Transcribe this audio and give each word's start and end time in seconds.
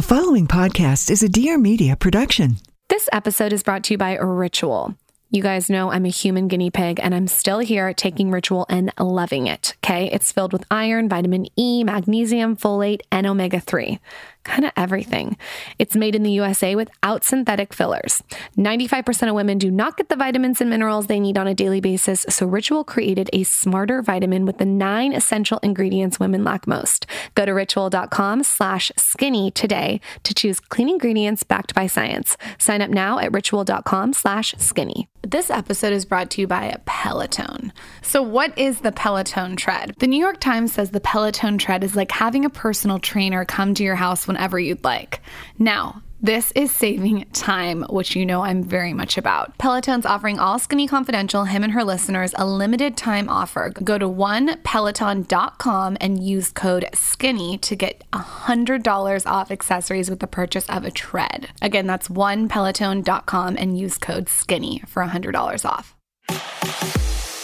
The 0.00 0.06
following 0.06 0.46
podcast 0.46 1.10
is 1.10 1.22
a 1.22 1.28
Dear 1.28 1.58
Media 1.58 1.94
production. 1.94 2.56
This 2.88 3.06
episode 3.12 3.52
is 3.52 3.62
brought 3.62 3.84
to 3.84 3.92
you 3.92 3.98
by 3.98 4.16
Ritual. 4.16 4.94
You 5.28 5.42
guys 5.42 5.68
know 5.68 5.92
I'm 5.92 6.06
a 6.06 6.08
human 6.08 6.48
guinea 6.48 6.70
pig 6.70 6.98
and 7.02 7.14
I'm 7.14 7.26
still 7.26 7.58
here 7.58 7.92
taking 7.92 8.30
Ritual 8.30 8.64
and 8.70 8.94
loving 8.98 9.46
it. 9.46 9.74
Okay. 9.84 10.06
It's 10.10 10.32
filled 10.32 10.54
with 10.54 10.64
iron, 10.70 11.10
vitamin 11.10 11.48
E, 11.54 11.84
magnesium, 11.84 12.56
folate, 12.56 13.02
and 13.12 13.26
omega 13.26 13.60
3 13.60 14.00
kind 14.44 14.64
of 14.64 14.72
everything. 14.76 15.36
It's 15.78 15.96
made 15.96 16.14
in 16.14 16.22
the 16.22 16.32
USA 16.32 16.74
without 16.74 17.24
synthetic 17.24 17.72
fillers. 17.72 18.22
95% 18.56 19.28
of 19.28 19.34
women 19.34 19.58
do 19.58 19.70
not 19.70 19.96
get 19.96 20.08
the 20.08 20.16
vitamins 20.16 20.60
and 20.60 20.70
minerals 20.70 21.06
they 21.06 21.20
need 21.20 21.38
on 21.38 21.46
a 21.46 21.54
daily 21.54 21.80
basis, 21.80 22.26
so 22.28 22.46
Ritual 22.46 22.84
created 22.84 23.30
a 23.32 23.44
smarter 23.44 24.02
vitamin 24.02 24.46
with 24.46 24.58
the 24.58 24.64
nine 24.64 25.12
essential 25.12 25.58
ingredients 25.62 26.18
women 26.18 26.44
lack 26.44 26.66
most. 26.66 27.06
Go 27.34 27.44
to 27.44 27.52
ritual.com 27.52 28.42
slash 28.44 28.92
skinny 28.96 29.50
today 29.50 30.00
to 30.24 30.34
choose 30.34 30.60
clean 30.60 30.88
ingredients 30.88 31.42
backed 31.42 31.74
by 31.74 31.86
science. 31.86 32.36
Sign 32.58 32.82
up 32.82 32.90
now 32.90 33.18
at 33.18 33.32
ritual.com 33.32 34.12
slash 34.12 34.54
skinny. 34.58 35.08
This 35.22 35.50
episode 35.50 35.92
is 35.92 36.06
brought 36.06 36.30
to 36.30 36.40
you 36.40 36.46
by 36.46 36.74
Peloton. 36.86 37.74
So 38.00 38.22
what 38.22 38.56
is 38.58 38.80
the 38.80 38.90
Peloton 38.90 39.54
tread? 39.54 39.94
The 39.98 40.06
New 40.06 40.18
York 40.18 40.40
Times 40.40 40.72
says 40.72 40.90
the 40.90 41.00
Peloton 41.00 41.58
tread 41.58 41.84
is 41.84 41.94
like 41.94 42.10
having 42.10 42.46
a 42.46 42.50
personal 42.50 42.98
trainer 42.98 43.44
come 43.44 43.74
to 43.74 43.84
your 43.84 43.96
house 43.96 44.26
whenever 44.30 44.58
you'd 44.58 44.84
like. 44.84 45.20
Now, 45.58 46.02
this 46.22 46.52
is 46.54 46.70
saving 46.70 47.24
time, 47.32 47.82
which 47.88 48.14
you 48.14 48.26
know 48.26 48.42
I'm 48.42 48.62
very 48.62 48.92
much 48.92 49.16
about. 49.16 49.56
Peloton's 49.56 50.04
offering 50.04 50.38
all 50.38 50.58
Skinny 50.58 50.86
Confidential, 50.86 51.44
him 51.44 51.64
and 51.64 51.72
her 51.72 51.82
listeners, 51.82 52.34
a 52.36 52.46
limited 52.46 52.96
time 52.96 53.28
offer. 53.28 53.72
Go 53.82 53.96
to 53.96 54.06
onepeloton.com 54.06 55.96
and 55.98 56.22
use 56.22 56.52
code 56.52 56.86
SKINNY 56.92 57.58
to 57.62 57.74
get 57.74 58.04
$100 58.12 59.26
off 59.26 59.50
accessories 59.50 60.10
with 60.10 60.20
the 60.20 60.26
purchase 60.26 60.68
of 60.68 60.84
a 60.84 60.90
tread. 60.90 61.48
Again, 61.62 61.86
that's 61.86 62.08
onepeloton.com 62.08 63.56
and 63.56 63.78
use 63.78 63.96
code 63.96 64.28
SKINNY 64.28 64.86
for 64.86 65.02
$100 65.02 65.64
off. 65.64 65.96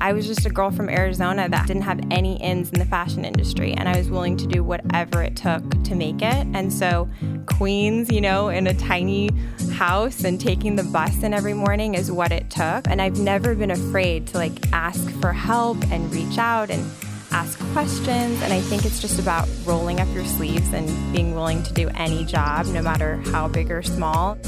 I 0.00 0.12
was 0.12 0.26
just 0.26 0.46
a 0.46 0.50
girl 0.50 0.70
from 0.70 0.88
Arizona 0.88 1.48
that 1.48 1.66
didn't 1.66 1.82
have 1.82 2.00
any 2.10 2.40
ins 2.40 2.70
in 2.70 2.78
the 2.78 2.84
fashion 2.84 3.24
industry, 3.24 3.72
and 3.72 3.88
I 3.88 3.96
was 3.96 4.10
willing 4.10 4.36
to 4.36 4.46
do 4.46 4.62
whatever 4.62 5.22
it 5.22 5.36
took 5.36 5.62
to 5.84 5.94
make 5.94 6.22
it. 6.22 6.46
And 6.54 6.72
so, 6.72 7.08
Queens, 7.46 8.10
you 8.10 8.20
know, 8.20 8.48
in 8.48 8.66
a 8.66 8.74
tiny 8.74 9.30
house 9.72 10.24
and 10.24 10.40
taking 10.40 10.76
the 10.76 10.84
bus 10.84 11.22
in 11.22 11.34
every 11.34 11.54
morning 11.54 11.94
is 11.94 12.10
what 12.10 12.32
it 12.32 12.50
took. 12.50 12.86
And 12.88 13.02
I've 13.02 13.18
never 13.18 13.54
been 13.54 13.70
afraid 13.70 14.26
to 14.28 14.38
like 14.38 14.52
ask 14.72 15.08
for 15.20 15.32
help 15.32 15.76
and 15.90 16.12
reach 16.12 16.38
out 16.38 16.70
and 16.70 16.84
ask 17.30 17.58
questions. 17.72 18.40
And 18.42 18.52
I 18.52 18.60
think 18.60 18.84
it's 18.84 19.00
just 19.00 19.18
about 19.18 19.48
rolling 19.64 20.00
up 20.00 20.08
your 20.14 20.24
sleeves 20.24 20.72
and 20.72 20.86
being 21.12 21.34
willing 21.34 21.62
to 21.64 21.72
do 21.72 21.88
any 21.94 22.24
job, 22.24 22.66
no 22.66 22.82
matter 22.82 23.16
how 23.32 23.48
big 23.48 23.70
or 23.70 23.82
small. 23.82 24.38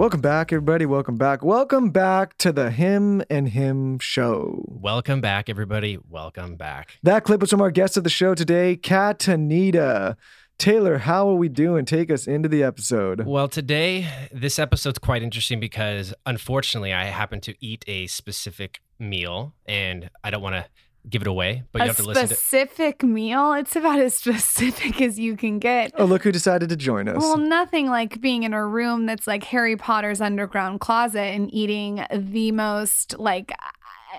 Welcome 0.00 0.22
back, 0.22 0.50
everybody. 0.50 0.86
Welcome 0.86 1.16
back. 1.16 1.44
Welcome 1.44 1.90
back 1.90 2.38
to 2.38 2.52
the 2.52 2.70
Him 2.70 3.22
and 3.28 3.46
Him 3.46 3.98
show. 3.98 4.64
Welcome 4.66 5.20
back, 5.20 5.50
everybody. 5.50 5.98
Welcome 6.08 6.56
back. 6.56 6.96
That 7.02 7.22
clip 7.22 7.42
was 7.42 7.50
from 7.50 7.60
our 7.60 7.70
guest 7.70 7.98
of 7.98 8.04
the 8.04 8.08
show 8.08 8.34
today, 8.34 8.76
Kat 8.76 9.18
Tanita. 9.18 10.16
Taylor, 10.56 10.96
how 10.96 11.28
are 11.28 11.34
we 11.34 11.50
doing? 11.50 11.84
Take 11.84 12.10
us 12.10 12.26
into 12.26 12.48
the 12.48 12.62
episode. 12.62 13.26
Well, 13.26 13.46
today, 13.46 14.08
this 14.32 14.58
episode's 14.58 14.98
quite 14.98 15.22
interesting 15.22 15.60
because 15.60 16.14
unfortunately, 16.24 16.94
I 16.94 17.04
happen 17.04 17.42
to 17.42 17.54
eat 17.60 17.84
a 17.86 18.06
specific 18.06 18.80
meal 18.98 19.52
and 19.66 20.08
I 20.24 20.30
don't 20.30 20.40
want 20.40 20.54
to 20.54 20.64
give 21.08 21.22
it 21.22 21.28
away, 21.28 21.62
but 21.72 21.82
you 21.82 21.86
have 21.88 21.96
to 21.96 22.02
listen 22.02 22.28
to 22.28 22.34
specific 22.34 23.02
meal. 23.02 23.52
It's 23.54 23.74
about 23.76 23.98
as 23.98 24.14
specific 24.18 25.00
as 25.00 25.18
you 25.18 25.36
can 25.36 25.58
get. 25.58 25.92
Oh, 25.96 26.04
look 26.04 26.22
who 26.22 26.32
decided 26.32 26.68
to 26.68 26.76
join 26.76 27.08
us. 27.08 27.16
Well, 27.18 27.36
nothing 27.38 27.86
like 27.88 28.20
being 28.20 28.42
in 28.42 28.52
a 28.52 28.64
room 28.66 29.06
that's 29.06 29.26
like 29.26 29.44
Harry 29.44 29.76
Potter's 29.76 30.20
underground 30.20 30.80
closet 30.80 31.20
and 31.34 31.52
eating 31.54 32.04
the 32.12 32.52
most 32.52 33.18
like 33.18 33.52
I- 33.58 33.70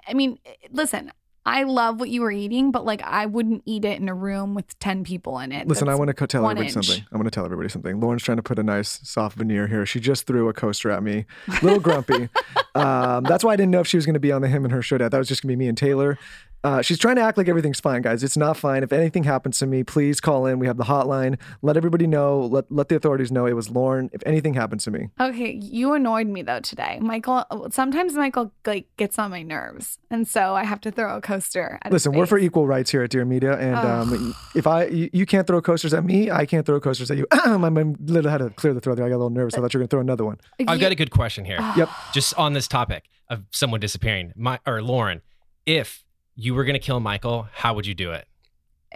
I 0.08 0.14
mean, 0.14 0.40
listen, 0.72 1.12
I 1.46 1.64
love 1.64 2.00
what 2.00 2.09
you 2.09 2.22
were 2.22 2.31
eating, 2.31 2.72
but 2.72 2.86
like 2.86 3.02
I 3.03 3.25
wouldn't 3.25 3.63
eat 3.66 3.84
it 3.84 4.00
in 4.00 4.08
a 4.08 4.13
room 4.13 4.53
with 4.56 4.78
10 4.80 5.03
people 5.03 5.38
in 5.40 5.52
it. 5.52 5.68
Listen, 5.68 5.90
I 5.90 5.96
want 5.96 6.08
to 6.08 6.13
co- 6.13 6.25
tell 6.28 6.46
everybody 6.46 6.68
inch. 6.68 6.74
something. 6.86 7.03
I 7.12 7.16
want 7.18 7.25
to 7.25 7.31
tell 7.31 7.44
everybody 7.44 7.68
something. 7.68 8.00
Lauryn's 8.00 8.24
trying 8.24 8.38
to 8.38 8.44
put 8.44 8.58
a 8.58 8.63
nice 8.63 9.02
soft 9.03 9.38
veneer 9.38 9.68
here. 9.68 9.86
She 9.86 10.00
just 10.00 10.25
threw 10.28 10.48
a 10.50 10.53
coaster 10.53 10.92
at 10.92 11.03
me, 11.03 11.25
a 11.48 11.52
little 11.66 11.80
grumpy. 11.80 12.30
um, 12.75 13.24
that's 13.25 13.44
why 13.44 13.52
I 13.53 13.56
didn't 13.56 13.72
know 13.72 13.81
if 13.81 13.88
she 13.88 13.98
was 13.98 14.06
going 14.06 14.13
to 14.13 14.19
be 14.19 14.31
on 14.31 14.42
the 14.42 14.48
Him 14.48 14.63
and 14.63 14.72
Her 14.72 14.81
show. 14.81 14.98
That 14.98 15.12
was 15.13 15.28
just 15.28 15.42
going 15.42 15.50
to 15.50 15.58
be 15.58 15.59
me 15.59 15.68
and 15.68 15.78
Taylor. 15.78 16.18
Uh, 16.64 16.82
she's 16.82 17.00
trying 17.00 17.16
to 17.16 17.22
act 17.22 17.38
like 17.38 17.48
everything's 17.48 17.80
fine, 17.80 18.02
guys. 18.02 18.24
It's 18.24 18.38
not 18.38 18.56
fine. 18.56 18.84
If 18.84 18.94
anything 18.94 19.24
happens 19.24 19.58
to 19.60 19.66
me, 19.66 19.84
please 19.84 20.22
call 20.22 20.46
in. 20.46 20.60
We 20.60 20.68
have 20.68 20.78
the 20.78 20.84
hotline. 20.84 21.40
Let 21.62 21.76
everybody 21.76 22.06
know. 22.08 22.40
Let 22.42 22.72
let 22.72 22.90
the 22.90 22.96
authorities 22.96 23.32
know 23.32 23.46
it 23.46 23.54
was 23.54 23.70
Lauryn. 23.70 24.10
If 24.14 24.22
anything 24.26 24.54
happens 24.54 24.84
to 24.86 24.92
me, 24.92 25.10
Okay, 25.20 25.52
you 25.54 25.94
annoyed 25.94 26.28
me 26.28 26.42
though 26.44 26.60
today. 26.60 27.00
Michael 27.02 27.46
sometimes 27.72 28.14
Michael 28.14 28.52
like 28.66 28.88
gets 28.98 29.18
on 29.18 29.32
my 29.32 29.42
nerves, 29.42 29.98
and 30.10 30.28
so 30.28 30.56
I 30.56 30.64
have 30.64 30.82
to 30.82 30.92
throw 30.92 31.18
a 31.18 31.22
coaster 31.22 31.80
at 31.82 31.88
his 31.88 31.94
listen, 31.94 32.14
we're 32.14 32.26
for 32.28 32.38
equal 32.38 32.68
rights 32.68 32.92
here 32.92 33.04
at 33.04 33.10
Dear 33.10 33.26
Media, 33.26 33.58
and 33.58 33.76
um, 33.76 34.36
if 34.56 34.68
I 34.68 34.86
you, 34.86 35.10
you 35.14 35.26
can't 35.26 35.48
throw 35.48 35.62
coasters 35.62 35.94
at 35.94 36.06
me, 36.06 36.30
I 36.30 36.46
can't 36.46 36.66
throw 36.66 36.80
coasters 36.80 37.10
at 37.10 37.18
you. 37.18 37.26
I'm 37.32 37.96
literally 38.06 38.30
had 38.30 38.38
to 38.40 38.50
clear 38.52 38.74
the 38.74 38.82
throat 38.82 38.96
there. 38.96 39.06
I 39.06 39.10
got 39.10 39.16
a 39.16 39.18
little 39.18 39.30
nervous. 39.32 39.56
I 39.56 39.62
thought 39.62 39.74
you 39.74 39.80
were 39.80 39.82
going 39.82 39.88
to 39.90 39.94
throw 39.96 40.02
another 40.02 40.26
one. 40.26 40.40
I've 40.68 40.80
got 40.80 40.92
a 40.92 40.96
good 40.96 41.12
question 41.12 41.46
here. 41.46 41.60
Yep. 41.76 41.90
Just 42.14 42.36
on 42.36 42.54
this 42.54 42.68
topic 42.68 43.06
of 43.30 43.44
someone 43.52 43.80
disappearing. 43.80 44.34
My 44.36 44.60
or 44.66 44.80
Lauryn, 44.80 45.22
if 45.66 46.04
you 46.36 46.53
were 46.53 46.64
going 46.64 46.74
to 46.74 46.80
kill 46.80 47.00
Michael, 47.00 47.47
how 47.53 47.74
would 47.74 47.86
you 47.86 47.94
do 47.94 48.12
it? 48.12 48.28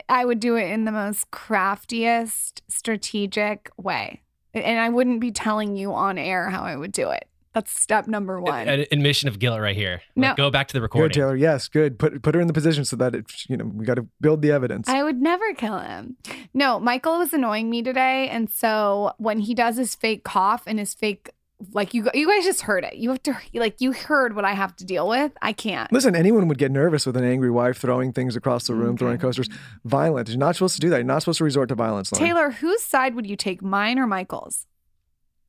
I 0.09 0.25
would 0.25 0.39
do 0.39 0.55
it 0.55 0.69
in 0.71 0.85
the 0.85 0.91
most 0.91 1.31
craftiest, 1.31 2.63
strategic 2.67 3.69
way. 3.77 4.21
And 4.53 4.79
I 4.79 4.89
wouldn't 4.89 5.19
be 5.19 5.31
telling 5.31 5.75
you 5.75 5.93
on 5.93 6.17
air 6.17 6.49
how 6.49 6.63
I 6.63 6.75
would 6.75 6.91
do 6.91 7.09
it. 7.09 7.27
That's 7.55 7.71
step 7.71 8.05
number 8.05 8.41
one. 8.41 8.67
An 8.67 8.85
admission 8.91 9.29
of 9.29 9.39
guilt 9.39 9.61
right 9.61 9.75
here. 9.77 10.01
No. 10.17 10.27
Like, 10.27 10.37
go 10.37 10.51
back 10.51 10.67
to 10.67 10.73
the 10.73 10.79
Good, 10.79 10.83
recording. 10.83 11.15
Taylor. 11.15 11.35
Yes, 11.37 11.69
good. 11.69 11.97
Put 11.97 12.21
put 12.21 12.35
her 12.35 12.41
in 12.41 12.47
the 12.47 12.53
position 12.53 12.83
so 12.83 12.97
that 12.97 13.15
it, 13.15 13.31
you 13.47 13.55
know 13.55 13.63
we 13.63 13.85
got 13.85 13.93
to 13.93 14.05
build 14.19 14.41
the 14.41 14.51
evidence. 14.51 14.89
I 14.89 15.03
would 15.03 15.21
never 15.21 15.53
kill 15.53 15.79
him. 15.79 16.17
No, 16.53 16.81
Michael 16.81 17.17
was 17.17 17.31
annoying 17.31 17.69
me 17.69 17.81
today. 17.81 18.27
And 18.27 18.49
so 18.49 19.13
when 19.19 19.39
he 19.39 19.53
does 19.53 19.77
his 19.77 19.95
fake 19.95 20.25
cough 20.25 20.63
and 20.67 20.79
his 20.79 20.93
fake, 20.93 21.29
like 21.71 21.93
you, 21.93 22.09
you 22.13 22.27
guys 22.27 22.43
just 22.43 22.61
heard 22.61 22.83
it. 22.83 22.95
You 22.95 23.09
have 23.11 23.23
to, 23.23 23.37
like, 23.53 23.79
you 23.79 23.91
heard 23.93 24.35
what 24.35 24.43
I 24.45 24.53
have 24.53 24.75
to 24.77 24.85
deal 24.85 25.07
with. 25.07 25.31
I 25.41 25.53
can't. 25.53 25.91
Listen, 25.91 26.15
anyone 26.15 26.47
would 26.47 26.57
get 26.57 26.71
nervous 26.71 27.05
with 27.05 27.15
an 27.17 27.23
angry 27.23 27.49
wife 27.49 27.77
throwing 27.77 28.11
things 28.13 28.35
across 28.35 28.67
the 28.67 28.73
room, 28.75 28.89
Okay. 28.91 28.97
throwing 28.99 29.17
coasters. 29.19 29.47
Violent. 29.85 30.27
You're 30.29 30.37
not 30.37 30.55
supposed 30.55 30.75
to 30.75 30.81
do 30.81 30.89
that. 30.89 30.97
You're 30.97 31.05
not 31.05 31.19
supposed 31.21 31.37
to 31.37 31.43
resort 31.45 31.69
to 31.69 31.75
violence. 31.75 32.11
Lauryn. 32.11 32.17
Taylor, 32.19 32.51
whose 32.51 32.81
side 32.83 33.15
would 33.15 33.25
you 33.25 33.35
take, 33.37 33.61
mine 33.61 33.97
or 33.99 34.05
Michael's? 34.07 34.65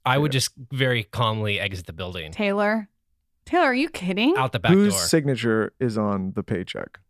I 0.04 0.18
would 0.18 0.30
just 0.32 0.52
very 0.70 1.02
calmly 1.02 1.58
exit 1.58 1.86
the 1.86 1.92
building 1.92 2.30
Taylor? 2.30 2.88
Taylor, 3.44 3.64
are 3.66 3.74
you 3.74 3.88
kidding? 3.88 4.36
out 4.36 4.52
the 4.52 4.58
back 4.60 4.72
whose 4.72 4.94
door. 4.94 5.02
signature 5.02 5.72
is 5.80 5.98
on 5.98 6.32
the 6.36 6.42
paycheck? 6.44 7.00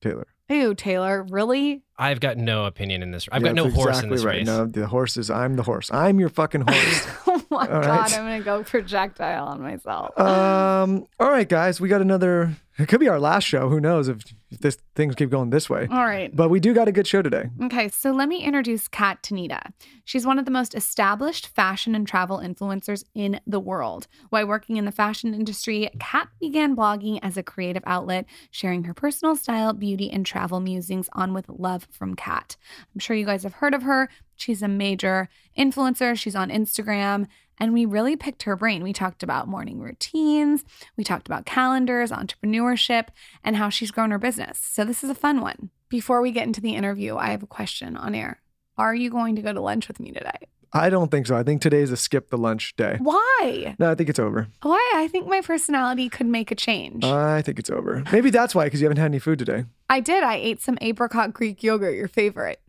Taylor. 0.00 0.26
Ew, 0.50 0.74
Taylor, 0.74 1.22
really? 1.30 1.82
I've 1.96 2.18
got 2.18 2.36
no 2.36 2.64
opinion 2.64 3.02
in 3.02 3.12
this. 3.12 3.28
I've 3.30 3.40
Yeah, 3.42 3.48
got 3.48 3.54
no 3.54 3.64
that's 3.64 3.74
horse 3.76 3.88
exactly 3.90 4.08
in 4.08 4.14
this 4.16 4.24
right. 4.24 4.36
race. 4.38 4.46
No, 4.46 4.66
the 4.66 4.86
horse 4.88 5.16
is. 5.16 5.30
I'm 5.30 5.54
the 5.56 5.62
horse. 5.62 5.90
I'm 5.92 6.18
your 6.18 6.28
fucking 6.28 6.62
horse. 6.66 7.06
oh 7.28 7.42
my 7.50 7.58
All 7.60 7.66
God, 7.66 7.86
right. 7.86 8.18
I'm 8.18 8.24
going 8.26 8.38
to 8.40 8.44
go 8.44 8.64
projectile 8.64 9.46
on 9.46 9.62
myself. 9.62 10.18
um. 10.18 11.06
All 11.20 11.28
right, 11.30 11.48
guys. 11.48 11.80
We 11.80 11.88
got 11.88 12.00
another. 12.00 12.56
It 12.80 12.88
could 12.88 13.00
be 13.00 13.08
our 13.08 13.20
last 13.20 13.44
show. 13.44 13.68
Who 13.68 13.78
knows 13.78 14.08
if, 14.08 14.24
if 14.50 14.60
this 14.60 14.78
things 14.94 15.14
keep 15.14 15.28
going 15.28 15.50
this 15.50 15.68
way? 15.68 15.86
All 15.90 16.06
right. 16.06 16.34
But 16.34 16.48
we 16.48 16.60
do 16.60 16.72
got 16.72 16.88
a 16.88 16.92
good 16.92 17.06
show 17.06 17.20
today. 17.20 17.50
Okay, 17.64 17.88
so 17.88 18.10
let 18.10 18.26
me 18.26 18.42
introduce 18.42 18.88
Kat 18.88 19.22
Tanita. 19.22 19.60
She's 20.04 20.24
one 20.24 20.38
of 20.38 20.46
the 20.46 20.50
most 20.50 20.74
established 20.74 21.48
fashion 21.48 21.94
and 21.94 22.08
travel 22.08 22.38
influencers 22.38 23.04
in 23.14 23.38
the 23.46 23.60
world. 23.60 24.06
While 24.30 24.46
working 24.46 24.76
in 24.76 24.86
the 24.86 24.92
fashion 24.92 25.34
industry, 25.34 25.90
Kat 26.00 26.28
began 26.40 26.74
blogging 26.74 27.18
as 27.22 27.36
a 27.36 27.42
creative 27.42 27.82
outlet, 27.84 28.24
sharing 28.50 28.84
her 28.84 28.94
personal 28.94 29.36
style, 29.36 29.74
beauty, 29.74 30.10
and 30.10 30.24
travel 30.24 30.58
musings 30.58 31.10
on 31.12 31.34
with 31.34 31.50
Love 31.50 31.86
from 31.90 32.14
Kat. 32.14 32.56
I'm 32.94 33.00
sure 33.00 33.14
you 33.14 33.26
guys 33.26 33.42
have 33.42 33.54
heard 33.54 33.74
of 33.74 33.82
her. 33.82 34.08
She's 34.36 34.62
a 34.62 34.68
major 34.68 35.28
influencer. 35.58 36.18
She's 36.18 36.34
on 36.34 36.48
Instagram. 36.48 37.26
And 37.60 37.74
we 37.74 37.84
really 37.84 38.16
picked 38.16 38.44
her 38.44 38.56
brain. 38.56 38.82
We 38.82 38.94
talked 38.94 39.22
about 39.22 39.46
morning 39.46 39.80
routines, 39.80 40.64
we 40.96 41.04
talked 41.04 41.28
about 41.28 41.44
calendars, 41.44 42.10
entrepreneurship, 42.10 43.08
and 43.44 43.54
how 43.54 43.68
she's 43.68 43.90
grown 43.90 44.10
her 44.10 44.18
business. 44.18 44.58
So 44.58 44.84
this 44.84 45.04
is 45.04 45.10
a 45.10 45.14
fun 45.14 45.42
one. 45.42 45.70
Before 45.90 46.22
we 46.22 46.32
get 46.32 46.46
into 46.46 46.60
the 46.60 46.74
interview, 46.74 47.16
I 47.16 47.30
have 47.30 47.42
a 47.42 47.46
question 47.46 47.96
on 47.96 48.14
air. 48.14 48.40
Are 48.78 48.94
you 48.94 49.10
going 49.10 49.36
to 49.36 49.42
go 49.42 49.52
to 49.52 49.60
lunch 49.60 49.88
with 49.88 50.00
me 50.00 50.10
today? 50.10 50.48
I 50.72 50.88
don't 50.88 51.10
think 51.10 51.26
so. 51.26 51.36
I 51.36 51.42
think 51.42 51.60
today's 51.60 51.90
a 51.90 51.96
skip 51.96 52.30
the 52.30 52.38
lunch 52.38 52.76
day. 52.76 52.96
Why? 53.00 53.74
No, 53.78 53.90
I 53.90 53.96
think 53.96 54.08
it's 54.08 54.20
over. 54.20 54.46
Why? 54.62 54.92
I 54.94 55.08
think 55.08 55.26
my 55.26 55.40
personality 55.40 56.08
could 56.08 56.28
make 56.28 56.52
a 56.52 56.54
change. 56.54 57.04
I 57.04 57.42
think 57.42 57.58
it's 57.58 57.70
over. 57.70 58.04
Maybe 58.12 58.30
that's 58.30 58.54
why, 58.54 58.64
because 58.64 58.80
you 58.80 58.86
haven't 58.86 58.98
had 58.98 59.06
any 59.06 59.18
food 59.18 59.40
today. 59.40 59.64
I 59.88 59.98
did. 59.98 60.22
I 60.22 60.36
ate 60.36 60.62
some 60.62 60.78
apricot 60.80 61.34
Greek 61.34 61.64
yogurt, 61.64 61.96
your 61.96 62.06
favorite. 62.08 62.60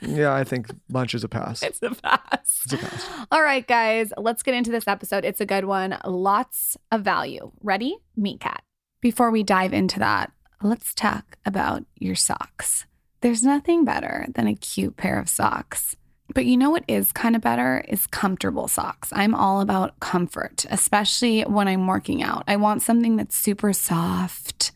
Yeah, 0.00 0.34
I 0.34 0.44
think 0.44 0.68
lunch 0.90 1.14
is 1.14 1.24
a 1.24 1.28
pass. 1.28 1.62
It's 1.62 1.82
a 1.82 1.90
pass. 1.90 2.60
It's 2.64 2.72
a 2.72 2.78
pass. 2.78 3.08
All 3.30 3.42
right, 3.42 3.66
guys, 3.66 4.12
let's 4.16 4.42
get 4.42 4.54
into 4.54 4.70
this 4.70 4.88
episode. 4.88 5.24
It's 5.24 5.40
a 5.40 5.46
good 5.46 5.64
one. 5.64 5.98
Lots 6.04 6.76
of 6.90 7.02
value. 7.02 7.52
Ready? 7.62 7.98
Meet 8.16 8.40
Kat. 8.40 8.62
Before 9.00 9.30
we 9.30 9.42
dive 9.42 9.72
into 9.72 9.98
that, 9.98 10.32
let's 10.62 10.94
talk 10.94 11.36
about 11.44 11.84
your 11.98 12.14
socks. 12.14 12.86
There's 13.20 13.42
nothing 13.42 13.84
better 13.84 14.26
than 14.34 14.46
a 14.46 14.54
cute 14.54 14.96
pair 14.96 15.18
of 15.18 15.28
socks. 15.28 15.96
But 16.34 16.46
you 16.46 16.56
know 16.56 16.70
what 16.70 16.84
is 16.88 17.12
kind 17.12 17.36
of 17.36 17.42
better 17.42 17.84
is 17.88 18.06
comfortable 18.06 18.68
socks. 18.68 19.10
I'm 19.12 19.34
all 19.34 19.60
about 19.60 20.00
comfort, 20.00 20.66
especially 20.70 21.42
when 21.42 21.68
I'm 21.68 21.86
working 21.86 22.22
out. 22.22 22.44
I 22.48 22.56
want 22.56 22.82
something 22.82 23.16
that's 23.16 23.36
super 23.36 23.72
soft. 23.72 24.72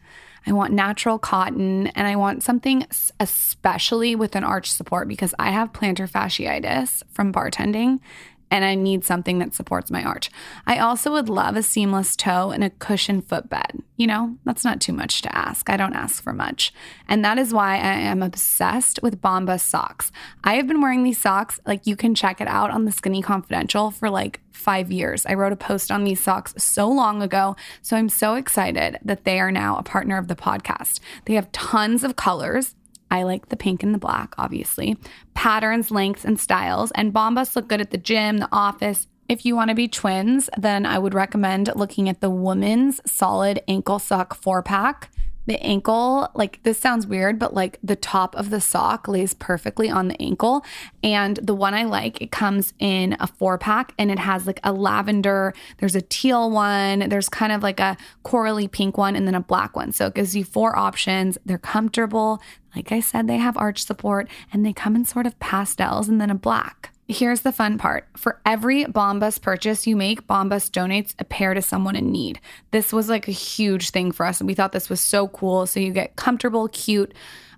I 0.46 0.52
want 0.52 0.72
natural 0.72 1.18
cotton 1.18 1.88
and 1.88 2.06
I 2.06 2.16
want 2.16 2.42
something 2.42 2.86
especially 3.18 4.14
with 4.16 4.34
an 4.36 4.44
arch 4.44 4.72
support 4.72 5.08
because 5.08 5.34
I 5.38 5.50
have 5.50 5.72
plantar 5.72 6.10
fasciitis 6.10 7.02
from 7.10 7.32
bartending 7.32 8.00
and 8.50 8.64
I 8.64 8.74
need 8.74 9.04
something 9.04 9.38
that 9.38 9.54
supports 9.54 9.90
my 9.90 10.02
arch. 10.02 10.30
I 10.66 10.78
also 10.78 11.12
would 11.12 11.28
love 11.28 11.56
a 11.56 11.62
seamless 11.62 12.16
toe 12.16 12.50
and 12.50 12.64
a 12.64 12.70
cushioned 12.70 13.28
footbed. 13.28 13.82
You 13.96 14.06
know, 14.06 14.36
that's 14.44 14.64
not 14.64 14.80
too 14.80 14.92
much 14.92 15.22
to 15.22 15.36
ask. 15.36 15.70
I 15.70 15.76
don't 15.76 15.94
ask 15.94 16.22
for 16.22 16.32
much. 16.32 16.72
And 17.08 17.24
that 17.24 17.38
is 17.38 17.52
why 17.52 17.74
I 17.74 17.78
am 17.78 18.22
obsessed 18.22 19.00
with 19.02 19.20
Bomba 19.20 19.58
socks. 19.58 20.10
I 20.42 20.54
have 20.54 20.66
been 20.66 20.80
wearing 20.80 21.04
these 21.04 21.20
socks, 21.20 21.60
like 21.66 21.86
you 21.86 21.96
can 21.96 22.14
check 22.14 22.40
it 22.40 22.48
out 22.48 22.70
on 22.70 22.84
the 22.84 22.92
Skinny 22.92 23.22
Confidential 23.22 23.90
for 23.90 24.10
like 24.10 24.40
five 24.52 24.90
years. 24.92 25.24
I 25.26 25.34
wrote 25.34 25.52
a 25.52 25.56
post 25.56 25.90
on 25.90 26.04
these 26.04 26.22
socks 26.22 26.54
so 26.58 26.88
long 26.88 27.22
ago. 27.22 27.56
So 27.82 27.96
I'm 27.96 28.08
so 28.08 28.34
excited 28.34 28.98
that 29.04 29.24
they 29.24 29.40
are 29.40 29.50
now 29.50 29.76
a 29.76 29.82
partner 29.82 30.18
of 30.18 30.28
the 30.28 30.36
podcast. 30.36 31.00
They 31.24 31.34
have 31.34 31.50
tons 31.52 32.04
of 32.04 32.16
colors. 32.16 32.74
I 33.10 33.24
like 33.24 33.48
the 33.48 33.56
pink 33.56 33.82
and 33.82 33.94
the 33.94 33.98
black, 33.98 34.34
obviously. 34.38 34.96
Patterns, 35.34 35.90
lengths, 35.90 36.24
and 36.24 36.38
styles. 36.38 36.90
And 36.92 37.12
Bombas 37.12 37.56
look 37.56 37.68
good 37.68 37.80
at 37.80 37.90
the 37.90 37.98
gym, 37.98 38.38
the 38.38 38.48
office. 38.52 39.06
If 39.28 39.44
you 39.44 39.54
want 39.54 39.68
to 39.68 39.76
be 39.76 39.88
twins, 39.88 40.50
then 40.58 40.84
I 40.84 40.98
would 40.98 41.14
recommend 41.14 41.70
looking 41.76 42.08
at 42.08 42.20
the 42.20 42.30
woman's 42.30 43.00
solid 43.06 43.62
ankle 43.68 43.98
sock 43.98 44.34
four 44.34 44.62
pack. 44.62 45.10
The 45.46 45.60
ankle, 45.62 46.30
like 46.34 46.62
this 46.62 46.78
sounds 46.78 47.06
weird, 47.06 47.38
but 47.38 47.54
like 47.54 47.78
the 47.82 47.96
top 47.96 48.36
of 48.36 48.50
the 48.50 48.60
sock 48.60 49.08
lays 49.08 49.34
perfectly 49.34 49.88
on 49.88 50.08
the 50.08 50.20
ankle. 50.22 50.64
And 51.02 51.36
the 51.38 51.54
one 51.54 51.74
I 51.74 51.84
like, 51.84 52.20
it 52.20 52.30
comes 52.30 52.72
in 52.78 53.16
a 53.18 53.26
four 53.26 53.56
pack 53.58 53.92
and 53.98 54.10
it 54.10 54.18
has 54.18 54.46
like 54.46 54.60
a 54.62 54.72
lavender, 54.72 55.54
there's 55.78 55.96
a 55.96 56.02
teal 56.02 56.50
one, 56.50 57.08
there's 57.08 57.28
kind 57.28 57.52
of 57.52 57.62
like 57.62 57.80
a 57.80 57.96
corally 58.22 58.68
pink 58.68 58.98
one, 58.98 59.16
and 59.16 59.26
then 59.26 59.34
a 59.34 59.40
black 59.40 59.74
one. 59.74 59.92
So 59.92 60.06
it 60.06 60.14
gives 60.14 60.36
you 60.36 60.44
four 60.44 60.76
options. 60.76 61.36
They're 61.44 61.58
comfortable. 61.58 62.40
Like 62.74 62.92
I 62.92 63.00
said, 63.00 63.26
they 63.26 63.38
have 63.38 63.56
arch 63.56 63.84
support 63.84 64.28
and 64.52 64.64
they 64.64 64.72
come 64.72 64.94
in 64.96 65.04
sort 65.04 65.26
of 65.26 65.38
pastels 65.40 66.08
and 66.08 66.20
then 66.20 66.30
a 66.30 66.34
black. 66.34 66.92
Here's 67.08 67.40
the 67.40 67.50
fun 67.50 67.76
part. 67.76 68.06
For 68.16 68.40
every 68.46 68.84
Bombas 68.84 69.42
purchase 69.42 69.84
you 69.84 69.96
make, 69.96 70.28
Bombas 70.28 70.70
donates 70.70 71.14
a 71.18 71.24
pair 71.24 71.54
to 71.54 71.62
someone 71.62 71.96
in 71.96 72.12
need. 72.12 72.40
This 72.70 72.92
was 72.92 73.08
like 73.08 73.26
a 73.26 73.32
huge 73.32 73.90
thing 73.90 74.12
for 74.12 74.24
us, 74.24 74.40
and 74.40 74.46
we 74.46 74.54
thought 74.54 74.70
this 74.70 74.88
was 74.88 75.00
so 75.00 75.26
cool. 75.26 75.66
So 75.66 75.80
you 75.80 75.92
get 75.92 76.14
comfortable, 76.14 76.68
cute, 76.68 77.12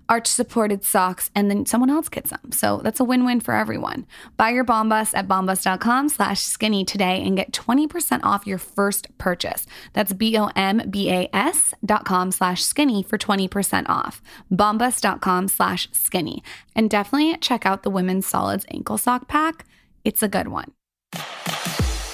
arch 0.07 0.27
supported 0.27 0.83
socks, 0.83 1.29
and 1.35 1.49
then 1.49 1.65
someone 1.65 1.89
else 1.89 2.09
gets 2.09 2.29
them. 2.29 2.51
So 2.51 2.77
that's 2.83 2.99
a 2.99 3.03
win 3.03 3.25
win 3.25 3.39
for 3.39 3.53
everyone. 3.53 4.05
Buy 4.37 4.49
your 4.49 4.65
Bombas 4.65 5.15
at 5.15 5.27
bombas.com 5.27 6.09
slash 6.09 6.41
skinny 6.41 6.85
today 6.85 7.21
and 7.21 7.35
get 7.35 7.51
20% 7.51 8.21
off 8.23 8.47
your 8.47 8.57
first 8.57 9.17
purchase. 9.17 9.65
That's 9.93 10.13
B 10.13 10.37
O 10.37 10.49
M 10.55 10.81
B 10.89 11.09
A 11.11 11.29
S 11.33 11.73
dot 11.85 12.05
com 12.05 12.31
slash 12.31 12.63
skinny 12.63 13.03
for 13.03 13.17
20% 13.17 13.89
off. 13.89 14.21
Bombas.com 14.51 15.47
slash 15.47 15.89
skinny. 15.91 16.43
And 16.75 16.89
definitely 16.89 17.37
check 17.37 17.65
out 17.65 17.83
the 17.83 17.89
women's 17.89 18.27
solids 18.27 18.65
ankle 18.69 18.97
sock 18.97 19.27
pack. 19.27 19.65
It's 20.03 20.23
a 20.23 20.27
good 20.27 20.49
one. 20.49 20.71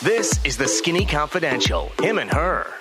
This 0.02 0.40
is 0.46 0.56
the 0.56 0.68
Skinny 0.68 1.06
Confidential. 1.06 1.92
Him 2.00 2.20
and 2.20 2.32
her. 2.32 2.72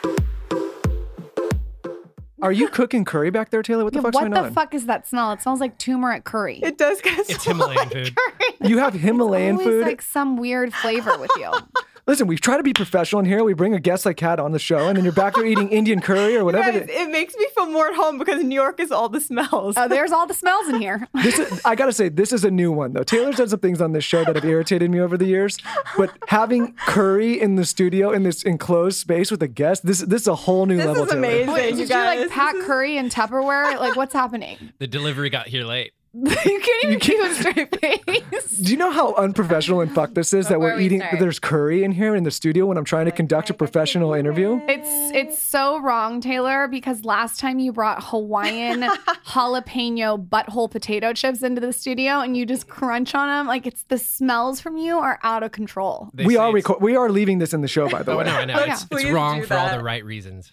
Are 2.41 2.53
you 2.53 2.69
cooking 2.69 3.05
curry 3.05 3.31
back 3.31 3.51
there, 3.51 3.63
Taylor? 3.63 3.85
What 3.85 3.93
the 3.93 4.03
fuck's 4.03 4.15
what 4.15 4.21
going 4.21 4.33
the 4.33 4.45
on? 4.45 4.53
fuck 4.55 4.73
is 4.75 4.87
that 4.87 5.07
smell? 5.07 5.33
It 5.33 5.43
smells 5.43 5.61
like 5.61 5.77
turmeric 5.79 6.25
curry. 6.25 6.61
It 6.63 6.79
does 6.79 7.01
get 7.01 7.19
It's 7.29 7.45
Himalayan 7.45 7.89
food. 7.91 8.15
Curry. 8.17 8.55
You 8.71 8.79
have 8.79 8.95
Himalayan 8.95 9.57
food. 9.57 9.63
Always 9.67 9.81
food. 9.83 9.87
like 9.87 10.03
some 10.03 10.37
weird 10.37 10.73
flavor 10.73 11.19
with 11.19 11.31
you. 11.37 11.51
Listen, 12.09 12.27
we 12.27 12.37
try 12.39 12.57
to 12.57 12.63
be 12.63 12.73
professional 12.73 13.21
in 13.21 13.27
here. 13.27 13.45
We 13.45 13.53
bring 13.53 13.75
a 13.75 13.79
guest 13.81 14.05
like 14.07 14.17
Kat 14.17 14.41
on 14.41 14.53
the 14.53 14.59
show, 14.59 14.89
and 14.89 14.97
then 14.97 15.05
you're 15.05 15.13
back 15.13 15.35
there 15.35 15.45
eating 15.47 15.69
Indian 15.81 16.01
curry 16.01 16.37
or 16.37 16.45
whatever. 16.45 16.73
Guys, 16.73 16.83
it- 16.83 16.91
it 16.91 17.11
makes 17.11 17.37
me 17.37 17.47
feel 17.55 17.67
more 17.67 17.87
at 17.89 17.95
home 17.95 18.19
because 18.19 18.43
New 18.43 18.55
York 18.55 18.81
is 18.81 18.91
all 18.91 19.09
the 19.09 19.21
smells. 19.21 19.77
Oh, 19.77 19.87
there's 19.87 20.11
all 20.11 20.27
the 20.27 20.35
smells 20.35 20.69
in 20.69 20.81
here. 20.81 21.07
This 21.23 21.39
is, 21.39 21.61
I 21.65 21.75
gotta 21.75 21.93
say, 21.93 22.09
this 22.09 22.33
is 22.33 22.45
a 22.45 22.51
new 22.51 22.73
one 22.73 22.93
though. 22.95 23.03
Taylor's 23.03 23.37
done 23.37 23.49
some 23.49 23.61
things 23.61 23.81
on 23.83 23.93
this 23.93 24.05
show 24.05 24.25
that 24.25 24.35
have 24.35 24.45
irritated 24.45 24.91
me 24.91 24.99
over 25.01 25.17
the 25.19 25.27
years, 25.27 25.59
but 25.99 26.11
having 26.29 26.73
curry 26.87 27.39
in 27.41 27.57
the 27.57 27.67
studio 27.67 28.11
in 28.13 28.23
this 28.23 28.43
enclosed 28.43 28.99
space 28.99 29.31
with 29.31 29.43
a 29.43 29.49
guest, 29.49 29.85
this 29.85 30.01
this 30.01 30.23
is 30.23 30.29
a 30.29 30.35
whole 30.35 30.65
new 30.65 30.77
This 30.79 30.87
level. 30.87 31.05
is 31.05 31.13
amazing. 31.13 31.53
Wait, 31.53 31.71
you 31.73 31.77
did 31.77 31.89
you 31.91 31.95
like 31.97 32.19
guys. 32.21 32.31
pack 32.31 32.55
curry 32.65 32.97
in 32.97 33.11
Tupperware? 33.11 33.79
Like, 33.79 33.97
what's 33.97 34.15
happening? 34.15 34.73
The 34.79 34.87
delivery 34.87 35.29
got 35.29 35.49
here 35.49 35.65
late. 35.65 35.93
you 36.15 36.31
can't 36.61 36.85
even 36.85 37.01
keep 37.01 37.21
a 37.21 37.35
straight 37.35 37.81
face. 37.81 38.57
Do 38.63 38.71
you 38.73 38.77
know 38.79 38.91
how 38.91 39.15
unprofessional 39.15 39.81
and 39.83 39.95
fuck 39.95 40.15
this 40.15 40.33
is 40.33 40.49
that 40.49 40.59
we're 40.59 40.77
we 40.77 40.87
eating? 40.87 41.01
starting? 41.01 41.21
There's 41.21 41.39
curry 41.39 41.85
in 41.85 41.93
here 41.93 42.17
in 42.17 42.25
the 42.25 42.31
studio 42.31 42.67
when 42.67 42.77
I'm 42.79 42.85
trying 42.85 43.05
to 43.05 43.13
conduct 43.13 43.51
a 43.51 43.55
professional 43.55 44.15
interview. 44.15 44.61
It's 44.69 44.89
it's 45.15 45.39
so 45.41 45.79
wrong, 45.81 46.21
Taylor, 46.21 46.67
because 46.67 47.05
last 47.05 47.39
time 47.39 47.59
you 47.59 47.73
brought 47.73 48.03
Hawaiian 48.05 48.81
jalapeno 49.27 50.27
butthole 50.29 50.71
potato 50.71 51.13
chips 51.13 51.43
into 51.43 51.61
the 51.61 51.73
studio 51.73 52.21
and 52.21 52.37
you 52.37 52.47
just 52.47 52.69
crunch 52.69 53.15
on 53.15 53.29
them. 53.29 53.47
Like 53.47 53.67
it's 53.67 53.85
the 53.85 53.99
smells 53.99 54.61
from 54.61 54.77
you 54.77 54.99
are 54.99 55.19
out 55.23 55.43
of 55.43 55.53
control. 55.53 56.11
They 56.15 56.25
We 56.25 56.35
say 56.35 56.41
are 56.41 56.49
it's- 56.49 56.55
record- 56.55 56.83
we 56.83 56.97
are 56.97 57.11
leaving 57.11 57.39
this 57.39 57.53
in 57.53 57.61
the 57.61 57.69
show, 57.69 57.89
by 57.89 58.03
the 58.03 58.13
Oh 58.13 58.19
way. 58.19 58.25
no, 58.25 58.33
I 58.35 58.45
know. 58.45 58.55
Yeah. 58.59 58.73
It's, 58.73 58.83
it's 58.83 58.89
Please 58.89 59.11
wrong 59.13 59.41
do 59.41 59.47
for 59.47 59.55
all 59.57 59.77
the 59.77 59.83
right 59.85 60.05
reasons. 60.05 60.51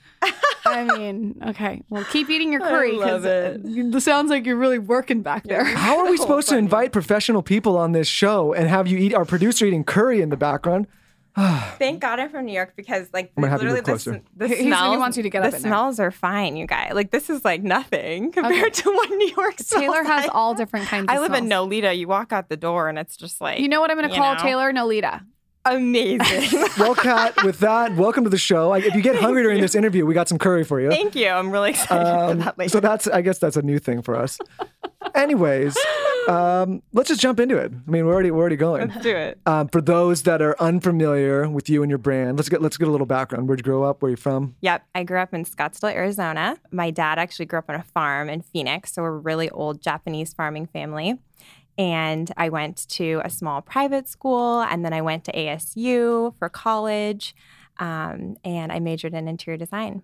I 0.67 0.83
mean, 0.83 1.39
okay. 1.47 1.83
Well, 1.89 2.03
keep 2.05 2.29
eating 2.29 2.51
your 2.51 2.61
curry 2.61 2.91
love 2.93 3.21
because 3.21 3.95
it 3.95 4.01
sounds 4.01 4.29
like 4.31 4.45
you're 4.45 4.55
really 4.55 4.79
working 4.79 5.21
back 5.21 5.44
there. 5.49 5.63
How 5.63 5.97
are 5.99 6.09
we 6.09 6.17
supposed 6.17 6.49
to 6.49 6.57
invite 6.57 6.91
professional 6.91 7.41
people 7.41 7.77
on 7.77 7.91
this 7.91 8.07
show 8.07 8.53
and 8.53 8.67
have 8.69 8.87
you 8.87 8.97
eat 8.97 9.13
our 9.13 9.25
producer 9.25 9.65
eating 9.65 9.83
curry 9.83 10.21
in 10.21 10.29
the 10.29 10.37
background? 10.37 10.87
Thank 11.37 11.99
God 11.99 12.19
I'm 12.21 12.29
from 12.29 12.45
New 12.45 12.53
York 12.53 12.73
because 12.77 13.09
like 13.11 13.33
I'm 13.35 13.41
gonna 13.43 13.51
have 13.51 13.61
you 13.61 13.67
literally 13.69 13.91
move 13.91 14.03
the, 14.03 14.11
closer. 14.11 14.13
sm- 14.13 14.37
the 14.37 14.47
He- 14.47 14.53
he's- 14.55 14.63
he 14.65 14.69
smells. 14.71 14.97
wants 14.99 15.17
you 15.17 15.23
to 15.23 15.29
get 15.29 15.41
the 15.41 15.49
up 15.49 15.53
in 15.55 15.61
there. 15.63 15.69
smells 15.69 15.99
are 15.99 16.11
fine, 16.11 16.55
you 16.55 16.65
guys. 16.65 16.93
Like 16.93 17.11
this 17.11 17.29
is 17.29 17.43
like 17.43 17.61
nothing 17.61 18.31
compared 18.31 18.73
to 18.75 18.89
what 18.89 19.09
New 19.09 19.27
York 19.35 19.59
smells 19.59 19.81
Taylor 19.83 20.03
has 20.03 20.23
like. 20.25 20.33
all 20.35 20.53
different 20.53 20.87
kinds 20.87 21.03
of 21.05 21.09
I 21.09 21.15
of 21.15 21.21
live 21.23 21.33
in 21.33 21.47
smells. 21.47 21.69
Nolita. 21.69 21.97
You 21.97 22.07
walk 22.07 22.31
out 22.31 22.47
the 22.47 22.55
door 22.57 22.87
and 22.87 22.97
it's 22.97 23.17
just 23.17 23.41
like 23.41 23.59
You 23.59 23.67
know 23.67 23.81
what 23.81 23.91
I'm 23.91 23.97
going 23.97 24.09
to 24.09 24.15
call 24.15 24.35
know? 24.35 24.41
Taylor 24.41 24.71
Nolita? 24.71 25.25
Amazing. 25.65 26.61
Well, 26.77 26.93
Kat, 26.93 27.41
with 27.43 27.59
that, 27.59 27.95
welcome 27.95 28.23
to 28.25 28.29
the 28.29 28.37
show. 28.37 28.69
Like, 28.69 28.83
If 28.85 28.93
you 28.95 29.01
get 29.01 29.15
hungry 29.15 29.41
during 29.43 29.59
this 29.61 29.73
interview, 29.75 30.05
we 30.05 30.13
got 30.13 30.27
some 30.29 30.37
curry 30.37 30.63
for 30.63 30.79
you. 30.79 30.89
Thank 30.89 31.15
you. 31.15 31.27
I'm 31.29 31.49
really 31.51 31.71
excited 31.71 32.05
Um, 32.07 32.37
for 32.37 32.43
that 32.43 32.57
later. 32.59 32.69
so 32.69 32.79
that's, 32.79 33.07
I 33.07 33.21
guess, 33.21 33.39
that's 33.39 33.55
a 33.57 33.61
new 33.63 33.79
thing 33.79 34.01
for 34.03 34.15
us. 34.15 34.37
Anyways, 35.13 35.77
um, 36.27 36.81
let's 36.93 37.09
just 37.09 37.21
jump 37.21 37.39
into 37.39 37.57
it. 37.57 37.71
I 37.71 37.91
mean, 37.91 38.05
we're 38.05 38.13
already 38.13 38.31
we're 38.31 38.41
already 38.41 38.55
going. 38.55 38.89
Let's 38.89 39.01
do 39.01 39.15
it. 39.15 39.39
Um, 39.45 39.67
for 39.69 39.81
those 39.81 40.23
that 40.23 40.41
are 40.41 40.59
unfamiliar 40.59 41.47
with 41.47 41.69
you 41.69 41.83
and 41.83 41.89
your 41.89 41.97
brand, 41.97 42.37
let's 42.37 42.49
get 42.49 42.61
let's 42.61 42.77
get 42.77 42.87
a 42.87 42.91
little 42.91 43.05
background. 43.05 43.47
Where'd 43.47 43.59
you 43.59 43.63
grow 43.63 43.83
up? 43.83 44.01
Where 44.01 44.07
are 44.07 44.11
you 44.11 44.17
from? 44.17 44.55
Yep. 44.61 44.83
I 44.95 45.03
grew 45.03 45.19
up 45.19 45.33
in 45.33 45.45
Scottsdale, 45.45 45.93
Arizona. 45.93 46.57
My 46.71 46.91
dad 46.91 47.19
actually 47.19 47.45
grew 47.45 47.59
up 47.59 47.69
on 47.69 47.75
a 47.75 47.83
farm 47.83 48.29
in 48.29 48.41
Phoenix. 48.41 48.93
So 48.93 49.01
we're 49.01 49.15
a 49.15 49.19
really 49.19 49.49
old 49.49 49.81
Japanese 49.81 50.33
farming 50.33 50.67
family. 50.67 51.19
And 51.77 52.31
I 52.37 52.49
went 52.49 52.87
to 52.89 53.21
a 53.25 53.29
small 53.29 53.61
private 53.61 54.07
school 54.07 54.61
and 54.61 54.85
then 54.85 54.93
I 54.93 55.01
went 55.01 55.25
to 55.25 55.31
ASU 55.33 56.37
for 56.39 56.49
college. 56.49 57.35
Um, 57.77 58.37
and 58.45 58.71
I 58.71 58.79
majored 58.79 59.13
in 59.13 59.27
interior 59.27 59.57
design. 59.57 60.01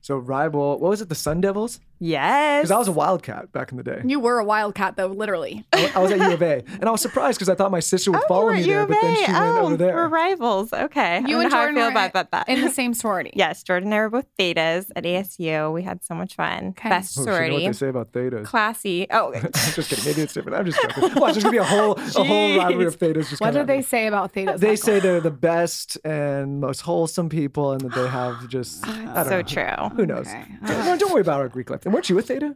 So 0.00 0.16
rival, 0.16 0.78
what 0.78 0.90
was 0.90 1.00
it? 1.00 1.08
The 1.08 1.14
Sun 1.14 1.40
Devils? 1.40 1.80
Yes. 2.00 2.62
Because 2.62 2.70
I 2.70 2.78
was 2.78 2.88
a 2.88 2.92
Wildcat 2.92 3.52
back 3.52 3.70
in 3.70 3.76
the 3.76 3.82
day. 3.84 4.00
You 4.04 4.18
were 4.20 4.38
a 4.38 4.44
wildcat, 4.44 4.96
though, 4.96 5.06
literally. 5.08 5.64
I, 5.72 5.92
I 5.94 5.98
was 6.00 6.10
at 6.12 6.18
U 6.18 6.32
of 6.32 6.42
A, 6.42 6.64
and 6.80 6.84
I 6.86 6.90
was 6.90 7.00
surprised 7.02 7.38
because 7.38 7.48
I 7.50 7.54
thought 7.54 7.70
my 7.70 7.80
sister 7.80 8.10
would 8.10 8.22
Oh, 8.24 8.28
follow 8.28 8.52
me 8.52 8.62
there, 8.62 8.86
but 8.86 8.96
then 9.00 9.16
she 9.16 9.24
A. 9.24 9.34
went 9.34 9.44
oh, 9.44 9.58
over 9.66 9.76
there. 9.76 9.94
We're 9.94 10.08
rivals. 10.08 10.72
Okay. 10.72 11.20
You 11.20 11.26
don't 11.28 11.42
and 11.42 11.50
know 11.50 11.56
how 11.56 11.62
I 11.62 11.64
Jordan 11.66 11.74
feel 11.76 11.84
were 11.84 11.90
about 11.90 12.12
that. 12.14 12.30
that. 12.30 12.48
in 12.48 12.62
the 12.62 12.70
same 12.70 12.94
sorority. 13.00 13.32
yes, 13.34 13.62
Jordan 13.62 13.88
and 13.88 13.94
I 13.94 14.00
were 14.00 14.10
both 14.10 14.26
thetas 14.38 14.90
at 14.96 15.04
ASU. 15.04 15.72
We 15.72 15.82
had 15.82 16.02
so 16.04 16.14
much 16.14 16.34
fun. 16.34 16.68
Okay. 16.70 16.88
Best 16.88 17.18
Oh, 17.18 17.24
shit, 17.24 17.26
you 17.26 17.26
know 17.26 17.32
what 17.32 17.36
sorority. 17.36 17.66
they 17.66 17.72
say 17.74 17.88
about 17.88 18.12
thetas? 18.12 18.44
Classy. 18.46 19.06
Oh, 19.10 19.32
I'm 19.34 19.52
just 19.52 19.90
kidding. 19.90 20.04
Maybe 20.06 20.22
it's 20.22 20.32
different. 20.32 20.56
I'm 20.58 20.64
just 20.64 20.80
joking. 20.80 21.20
Watch, 21.20 21.34
there's 21.34 21.44
gonna 21.44 21.52
be 21.52 21.58
a 21.58 21.64
whole 21.64 21.92
a 21.98 22.24
whole 22.24 22.56
rivalry 22.58 22.86
of 22.86 22.98
thetas. 22.98 23.28
Just 23.28 23.40
What 23.42 23.52
do 23.52 23.62
they 23.64 23.78
me. 23.78 23.82
say 23.82 24.06
about 24.06 24.32
thetas? 24.32 24.58
They 24.58 24.76
say 24.76 25.00
they're 25.00 25.20
the 25.20 25.30
best 25.30 25.98
and 26.04 26.60
most 26.60 26.80
wholesome 26.80 27.28
people, 27.28 27.72
and 27.72 27.82
that 27.82 27.94
they 27.94 28.08
have 28.08 28.48
just 28.48 28.84
oh, 28.86 28.90
I 28.90 29.24
don't 29.24 29.24
so 29.26 29.36
know. 29.36 29.42
true. 29.42 29.96
Who 29.96 30.06
knows? 30.06 30.28
Okay. 30.28 30.44
Don't, 30.66 30.98
don't 30.98 31.12
worry 31.12 31.20
about 31.22 31.40
our 31.40 31.48
Greek 31.48 31.68
life. 31.70 31.80
And 31.90 31.94
weren't 31.96 32.08
you 32.08 32.16
a 32.20 32.22
theta? 32.22 32.54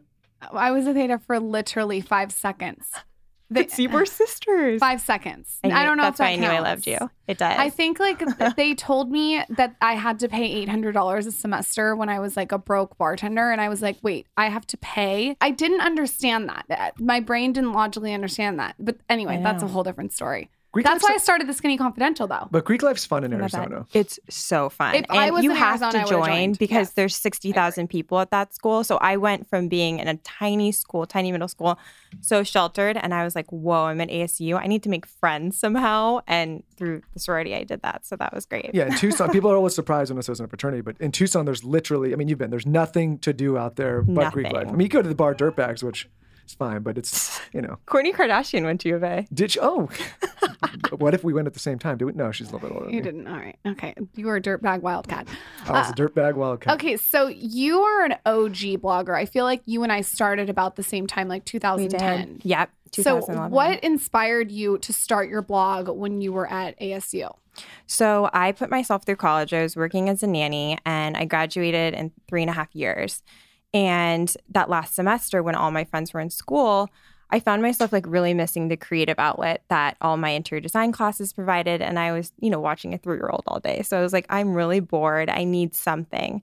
I 0.53 0.71
was 0.71 0.87
a 0.87 0.93
theta 0.93 1.19
for 1.19 1.41
literally 1.41 1.99
five 1.99 2.31
seconds. 2.31 2.89
But 3.47 3.69
see, 3.69 3.85
we're 3.85 4.05
sisters. 4.05 4.79
five 4.79 4.99
seconds. 4.99 5.59
I, 5.63 5.69
I, 5.69 5.83
don't 5.85 5.97
know 5.97 6.03
That's 6.03 6.15
if 6.15 6.17
that 6.17 6.23
why 6.23 6.31
I 6.31 6.35
knew 6.37 6.47
I 6.47 6.67
loved 6.67 6.87
you. 6.87 7.11
It 7.27 7.37
does. 7.37 7.55
I 7.59 7.69
think 7.69 7.99
like 7.99 8.23
they 8.55 8.73
told 8.73 9.11
me 9.11 9.43
that 9.49 9.75
I 9.81 9.93
had 9.93 10.17
to 10.21 10.27
pay 10.27 10.45
eight 10.45 10.67
hundred 10.67 10.93
dollars 10.93 11.27
a 11.27 11.31
semester 11.31 11.95
when 11.95 12.09
I 12.09 12.19
was 12.19 12.35
like 12.35 12.51
a 12.51 12.57
broke 12.57 12.97
bartender, 12.97 13.51
and 13.51 13.61
I 13.61 13.69
was 13.69 13.83
like, 13.83 13.97
"Wait, 14.01 14.25
I 14.35 14.49
have 14.49 14.65
to 14.65 14.77
pay?" 14.77 15.37
I 15.41 15.51
didn't 15.51 15.81
understand 15.81 16.49
that. 16.49 16.65
Uh, 16.67 16.89
My 16.97 17.19
brain 17.19 17.53
didn't 17.53 17.73
logically 17.73 18.15
understand 18.15 18.57
that. 18.59 18.77
But 18.79 18.97
anyway, 19.09 19.39
that's 19.43 19.61
a 19.61 19.67
whole 19.67 19.83
different 19.83 20.11
story. 20.11 20.49
Greek 20.75 20.85
That's 20.85 21.01
why 21.03 21.13
I 21.13 21.17
started 21.17 21.47
the 21.47 21.53
Skinny 21.53 21.77
Confidential, 21.77 22.27
though. 22.27 22.49
But 22.51 22.65
Greek 22.65 22.83
life's 22.83 23.05
fun 23.05 23.23
in 23.23 23.31
Not 23.31 23.49
bad. 23.49 23.53
Arizona. 23.61 23.85
It's 23.93 24.19
so 24.29 24.67
fun. 24.69 24.93
If 24.95 25.05
I 25.09 25.27
and 25.27 25.33
was 25.35 25.43
you 25.45 25.51
in 25.51 25.55
have 25.55 25.81
Arizona, 25.81 25.87
I 25.87 25.91
to 25.91 26.15
would've 26.15 26.27
join 26.27 26.35
joined. 26.35 26.59
because 26.59 26.87
Yes. 26.89 26.93
there's 26.95 27.15
60,000 27.15 27.87
people 27.87 28.19
at 28.19 28.29
that 28.31 28.53
school. 28.53 28.83
So 28.83 28.97
I 28.97 29.15
went 29.15 29.49
from 29.49 29.69
being 29.69 29.99
in 29.99 30.09
a 30.09 30.17
tiny 30.17 30.73
school, 30.73 31.05
tiny 31.05 31.31
middle 31.31 31.47
school, 31.47 31.79
so 32.19 32.43
sheltered. 32.43 32.97
And 32.97 33.13
I 33.13 33.23
was 33.23 33.35
like, 33.37 33.49
whoa, 33.53 33.85
I'm 33.85 34.01
at 34.01 34.09
ASU. 34.09 34.59
I 34.59 34.67
need 34.67 34.83
to 34.83 34.89
make 34.89 35.05
friends 35.05 35.57
somehow. 35.57 36.19
And 36.27 36.61
through 36.75 37.03
the 37.13 37.19
sorority, 37.21 37.55
I 37.55 37.63
did 37.63 37.81
that. 37.83 38.05
So 38.05 38.17
that 38.17 38.33
was 38.33 38.45
great. 38.45 38.71
Yeah, 38.73 38.87
in 38.87 38.95
Tucson, 38.97 39.29
people 39.31 39.49
are 39.49 39.55
always 39.55 39.73
surprised 39.75 40.11
when 40.11 40.19
it 40.19 40.23
says 40.23 40.39
in 40.41 40.45
a 40.45 40.49
fraternity, 40.49 40.81
but 40.81 40.97
in 40.99 41.13
Tucson, 41.13 41.45
there's 41.45 41.63
literally, 41.63 42.11
I 42.11 42.17
mean, 42.17 42.27
you've 42.27 42.37
been, 42.39 42.49
there's 42.49 42.65
nothing 42.67 43.17
to 43.19 43.31
do 43.31 43.57
out 43.57 43.77
there 43.77 44.01
but 44.01 44.33
Greek 44.33 44.47
life. 44.47 44.55
I 44.55 44.59
Nothing. 44.63 44.77
mean, 44.77 44.85
you 44.85 44.89
go 44.89 45.01
to 45.01 45.07
the 45.07 45.15
bar 45.15 45.33
Dirtbags, 45.33 45.83
which 45.83 46.09
is 46.45 46.53
fine, 46.53 46.81
but 46.81 46.97
it's, 46.97 47.39
you 47.53 47.61
know, 47.61 47.77
Kourtney 47.87 48.13
Kardashian 48.13 48.63
went 48.63 48.81
to 48.81 48.89
U 48.89 48.95
of 48.95 49.03
A. 49.03 49.27
did 49.33 49.55
you, 49.55 49.61
oh, 49.63 49.89
what 50.97 51.13
if 51.13 51.23
we 51.23 51.33
went 51.33 51.47
at 51.47 51.53
the 51.53 51.59
same 51.59 51.79
time? 51.79 51.97
Do 51.97 52.05
we? 52.05 52.13
No, 52.13 52.31
she's 52.31 52.49
a 52.49 52.53
little 52.53 52.69
bit 52.69 52.75
older. 52.77 52.89
You 52.91 53.01
than 53.01 53.17
didn't. 53.17 53.27
All 53.33 53.39
right. 53.39 53.57
Okay. 53.65 53.93
You 54.15 54.27
were 54.27 54.35
a 54.37 54.41
dirtbag 54.41 54.81
wildcat. 54.81 55.27
I 55.65 55.71
was 55.71 55.87
a 55.87 55.91
uh, 55.91 55.93
Dirtbag 55.93 56.35
Wildcat. 56.35 56.73
Okay, 56.75 56.97
so 56.97 57.27
you 57.27 57.79
are 57.79 58.05
an 58.05 58.13
OG 58.25 58.81
blogger. 58.81 59.15
I 59.15 59.25
feel 59.25 59.45
like 59.45 59.61
you 59.65 59.83
and 59.83 59.91
I 59.91 60.01
started 60.01 60.49
about 60.49 60.75
the 60.75 60.83
same 60.83 61.07
time, 61.07 61.27
like 61.27 61.43
We 61.43 61.59
2010. 61.59 62.33
did. 62.37 62.45
Yep. 62.45 62.69
So, 62.91 63.19
what 63.49 63.83
inspired 63.83 64.51
you 64.51 64.77
to 64.77 64.93
start 64.93 65.27
your 65.29 65.41
blog 65.41 65.89
when 65.89 66.21
you 66.21 66.31
were 66.31 66.49
at 66.49 66.79
ASU? 66.79 67.29
So 67.87 68.29
I 68.33 68.51
put 68.51 68.69
myself 68.69 69.05
through 69.05 69.15
college. 69.17 69.53
I 69.53 69.61
was 69.61 69.75
working 69.75 70.09
as 70.09 70.23
a 70.23 70.27
nanny 70.27 70.77
and 70.85 71.15
I 71.17 71.25
graduated 71.25 71.93
in 71.93 72.11
three 72.27 72.41
and 72.41 72.49
a 72.49 72.53
half 72.53 72.73
years. 72.75 73.23
And 73.75 74.33
that 74.49 74.69
last 74.69 74.95
semester, 74.95 75.43
when 75.43 75.53
all 75.53 75.69
my 75.69 75.83
friends 75.83 76.13
were 76.13 76.21
in 76.21 76.29
school, 76.29 76.89
I 77.29 77.41
found 77.41 77.61
myself 77.61 77.91
like 77.91 78.05
really 78.07 78.33
missing 78.33 78.69
the 78.69 78.77
creative 78.77 79.19
outlet 79.19 79.63
that 79.67 79.97
all 79.99 80.15
my 80.15 80.29
interior 80.29 80.61
design 80.61 80.93
classes 80.93 81.33
provided. 81.33 81.81
And 81.81 81.99
I 81.99 82.13
was, 82.13 82.31
you 82.39 82.49
know, 82.49 82.61
watching 82.61 82.93
a 82.93 82.97
three 82.97 83.17
year 83.17 83.29
old 83.29 83.43
all 83.47 83.59
day. 83.59 83.81
So 83.81 83.99
I 83.99 84.01
was 84.01 84.13
like, 84.13 84.27
I'm 84.29 84.53
really 84.53 84.79
bored. 84.79 85.29
I 85.29 85.43
need 85.43 85.75
something. 85.75 86.41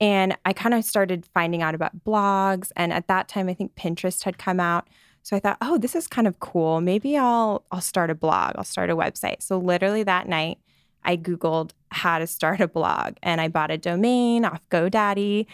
And 0.00 0.38
I 0.44 0.52
kind 0.52 0.72
of 0.72 0.84
started 0.84 1.26
finding 1.34 1.62
out 1.62 1.74
about 1.74 2.04
blogs. 2.04 2.70
And 2.76 2.92
at 2.92 3.08
that 3.08 3.26
time, 3.26 3.48
I 3.48 3.54
think 3.54 3.74
Pinterest 3.74 4.22
had 4.22 4.38
come 4.38 4.60
out. 4.60 4.86
So 5.24 5.36
I 5.36 5.40
thought, 5.40 5.58
oh, 5.60 5.78
this 5.78 5.96
is 5.96 6.06
kind 6.06 6.28
of 6.28 6.38
cool. 6.38 6.80
Maybe 6.80 7.16
I'll 7.16 7.64
I'll 7.72 7.80
start 7.80 8.08
a 8.10 8.14
blog. 8.14 8.52
I'll 8.54 8.62
start 8.62 8.88
a 8.88 8.96
website. 8.96 9.42
So 9.42 9.58
literally 9.58 10.04
that 10.04 10.28
night, 10.28 10.58
I 11.04 11.16
Googled 11.16 11.72
how 11.90 12.20
to 12.20 12.26
start 12.28 12.60
a 12.60 12.68
blog 12.68 13.14
and 13.20 13.40
I 13.40 13.48
bought 13.48 13.72
a 13.72 13.78
domain 13.78 14.44
off 14.44 14.60
GoDaddy 14.70 15.46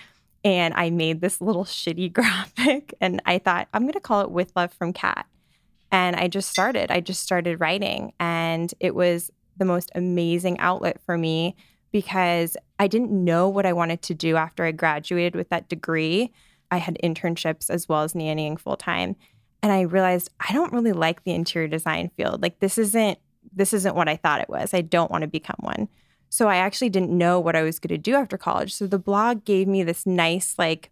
and 0.45 0.75
I 0.75 0.91
made 0.91 1.21
this 1.21 1.41
little 1.41 1.65
shitty 1.65 2.13
graphic 2.13 2.95
and 3.01 3.21
I 3.27 3.39
thought, 3.39 3.69
I'm 3.73 3.83
going 3.83 3.95
to 3.95 4.01
call 4.01 4.21
it 4.21 4.31
With 4.31 4.53
Love 4.55 4.73
from 4.73 4.93
Kat. 4.93 5.27
And 5.91 6.17
I 6.17 6.29
just 6.29 6.51
started. 6.51 6.91
I 6.91 7.01
just 7.01 7.23
started 7.23 7.61
writing 7.61 8.13
and 8.19 8.73
it 8.81 8.95
was 8.95 9.31
the 9.57 9.65
most 9.65 9.91
amazing 9.95 10.59
outlet 10.59 11.01
for 11.07 11.17
me 11.17 11.55
because 11.93 12.57
I 12.81 12.89
didn't 12.89 13.13
know 13.13 13.49
what 13.49 13.67
I 13.67 13.73
wanted 13.73 14.03
to 14.03 14.15
do 14.15 14.37
after 14.37 14.65
I 14.65 14.73
graduated 14.73 15.37
with 15.37 15.49
that 15.51 15.69
degree. 15.69 16.33
I 16.71 16.79
had 16.79 16.99
internships 17.05 17.71
as 17.71 17.89
well 17.89 18.03
as 18.03 18.15
nannying 18.15 18.59
full 18.59 18.77
time. 18.77 19.15
And 19.63 19.73
I 19.73 19.83
realized 19.83 20.31
I 20.41 20.53
don't 20.53 20.73
really 20.73 20.93
like 20.93 21.23
the 21.23 21.33
interior 21.33 21.69
design 21.69 22.11
field. 22.17 22.43
Like 22.43 22.59
this 22.59 22.77
isn't 22.79 23.19
this 23.55 23.73
isn't 23.73 23.95
what 23.95 24.09
I 24.09 24.17
thought 24.17 24.41
it 24.41 24.49
was. 24.49 24.75
I 24.75 24.81
don't 24.81 25.11
want 25.11 25.23
to 25.23 25.29
become 25.29 25.57
one. 25.61 25.89
So 26.35 26.49
I 26.49 26.57
actually 26.57 26.91
didn't 26.91 27.17
know 27.17 27.39
what 27.39 27.55
I 27.55 27.63
was 27.63 27.79
going 27.79 27.95
to 27.95 27.97
do 27.97 28.17
after 28.17 28.37
college. 28.37 28.75
So 28.75 28.89
the 28.89 28.99
blog 28.99 29.45
gave 29.45 29.69
me 29.69 29.85
this 29.85 30.05
nice 30.05 30.57
like 30.59 30.91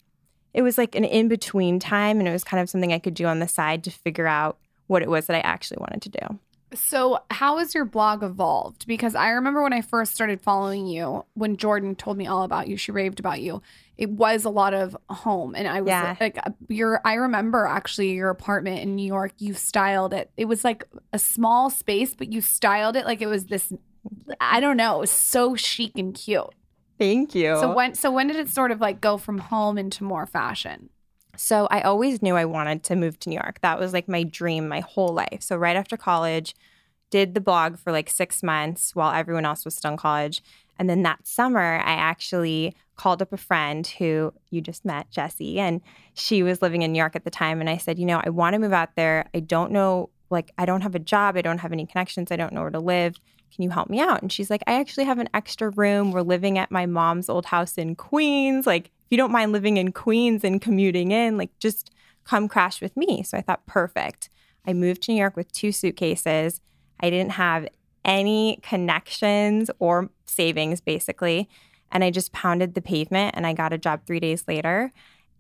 it 0.55 0.63
was 0.63 0.79
like 0.79 0.95
an 0.95 1.03
in-between 1.05 1.81
time 1.81 2.21
and 2.21 2.29
it 2.29 2.31
was 2.31 2.45
kind 2.45 2.61
of 2.61 2.71
something 2.71 2.93
I 2.93 3.01
could 3.01 3.15
do 3.15 3.27
on 3.27 3.41
the 3.41 3.49
side 3.49 3.83
to 3.83 3.91
figure 3.91 4.29
out 4.29 4.59
what 4.87 5.03
it 5.03 5.11
was 5.11 5.27
that 5.27 5.35
I 5.35 5.41
actually 5.41 5.79
wanted 5.81 6.03
to 6.03 6.11
do. 6.11 6.39
So, 6.75 7.19
how 7.33 7.59
has 7.59 7.75
your 7.75 7.85
blog 7.85 8.23
evolved? 8.23 8.87
Because 8.87 9.17
I 9.17 9.31
remember 9.31 9.65
when 9.65 9.73
I 9.73 9.81
first 9.81 10.15
started 10.15 10.41
following 10.41 10.87
you, 10.87 11.25
when 11.35 11.57
Jordan 11.57 11.97
told 11.97 12.19
me 12.19 12.29
all 12.29 12.45
about 12.45 12.69
you, 12.69 12.77
she 12.77 12.93
raved 12.93 13.19
about 13.19 13.41
you. 13.41 13.63
It 13.99 14.11
was 14.11 14.45
a 14.45 14.49
lot 14.51 14.75
of 14.75 14.97
home, 15.11 15.57
and 15.57 15.67
I 15.67 15.81
was 15.81 15.89
Yeah. 15.89 16.15
like, 16.21 16.39
uh, 16.39 16.51
your. 16.69 17.01
I 17.05 17.15
remember 17.15 17.67
actually 17.67 18.13
your 18.13 18.31
apartment 18.31 18.81
in 18.81 18.95
New 18.95 19.07
York. 19.07 19.33
You 19.39 19.55
styled 19.55 20.15
it. 20.15 20.31
It 20.37 20.45
was 20.45 20.63
like 20.63 20.85
a 21.13 21.19
small 21.19 21.69
space, 21.69 22.15
but 22.15 22.33
you 22.33 22.41
styled 22.41 22.95
it 22.95 23.07
like 23.07 23.21
it 23.21 23.27
was 23.27 23.47
this. 23.47 23.73
I 24.41 24.61
don't 24.61 24.77
know. 24.77 24.97
It 24.97 25.01
was 25.01 25.11
so 25.11 25.55
chic 25.55 25.97
and 25.97 26.15
cute. 26.15 26.51
Thank 26.99 27.35
you. 27.35 27.57
So 27.57 27.75
when 27.75 27.95
so 27.95 28.11
when 28.11 28.29
did 28.29 28.37
it 28.37 28.49
sort 28.49 28.71
of 28.71 28.81
like 28.81 29.01
go 29.01 29.19
from 29.19 29.39
home 29.39 29.79
into 29.79 30.05
more 30.05 30.27
fashion? 30.27 30.91
So 31.37 31.67
I 31.71 31.81
always 31.81 32.23
knew 32.23 32.37
I 32.37 32.45
wanted 32.45 32.85
to 32.85 32.97
move 32.97 33.19
to 33.21 33.31
New 33.31 33.37
York. 33.37 33.61
That 33.63 33.79
was 33.79 33.93
like 33.93 34.09
my 34.09 34.23
dream 34.23 34.69
my 34.69 34.81
whole 34.81 35.13
life. 35.15 35.39
So 35.41 35.57
right 35.57 35.77
after 35.77 35.97
college, 35.97 36.55
did 37.11 37.35
the 37.35 37.41
blog 37.41 37.79
for 37.79 37.91
like 37.91 38.09
6 38.09 38.43
months 38.43 38.95
while 38.95 39.13
everyone 39.13 39.45
else 39.45 39.65
was 39.65 39.75
still 39.75 39.93
in 39.93 39.97
college. 39.97 40.43
And 40.79 40.89
then 40.89 41.03
that 41.03 41.27
summer, 41.27 41.81
I 41.85 41.93
actually 41.93 42.75
called 42.97 43.23
up 43.23 43.33
a 43.33 43.37
friend 43.37 43.87
who 43.87 44.33
you 44.51 44.61
just 44.61 44.85
met, 44.85 45.11
Jessie, 45.11 45.59
and 45.59 45.81
she 46.15 46.43
was 46.43 46.63
living 46.63 46.83
in 46.83 46.93
New 46.93 46.99
York 46.99 47.17
at 47.17 47.25
the 47.25 47.31
time 47.31 47.61
and 47.61 47.69
I 47.71 47.77
said, 47.77 47.99
"You 47.99 48.07
know, 48.07 48.21
I 48.25 48.31
want 48.31 48.55
to 48.55 48.59
move 48.59 48.73
out 48.73 48.97
there. 48.97 49.29
I 49.35 49.41
don't 49.41 49.73
know 49.73 50.11
like 50.31 50.51
I 50.59 50.65
don't 50.67 50.81
have 50.81 50.95
a 50.95 50.99
job, 50.99 51.37
I 51.37 51.43
don't 51.43 51.59
have 51.59 51.73
any 51.73 51.87
connections, 51.87 52.33
I 52.33 52.37
don't 52.37 52.53
know 52.53 52.63
where 52.63 52.71
to 52.71 52.81
live. 52.81 53.21
Can 53.55 53.63
you 53.63 53.71
help 53.71 53.91
me 53.91 54.01
out?" 54.01 54.23
And 54.23 54.33
she's 54.33 54.51
like, 54.51 54.63
"I 54.67 54.75
actually 54.81 55.05
have 55.05 55.19
an 55.19 55.29
extra 55.35 55.71
room. 55.71 56.13
We're 56.13 56.23
living 56.23 56.59
at 56.59 56.71
my 56.71 56.87
mom's 56.87 57.29
old 57.29 57.47
house 57.47 57.79
in 57.79 57.95
Queens. 57.97 58.67
Like 58.67 58.87
if 58.87 59.11
you 59.11 59.17
don't 59.17 59.33
mind 59.33 59.53
living 59.53 59.77
in 59.77 59.93
Queens 59.93 60.45
and 60.45 60.61
commuting 60.61 61.11
in, 61.13 61.37
like 61.37 61.51
just 61.59 61.91
come 62.25 62.49
crash 62.49 62.81
with 62.81 62.97
me. 62.97 63.23
So 63.23 63.37
I 63.37 63.43
thought, 63.43 63.67
perfect. 63.67 64.31
I 64.67 64.73
moved 64.73 65.03
to 65.03 65.13
New 65.13 65.19
York 65.19 65.37
with 65.37 65.51
two 65.53 65.73
suitcases. 65.73 66.61
I 67.01 67.11
didn't 67.11 67.33
have 67.33 67.69
any 68.05 68.59
connections 68.63 69.71
or 69.79 70.11
savings, 70.27 70.81
basically. 70.81 71.49
And 71.91 72.03
I 72.03 72.11
just 72.11 72.33
pounded 72.33 72.75
the 72.75 72.83
pavement 72.83 73.35
and 73.37 73.47
I 73.47 73.53
got 73.53 73.73
a 73.73 73.79
job 73.79 74.03
three 74.07 74.21
days 74.21 74.45
later. 74.49 74.93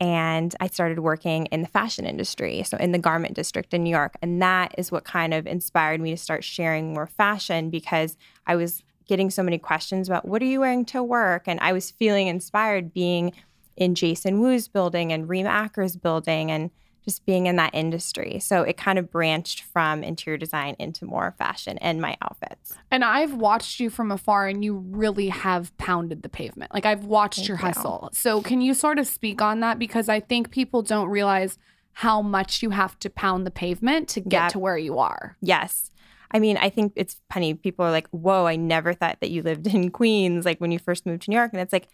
And 0.02 0.52
I 0.59 0.66
started 0.66 0.99
working 0.99 1.47
in 1.47 1.62
the 1.62 1.68
fashion 1.68 2.06
industry, 2.06 2.64
so 2.64 2.76
in 2.78 2.90
the 2.90 2.99
garment 2.99 3.35
district 3.35 3.73
in 3.73 3.85
New 3.85 3.90
York. 3.90 4.16
And 4.21 4.42
that 4.42 4.75
is 4.76 4.90
what 4.90 5.04
kind 5.04 5.32
of 5.32 5.47
inspired 5.47 6.00
me 6.00 6.11
to 6.11 6.16
start 6.16 6.42
sharing 6.42 6.92
more 6.92 7.06
fashion 7.06 7.71
because 7.71 8.16
I 8.44 8.56
was 8.56 8.82
getting 9.06 9.30
so 9.30 9.44
many 9.44 9.59
questions 9.59 10.09
about 10.09 10.26
what 10.26 10.42
are 10.42 10.47
you 10.47 10.59
wearing 10.59 10.85
to 10.87 11.04
work? 11.04 11.44
And 11.47 11.61
I 11.61 11.73
was 11.73 11.92
feeling 11.92 12.26
inspired 12.26 12.92
being 12.92 13.32
in 13.76 13.94
Jason 13.94 14.40
Wu's 14.40 14.66
building 14.66 15.12
and 15.12 15.28
Reem 15.28 15.47
Acra's 15.47 15.97
building 15.97 16.50
and 16.50 16.73
just 17.04 17.26
being 17.26 17.47
in 17.47 17.56
that 17.56 17.75
industry. 17.75 18.38
So 18.38 18.62
it 18.62 18.76
kind 18.76 18.99
of 18.99 19.11
branched 19.11 19.62
from 19.62 20.04
interior 20.04 20.38
design 20.38 20.76
into 20.78 21.04
more 21.04 21.35
fashion 21.37 21.78
and 21.78 22.00
my 22.00 22.16
outfits. 22.23 22.75
And 22.90 23.04
I've 23.04 23.35
watched 23.35 23.80
you 23.80 23.90
from 23.90 24.11
afar 24.12 24.47
and 24.47 24.64
you 24.64 24.75
really 24.76 25.28
have 25.28 25.76
pounded 25.78 26.23
the 26.23 26.28
pavement. 26.28 26.73
Like 26.73 26.87
I've 26.87 27.04
watched 27.04 27.38
Thank 27.38 27.49
your 27.49 27.56
you. 27.59 27.64
hustle. 27.64 28.09
So 28.12 28.40
can 28.42 28.61
you 28.61 28.73
sort 28.75 28.99
of 28.99 29.06
speak 29.06 29.42
on 29.42 29.61
that 29.61 29.78
because 29.78 30.09
I 30.09 30.21
think 30.21 30.50
people 30.50 30.82
don't 30.82 31.09
realize 31.09 31.59
how 31.94 32.23
much 32.23 32.62
you 32.62 32.71
have 32.71 32.99
to 33.00 33.11
pound 33.11 33.47
the 33.47 33.50
pavement 33.50 34.09
to 34.09 34.21
get 34.21 34.44
Yep. 34.44 34.52
to 34.52 34.59
where 34.59 34.78
you 34.78 34.99
are. 34.99 35.37
Yes. 35.42 35.90
I 36.30 36.38
mean, 36.38 36.56
I 36.56 36.71
think 36.71 36.94
it's 36.97 37.21
funny. 37.30 37.52
People 37.52 37.85
are 37.85 37.90
like, 37.90 38.09
whoa, 38.09 38.47
I 38.47 38.56
never 38.56 38.94
thought 38.94 39.18
that 39.21 39.30
you 39.30 39.42
lived 39.42 39.66
in 39.75 39.90
Queens, 39.90 40.47
like 40.47 40.59
when 40.61 40.71
you 40.71 40.78
first 40.78 41.04
moved 41.04 41.23
to 41.23 41.30
New 41.30 41.37
York. 41.37 41.50
And 41.52 41.61
it's 41.61 41.73
like, 41.73 41.88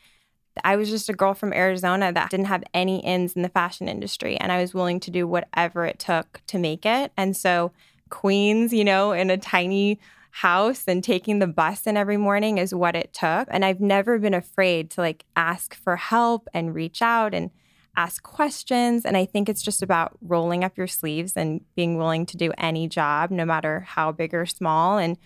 I 0.64 0.76
was 0.76 0.90
just 0.90 1.08
a 1.08 1.12
girl 1.12 1.34
from 1.34 1.52
Arizona 1.52 2.12
that 2.12 2.30
didn't 2.30 2.46
have 2.46 2.64
any 2.74 3.00
ins 3.00 3.34
in 3.34 3.42
the 3.42 3.48
fashion 3.48 3.88
industry. 3.88 4.36
And 4.36 4.52
I 4.52 4.60
was 4.60 4.74
willing 4.74 5.00
to 5.00 5.10
do 5.10 5.26
whatever 5.26 5.84
it 5.84 5.98
took 5.98 6.40
to 6.48 6.58
make 6.58 6.86
it. 6.86 7.12
And 7.16 7.36
so, 7.36 7.72
Queens, 8.10 8.72
you 8.72 8.84
know, 8.84 9.12
in 9.12 9.30
a 9.30 9.36
tiny 9.36 9.98
house 10.30 10.84
and 10.86 11.02
taking 11.02 11.38
the 11.38 11.46
bus 11.46 11.86
in 11.86 11.96
every 11.96 12.16
morning 12.16 12.58
is 12.58 12.74
what 12.74 12.94
it 12.94 13.12
took. 13.12 13.48
And 13.50 13.64
I've 13.64 13.80
never 13.80 14.18
been 14.18 14.34
afraid 14.34 14.90
to 14.90 15.00
like 15.00 15.24
ask 15.36 15.74
for 15.74 15.96
help 15.96 16.48
and 16.54 16.74
reach 16.74 17.02
out 17.02 17.34
and 17.34 17.50
ask 17.96 18.22
questions. 18.22 19.04
And 19.04 19.16
I 19.16 19.24
think 19.24 19.48
it's 19.48 19.62
just 19.62 19.82
about 19.82 20.16
rolling 20.22 20.62
up 20.62 20.78
your 20.78 20.86
sleeves 20.86 21.32
and 21.36 21.60
being 21.74 21.96
willing 21.96 22.24
to 22.26 22.36
do 22.36 22.52
any 22.56 22.88
job, 22.88 23.30
no 23.30 23.44
matter 23.44 23.80
how 23.80 24.12
big 24.12 24.32
or 24.32 24.46
small. 24.46 24.98
And, 24.98 25.18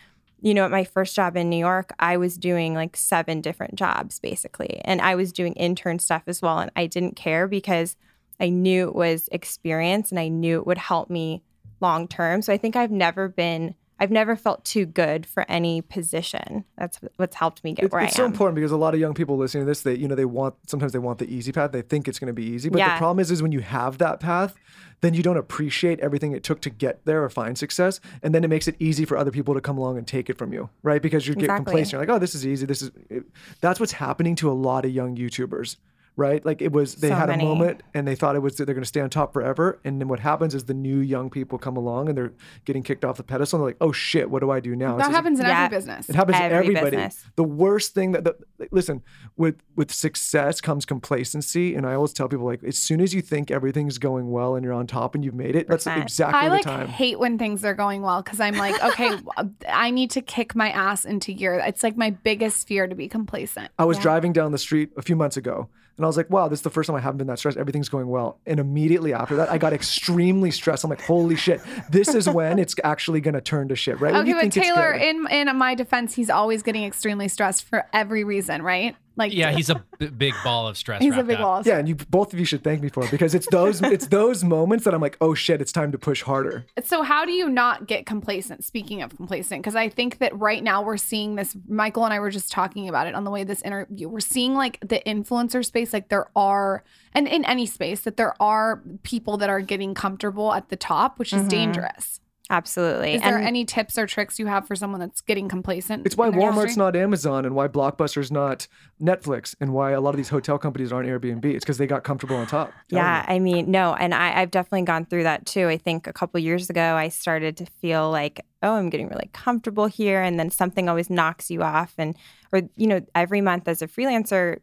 you 0.42 0.54
know, 0.54 0.64
at 0.64 0.72
my 0.72 0.82
first 0.82 1.14
job 1.14 1.36
in 1.36 1.48
New 1.48 1.56
York, 1.56 1.94
I 2.00 2.16
was 2.16 2.36
doing 2.36 2.74
like 2.74 2.96
seven 2.96 3.40
different 3.40 3.76
jobs 3.76 4.18
basically. 4.18 4.80
And 4.84 5.00
I 5.00 5.14
was 5.14 5.32
doing 5.32 5.52
intern 5.54 6.00
stuff 6.00 6.24
as 6.26 6.42
well. 6.42 6.58
And 6.58 6.70
I 6.74 6.86
didn't 6.86 7.14
care 7.14 7.46
because 7.46 7.96
I 8.40 8.48
knew 8.48 8.88
it 8.88 8.94
was 8.94 9.28
experience 9.30 10.10
and 10.10 10.18
I 10.18 10.26
knew 10.28 10.58
it 10.58 10.66
would 10.66 10.78
help 10.78 11.08
me 11.08 11.44
long 11.80 12.08
term. 12.08 12.42
So 12.42 12.52
I 12.52 12.58
think 12.58 12.74
I've 12.74 12.90
never 12.90 13.28
been, 13.28 13.76
I've 13.98 14.10
never 14.10 14.34
felt 14.34 14.64
too 14.64 14.84
good 14.84 15.26
for 15.26 15.48
any 15.48 15.80
position. 15.80 16.64
That's 16.76 16.98
what's 17.16 17.36
helped 17.36 17.62
me 17.62 17.72
get 17.72 17.84
It's, 17.84 17.92
where 17.92 18.02
it's 18.02 18.14
I 18.14 18.16
so 18.16 18.24
important 18.24 18.56
because 18.56 18.72
a 18.72 18.76
lot 18.76 18.94
of 18.94 19.00
young 19.00 19.14
people 19.14 19.36
listening 19.36 19.62
to 19.62 19.66
this, 19.66 19.82
they 19.82 19.94
you 19.94 20.08
know 20.08 20.14
they 20.14 20.24
want 20.24 20.54
sometimes 20.66 20.92
they 20.92 20.98
want 20.98 21.18
the 21.18 21.32
easy 21.32 21.52
path. 21.52 21.72
They 21.72 21.82
think 21.82 22.08
it's 22.08 22.18
going 22.18 22.26
to 22.26 22.32
be 22.32 22.44
easy, 22.44 22.68
but 22.68 22.78
the 22.78 22.98
problem 22.98 23.20
is 23.20 23.30
is 23.30 23.42
when 23.42 23.52
you 23.52 23.60
have 23.60 23.98
that 23.98 24.18
path, 24.18 24.54
then 25.02 25.14
you 25.14 25.22
don't 25.22 25.36
appreciate 25.36 26.00
everything 26.00 26.32
it 26.32 26.42
took 26.42 26.60
to 26.62 26.70
get 26.70 27.04
there 27.04 27.22
or 27.22 27.28
find 27.28 27.56
success, 27.56 28.00
and 28.22 28.34
then 28.34 28.42
it 28.44 28.48
makes 28.48 28.66
it 28.66 28.76
easy 28.78 29.04
for 29.04 29.16
other 29.16 29.30
people 29.30 29.54
to 29.54 29.60
come 29.60 29.78
along 29.78 29.98
and 29.98 30.06
take 30.06 30.28
it 30.30 30.38
from 30.38 30.52
you, 30.52 30.68
right? 30.82 31.02
Because 31.02 31.26
you 31.26 31.34
get 31.34 31.44
Exactly. 31.44 31.64
complacent. 31.64 31.92
You're 31.92 32.00
like, 32.00 32.08
oh, 32.08 32.18
this 32.18 32.34
is 32.34 32.46
easy. 32.46 32.66
This 32.66 32.82
is. 32.82 32.90
It. 33.10 33.24
That's 33.60 33.78
what's 33.78 33.92
happening 33.92 34.34
to 34.36 34.50
a 34.50 34.54
lot 34.54 34.84
of 34.84 34.90
young 34.90 35.16
YouTubers. 35.16 35.76
Right, 36.14 36.44
like 36.44 36.60
it 36.60 36.72
was. 36.72 36.96
They 36.96 37.08
So 37.08 37.14
had 37.14 37.30
many. 37.30 37.42
a 37.42 37.46
moment 37.48 37.82
and 37.94 38.06
they 38.06 38.14
thought 38.14 38.36
it 38.36 38.40
was 38.40 38.56
they're 38.56 38.66
going 38.66 38.80
to 38.82 38.84
stay 38.86 39.00
on 39.00 39.08
top 39.08 39.32
forever. 39.32 39.80
And 39.82 39.98
then 39.98 40.08
what 40.08 40.20
happens 40.20 40.54
is 40.54 40.64
the 40.64 40.74
new 40.74 40.98
young 40.98 41.30
people 41.30 41.56
come 41.58 41.74
along 41.74 42.10
and 42.10 42.18
they're 42.18 42.34
getting 42.66 42.82
kicked 42.82 43.02
off 43.04 43.16
the 43.16 43.22
pedestal. 43.22 43.56
And 43.58 43.62
they're 43.62 43.70
like, 43.70 43.76
"Oh 43.80 43.92
shit, 43.92 44.30
what 44.30 44.40
do 44.40 44.50
I 44.50 44.60
do 44.60 44.76
now?" 44.76 44.96
That 44.98 45.04
just- 45.04 45.12
happens 45.16 45.40
in 45.40 45.46
Yeah. 45.46 45.64
every 45.64 45.76
business. 45.78 46.10
it 46.10 46.14
happens 46.14 46.36
to 46.36 46.44
Every 46.44 46.56
everybody. 46.76 46.96
business. 46.96 47.24
The 47.36 47.44
worst 47.44 47.94
thing 47.94 48.12
that, 48.12 48.24
the, 48.24 48.36
listen, 48.70 49.00
with 49.38 49.56
with 49.74 49.90
success 49.90 50.60
comes 50.60 50.84
complacency, 50.84 51.74
and 51.74 51.86
I 51.86 51.94
always 51.94 52.12
tell 52.12 52.28
people 52.28 52.44
like, 52.44 52.62
as 52.62 52.76
soon 52.76 53.00
as 53.00 53.14
you 53.14 53.22
think 53.22 53.50
everything's 53.50 53.96
going 53.96 54.30
well 54.30 54.54
and 54.54 54.64
you're 54.64 54.74
on 54.74 54.86
top 54.86 55.14
and 55.14 55.24
you've 55.24 55.34
made 55.34 55.56
it, 55.56 55.66
that's 55.66 55.86
exactly 55.86 56.40
I 56.40 56.48
the 56.50 56.54
like 56.56 56.64
time. 56.64 56.88
I 56.88 56.90
hate 56.90 57.18
when 57.18 57.38
things 57.38 57.64
are 57.64 57.74
going 57.74 58.02
well 58.02 58.22
because 58.22 58.38
I'm 58.38 58.56
like, 58.56 58.82
okay, 58.84 59.16
I 59.68 59.90
need 59.90 60.10
to 60.12 60.20
kick 60.20 60.54
my 60.54 60.68
ass 60.70 61.04
into 61.06 61.32
gear. 61.32 61.54
It's 61.54 61.82
like 61.82 61.96
my 61.96 62.10
biggest 62.10 62.68
fear 62.68 62.86
to 62.86 62.94
be 62.94 63.08
complacent. 63.08 63.70
I 63.78 63.86
was 63.86 63.98
driving 63.98 64.32
down 64.34 64.52
the 64.52 64.58
street 64.58 64.90
a 64.96 65.02
few 65.02 65.16
months 65.16 65.36
ago, 65.38 65.68
and 65.96 66.04
I 66.04 66.06
was 66.06 66.16
like, 66.16 66.30
"Wow, 66.30 66.48
this 66.48 66.60
is 66.60 66.62
the 66.62 66.70
first 66.70 66.86
time 66.86 66.96
I 66.96 67.00
haven't 67.00 67.18
been 67.18 67.26
that 67.26 67.38
stressed. 67.38 67.56
Everything's 67.56 67.88
going 67.88 68.08
well." 68.08 68.38
And 68.46 68.58
immediately 68.58 69.12
after 69.12 69.36
that, 69.36 69.50
I 69.50 69.58
got 69.58 69.72
extremely 69.72 70.50
stressed. 70.50 70.84
I'm 70.84 70.90
like, 70.90 71.02
"Holy 71.02 71.36
shit! 71.36 71.60
This 71.90 72.14
is 72.14 72.28
when 72.28 72.58
it's 72.58 72.74
actually 72.82 73.20
going 73.20 73.34
to 73.34 73.40
turn 73.40 73.68
to 73.68 73.76
shit, 73.76 74.00
right?" 74.00 74.14
Okay, 74.14 74.28
you 74.28 74.34
but 74.34 74.52
Taylor, 74.52 74.92
in 74.92 75.26
in 75.30 75.54
my 75.56 75.74
defense, 75.74 76.14
he's 76.14 76.30
always 76.30 76.62
getting 76.62 76.84
extremely 76.84 77.28
stressed 77.28 77.64
for 77.64 77.86
every 77.92 78.24
reason, 78.24 78.62
right? 78.62 78.96
Like, 79.16 79.32
Yeah, 79.32 79.52
he's 79.56 79.70
a 79.70 79.84
b- 79.98 80.06
big 80.08 80.34
ball 80.44 80.66
of 80.66 80.76
stress. 80.76 81.02
he's 81.02 81.16
a 81.16 81.22
big 81.22 81.36
up. 81.36 81.42
loss. 81.42 81.66
yeah, 81.66 81.78
and 81.78 81.88
you 81.88 81.94
both 81.94 82.32
of 82.32 82.38
you 82.38 82.44
should 82.44 82.64
thank 82.64 82.82
me 82.82 82.88
for 82.88 83.04
it 83.04 83.10
because 83.10 83.34
it's 83.34 83.48
those 83.50 83.82
it's 83.82 84.06
those 84.06 84.44
moments 84.44 84.84
that 84.84 84.94
I'm 84.94 85.00
like, 85.00 85.16
"Oh 85.20 85.34
shit, 85.34 85.60
it's 85.60 85.72
time 85.72 85.92
to 85.92 85.98
push 85.98 86.22
harder." 86.22 86.64
So 86.84 87.02
how 87.02 87.24
do 87.24 87.32
you 87.32 87.48
not 87.48 87.86
get 87.86 88.06
complacent? 88.06 88.64
Speaking 88.64 89.02
of 89.02 89.14
complacent, 89.16 89.62
because 89.62 89.76
I 89.76 89.88
think 89.88 90.18
that 90.18 90.36
right 90.38 90.62
now 90.62 90.82
we're 90.82 90.96
seeing 90.96 91.36
this. 91.36 91.56
Michael 91.68 92.04
and 92.04 92.14
I 92.14 92.20
were 92.20 92.30
just 92.30 92.50
talking 92.50 92.88
about 92.88 93.06
it 93.06 93.14
on 93.14 93.24
the 93.24 93.30
way 93.30 93.44
this 93.44 93.62
interview. 93.62 94.08
We're 94.08 94.20
seeing 94.20 94.54
like 94.54 94.78
the 94.80 95.02
influencer 95.06 95.64
space, 95.64 95.92
like 95.92 96.08
there 96.08 96.28
are, 96.36 96.84
and 97.12 97.28
in 97.28 97.44
any 97.44 97.66
space, 97.66 98.00
that 98.00 98.16
there 98.16 98.40
are 98.40 98.82
people 99.02 99.36
that 99.38 99.50
are 99.50 99.60
getting 99.60 99.94
comfortable 99.94 100.52
at 100.52 100.68
the 100.68 100.76
top, 100.76 101.18
which 101.18 101.32
is 101.32 101.40
mm-hmm. 101.40 101.48
dangerous. 101.48 102.20
Absolutely. 102.52 103.14
Is 103.14 103.22
there 103.22 103.38
any 103.38 103.64
tips 103.64 103.96
or 103.96 104.06
tricks 104.06 104.38
you 104.38 104.44
have 104.44 104.66
for 104.66 104.76
someone 104.76 105.00
that's 105.00 105.22
getting 105.22 105.48
complacent? 105.48 106.04
It's 106.04 106.18
why 106.18 106.28
Walmart's 106.28 106.58
industry? 106.58 106.82
not 106.82 106.96
Amazon 106.96 107.46
and 107.46 107.54
why 107.54 107.66
Blockbuster's 107.66 108.30
not 108.30 108.68
Netflix 109.00 109.54
and 109.58 109.72
why 109.72 109.92
a 109.92 110.02
lot 110.02 110.10
of 110.10 110.18
these 110.18 110.28
hotel 110.28 110.58
companies 110.58 110.92
aren't 110.92 111.08
Airbnb. 111.08 111.46
It's 111.46 111.64
because 111.64 111.78
they 111.78 111.86
got 111.86 112.04
comfortable 112.04 112.36
on 112.36 112.46
top. 112.46 112.70
Telling 112.90 113.04
Yeah, 113.04 113.24
I 113.26 113.38
mean, 113.38 113.70
no, 113.70 113.94
and 113.94 114.14
I, 114.14 114.38
I've 114.38 114.50
definitely 114.50 114.82
gone 114.82 115.06
through 115.06 115.22
that 115.22 115.46
too. 115.46 115.66
I 115.66 115.78
think 115.78 116.06
a 116.06 116.12
couple 116.12 116.38
years 116.40 116.68
ago, 116.68 116.94
I 116.94 117.08
started 117.08 117.56
to 117.56 117.64
feel 117.80 118.10
like, 118.10 118.44
oh, 118.62 118.74
I'm 118.74 118.90
getting 118.90 119.08
really 119.08 119.30
comfortable 119.32 119.86
here, 119.86 120.22
and 120.22 120.38
then 120.38 120.50
something 120.50 120.90
always 120.90 121.08
knocks 121.08 121.50
you 121.50 121.62
off, 121.62 121.94
and 121.96 122.14
or 122.52 122.60
you 122.76 122.86
know, 122.86 123.00
every 123.14 123.40
month 123.40 123.66
as 123.66 123.80
a 123.80 123.88
freelancer, 123.88 124.58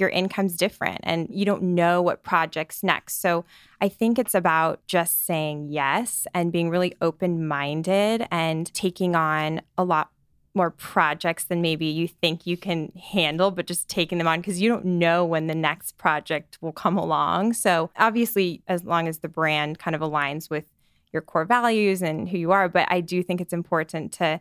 your 0.00 0.08
income's 0.08 0.56
different, 0.56 1.00
and 1.02 1.28
you 1.30 1.44
don't 1.44 1.62
know 1.62 2.02
what 2.02 2.22
projects 2.22 2.82
next. 2.82 3.20
So 3.20 3.44
I 3.80 3.88
think 3.88 4.18
it's 4.18 4.34
about 4.34 4.86
just 4.86 5.26
saying 5.26 5.68
yes 5.70 6.26
and 6.34 6.52
being 6.52 6.70
really 6.70 6.94
open 7.00 7.46
minded 7.46 8.26
and 8.30 8.72
taking 8.74 9.14
on 9.14 9.60
a 9.76 9.84
lot 9.84 10.10
more 10.54 10.70
projects 10.70 11.44
than 11.44 11.60
maybe 11.60 11.86
you 11.86 12.06
think 12.06 12.46
you 12.46 12.56
can 12.56 12.92
handle, 12.92 13.50
but 13.50 13.66
just 13.66 13.88
taking 13.88 14.18
them 14.18 14.28
on 14.28 14.40
because 14.40 14.60
you 14.60 14.68
don't 14.68 14.84
know 14.84 15.24
when 15.24 15.48
the 15.48 15.54
next 15.54 15.98
project 15.98 16.58
will 16.60 16.72
come 16.72 16.96
along. 16.96 17.52
So, 17.54 17.90
obviously, 17.96 18.62
as 18.68 18.84
long 18.84 19.08
as 19.08 19.18
the 19.18 19.28
brand 19.28 19.78
kind 19.78 19.94
of 19.94 20.00
aligns 20.00 20.48
with 20.48 20.66
your 21.12 21.22
core 21.22 21.44
values 21.44 22.02
and 22.02 22.28
who 22.28 22.38
you 22.38 22.52
are, 22.52 22.68
but 22.68 22.86
I 22.90 23.00
do 23.00 23.22
think 23.22 23.40
it's 23.40 23.52
important 23.52 24.12
to 24.14 24.40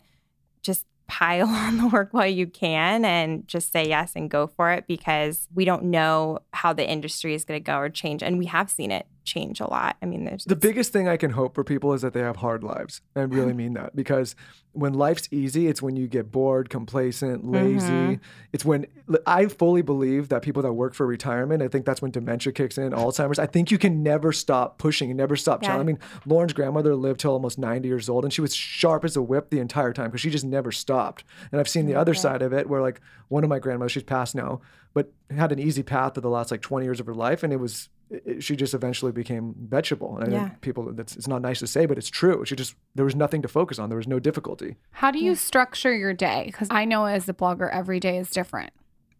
just 0.61 0.85
pile 1.13 1.47
on 1.67 1.77
the 1.77 1.87
work 1.87 2.09
while 2.11 2.27
you 2.27 2.47
can 2.47 3.05
and 3.05 3.47
just 3.47 3.71
say 3.71 3.87
yes 3.87 4.13
and 4.15 4.29
go 4.29 4.47
for 4.47 4.71
it 4.71 4.87
because 4.87 5.47
we 5.53 5.63
don't 5.63 5.83
know 5.83 6.39
how 6.53 6.73
the 6.73 6.89
industry 6.89 7.35
is 7.35 7.45
going 7.45 7.59
to 7.59 7.63
go 7.63 7.77
or 7.77 7.89
change. 7.89 8.23
And 8.23 8.39
we 8.39 8.45
have 8.47 8.69
seen 8.69 8.91
it 8.91 9.05
change 9.23 9.59
a 9.59 9.69
lot. 9.69 9.97
I 10.01 10.05
mean, 10.05 10.25
there's 10.25 10.45
The 10.45 10.55
biggest 10.55 10.91
thing 10.93 11.07
I 11.07 11.17
can 11.17 11.31
hope 11.31 11.55
for 11.55 11.63
people 11.63 11.93
is 11.93 12.01
that 12.01 12.13
they 12.13 12.19
have 12.21 12.37
hard 12.37 12.63
lives. 12.63 13.01
I 13.15 13.21
really 13.21 13.53
mean 13.53 13.73
that 13.73 13.95
because 13.95 14.35
when 14.73 14.93
life's 14.93 15.27
easy, 15.31 15.67
it's 15.67 15.81
when 15.81 15.95
you 15.95 16.07
get 16.07 16.31
bored, 16.31 16.69
complacent, 16.69 17.45
lazy. 17.45 17.87
Mm-hmm. 17.87 18.13
It's 18.51 18.65
when 18.65 18.87
I 19.27 19.45
fully 19.45 19.83
believe 19.83 20.29
that 20.29 20.41
people 20.41 20.63
that 20.63 20.73
work 20.73 20.95
for 20.95 21.05
retirement, 21.05 21.61
I 21.61 21.67
think 21.67 21.85
that's 21.85 22.01
when 22.01 22.09
dementia 22.11 22.51
kicks 22.53 22.77
in, 22.77 22.91
Alzheimer's. 22.91 23.37
I 23.39 23.45
think 23.45 23.69
you 23.69 23.77
can 23.77 24.01
never 24.01 24.31
stop 24.33 24.77
pushing 24.79 25.11
and 25.11 25.17
never 25.17 25.35
stop 25.35 25.61
Yeah. 25.61 25.69
challenging. 25.69 25.99
I 26.01 26.25
mean, 26.25 26.37
Lauryn's 26.37 26.53
grandmother 26.53 26.95
lived 26.95 27.19
till 27.19 27.31
almost 27.33 27.59
90 27.59 27.87
years 27.87 28.09
old 28.09 28.23
and 28.25 28.33
she 28.33 28.41
was 28.41 28.55
sharp 28.55 29.05
as 29.05 29.15
a 29.15 29.21
whip 29.21 29.49
the 29.51 29.59
entire 29.59 29.93
time 29.93 30.07
because 30.07 30.21
she 30.21 30.29
just 30.31 30.45
never 30.45 30.71
stopped. 30.71 31.23
And 31.51 31.59
I've 31.59 31.69
seen 31.69 31.85
the 31.85 31.95
other 31.95 32.13
side 32.15 32.41
of 32.41 32.51
it 32.51 32.67
where 32.67 32.81
like 32.81 32.99
one 33.27 33.43
of 33.43 33.49
my 33.49 33.59
grandmothers, 33.59 33.91
she's 33.91 34.03
passed 34.03 34.33
now, 34.33 34.61
but 34.95 35.11
had 35.29 35.51
an 35.51 35.59
easy 35.59 35.83
path 35.83 36.13
to 36.13 36.21
the 36.21 36.29
last 36.29 36.49
like 36.51 36.61
20 36.61 36.85
years 36.85 36.99
of 36.99 37.05
her 37.05 37.13
life. 37.15 37.43
And 37.43 37.53
it 37.53 37.57
was, 37.57 37.89
it, 38.09 38.43
she 38.43 38.55
just 38.55 38.73
eventually 38.73 39.11
became 39.11 39.55
vegetable. 39.57 40.17
And 40.17 40.29
I 40.33 40.37
Yeah. 40.37 40.47
think 40.49 40.61
people, 40.61 40.91
that's, 40.93 41.15
it's 41.15 41.27
not 41.27 41.41
nice 41.41 41.59
to 41.59 41.67
say, 41.67 41.85
but 41.85 41.97
it's 41.97 42.09
true. 42.09 42.43
She 42.45 42.55
just, 42.55 42.75
there 42.95 43.05
was 43.05 43.15
nothing 43.15 43.41
to 43.41 43.47
focus 43.47 43.79
on. 43.79 43.89
There 43.89 43.97
was 43.97 44.07
no 44.07 44.19
difficulty. 44.19 44.75
How 44.91 45.11
do 45.11 45.19
you 45.19 45.35
structure 45.35 45.95
your 45.95 46.13
day? 46.13 46.43
Because 46.45 46.67
I 46.71 46.85
know 46.85 47.05
as 47.05 47.27
a 47.29 47.33
blogger, 47.33 47.69
every 47.71 47.99
day 47.99 48.17
is 48.17 48.29
different. 48.29 48.71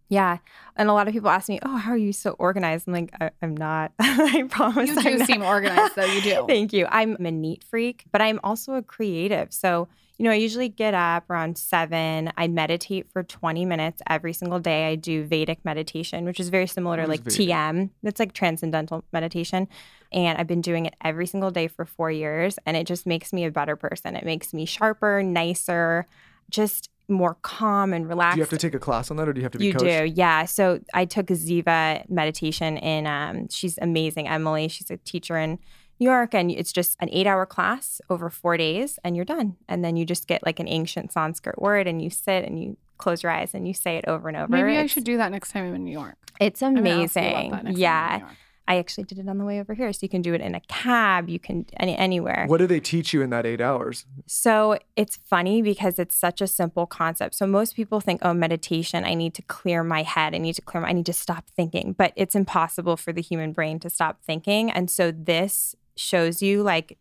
Yeah. 0.09 0.37
And 0.75 0.89
a 0.89 0.93
lot 0.93 1.07
of 1.07 1.13
people 1.13 1.29
ask 1.29 1.49
me, 1.49 1.59
oh, 1.63 1.77
how 1.77 1.91
are 1.91 1.97
you 1.97 2.13
so 2.13 2.31
organized? 2.31 2.87
I'm 2.87 2.93
like, 2.93 3.11
I- 3.19 3.31
I'm 3.41 3.57
not. 3.57 3.93
I 3.99 4.43
promise. 4.49 4.89
You 4.89 4.97
I'm 4.97 5.03
do 5.03 5.17
not. 5.17 5.27
seem 5.27 5.41
organized, 5.41 5.95
though. 5.95 6.05
You 6.05 6.21
do. 6.21 6.45
Thank 6.47 6.71
you. 6.73 6.85
I'm 6.89 7.15
a 7.25 7.31
neat 7.31 7.63
freak, 7.63 8.03
but 8.11 8.21
I'm 8.21 8.39
also 8.43 8.73
a 8.75 8.83
creative. 8.83 9.51
So, 9.51 9.87
you 10.23 10.29
know, 10.29 10.35
I 10.35 10.37
usually 10.37 10.69
get 10.69 10.93
up 10.93 11.29
around 11.29 11.57
seven. 11.57 12.31
I 12.37 12.47
meditate 12.47 13.11
for 13.11 13.23
20 13.23 13.65
minutes 13.65 14.01
every 14.09 14.31
single 14.31 14.57
day. 14.57 14.87
I 14.87 14.95
do 14.95 15.25
Vedic 15.25 15.65
meditation, 15.65 16.23
which 16.23 16.39
is 16.39 16.47
very 16.47 16.65
similar 16.65 16.95
to 16.95 17.07
like 17.07 17.23
Vedic? 17.23 17.49
TM. 17.49 17.89
It's 18.03 18.21
like 18.21 18.31
transcendental 18.31 19.03
meditation. 19.11 19.67
And 20.13 20.37
I've 20.37 20.47
been 20.47 20.61
doing 20.61 20.85
it 20.85 20.95
every 21.03 21.27
single 21.27 21.51
day 21.51 21.67
for 21.67 21.83
four 21.83 22.09
years. 22.09 22.57
And 22.65 22.77
it 22.77 22.87
just 22.87 23.05
makes 23.05 23.33
me 23.33 23.43
a 23.43 23.51
better 23.51 23.75
person. 23.75 24.15
It 24.15 24.23
makes 24.23 24.53
me 24.53 24.63
sharper, 24.63 25.21
nicer, 25.21 26.05
just 26.49 26.89
more 27.09 27.35
calm 27.41 27.91
and 27.91 28.07
relaxed. 28.07 28.35
Do 28.35 28.39
you 28.39 28.43
have 28.43 28.49
to 28.51 28.57
take 28.57 28.75
a 28.75 28.79
class 28.79 29.11
on 29.11 29.17
that 29.17 29.27
or 29.27 29.33
do 29.33 29.41
you 29.41 29.43
have 29.43 29.51
to 29.51 29.57
be 29.57 29.65
You 29.65 29.73
coached? 29.73 29.83
do, 29.83 30.05
yeah. 30.05 30.45
So 30.45 30.79
I 30.93 31.03
took 31.03 31.25
Ziva 31.25 32.09
meditation 32.09 32.77
in. 32.77 33.07
Um, 33.07 33.49
she's 33.49 33.77
amazing, 33.81 34.29
Emily. 34.29 34.69
She's 34.69 34.89
a 34.89 34.95
teacher 34.95 35.35
in 35.35 35.59
York, 36.03 36.35
and 36.35 36.51
it's 36.51 36.71
just 36.71 36.97
an 36.99 37.09
eight-hour 37.11 37.45
class 37.47 38.01
over 38.09 38.29
four 38.29 38.57
days, 38.57 38.99
and 39.03 39.15
you're 39.15 39.25
done. 39.25 39.55
And 39.67 39.83
then 39.83 39.95
you 39.95 40.05
just 40.05 40.27
get 40.27 40.45
like 40.45 40.59
an 40.59 40.67
ancient 40.67 41.11
Sanskrit 41.11 41.61
word, 41.61 41.87
and 41.87 42.01
you 42.01 42.09
sit 42.09 42.45
and 42.45 42.61
you 42.61 42.77
close 42.97 43.23
your 43.23 43.31
eyes 43.31 43.53
and 43.53 43.67
you 43.67 43.73
say 43.73 43.97
it 43.97 44.05
over 44.07 44.29
and 44.29 44.37
over. 44.37 44.47
Maybe 44.49 44.77
I 44.77 44.85
should 44.85 45.03
do 45.03 45.17
that 45.17 45.31
next 45.31 45.51
time 45.51 45.65
I'm 45.65 45.75
in 45.75 45.83
New 45.83 45.91
York. 45.91 46.15
It's 46.39 46.61
I 46.61 46.69
mean, 46.69 46.77
I'll 46.87 47.07
see 47.07 47.19
about 47.19 47.21
amazing. 47.21 47.23
that 47.23 47.33
next 47.33 47.51
time 47.51 47.59
I'm 47.59 47.67
in 47.67 47.77
yeah, 47.77 48.29
I 48.65 48.77
actually 48.77 49.03
did 49.03 49.19
it 49.19 49.27
on 49.27 49.37
the 49.39 49.43
way 49.43 49.59
over 49.59 49.73
here, 49.73 49.91
so 49.91 49.99
you 50.03 50.09
can 50.09 50.21
do 50.21 50.33
it 50.33 50.39
in 50.39 50.55
a 50.55 50.61
cab. 50.61 51.27
You 51.27 51.37
can 51.37 51.65
any 51.77 51.97
anywhere. 51.97 52.45
What 52.47 52.59
do 52.59 52.67
they 52.67 52.79
teach 52.79 53.13
you 53.13 53.21
in 53.21 53.29
that 53.31 53.45
eight 53.45 53.59
hours? 53.59 54.05
So 54.25 54.79
it's 54.95 55.17
funny 55.17 55.61
because 55.61 55.99
it's 55.99 56.15
such 56.15 56.39
a 56.39 56.47
simple 56.47 56.85
concept. 56.85 57.35
So 57.35 57.45
most 57.45 57.75
people 57.75 57.99
think, 57.99 58.21
oh, 58.23 58.33
meditation, 58.33 59.03
I 59.03 59.15
need 59.15 59.33
to 59.33 59.41
clear 59.41 59.83
my 59.83 60.03
head. 60.03 60.33
I 60.33 60.37
need 60.37 60.53
to 60.53 60.61
clear 60.61 60.81
my, 60.81 60.89
I 60.89 60.93
need 60.93 61.07
to 61.07 61.13
stop 61.13 61.49
thinking. 61.49 61.91
But 61.91 62.13
it's 62.15 62.35
impossible 62.35 62.95
for 62.95 63.11
the 63.11 63.21
human 63.21 63.51
brain 63.51 63.79
to 63.79 63.89
stop 63.89 64.23
thinking. 64.23 64.71
And 64.71 64.89
so 64.89 65.11
this 65.11 65.75
shows 65.95 66.41
you 66.41 66.63
like 66.63 66.97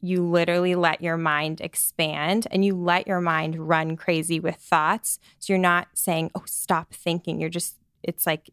you 0.00 0.22
literally 0.28 0.74
let 0.74 1.00
your 1.00 1.16
mind 1.16 1.60
expand 1.60 2.48
and 2.50 2.64
you 2.64 2.74
let 2.74 3.06
your 3.06 3.20
mind 3.20 3.68
run 3.68 3.96
crazy 3.96 4.40
with 4.40 4.56
thoughts. 4.56 5.20
So 5.38 5.52
you're 5.52 5.60
not 5.60 5.88
saying, 5.94 6.32
oh, 6.34 6.42
stop 6.44 6.92
thinking. 6.92 7.40
You're 7.40 7.48
just, 7.48 7.76
it's 8.02 8.26
like 8.26 8.50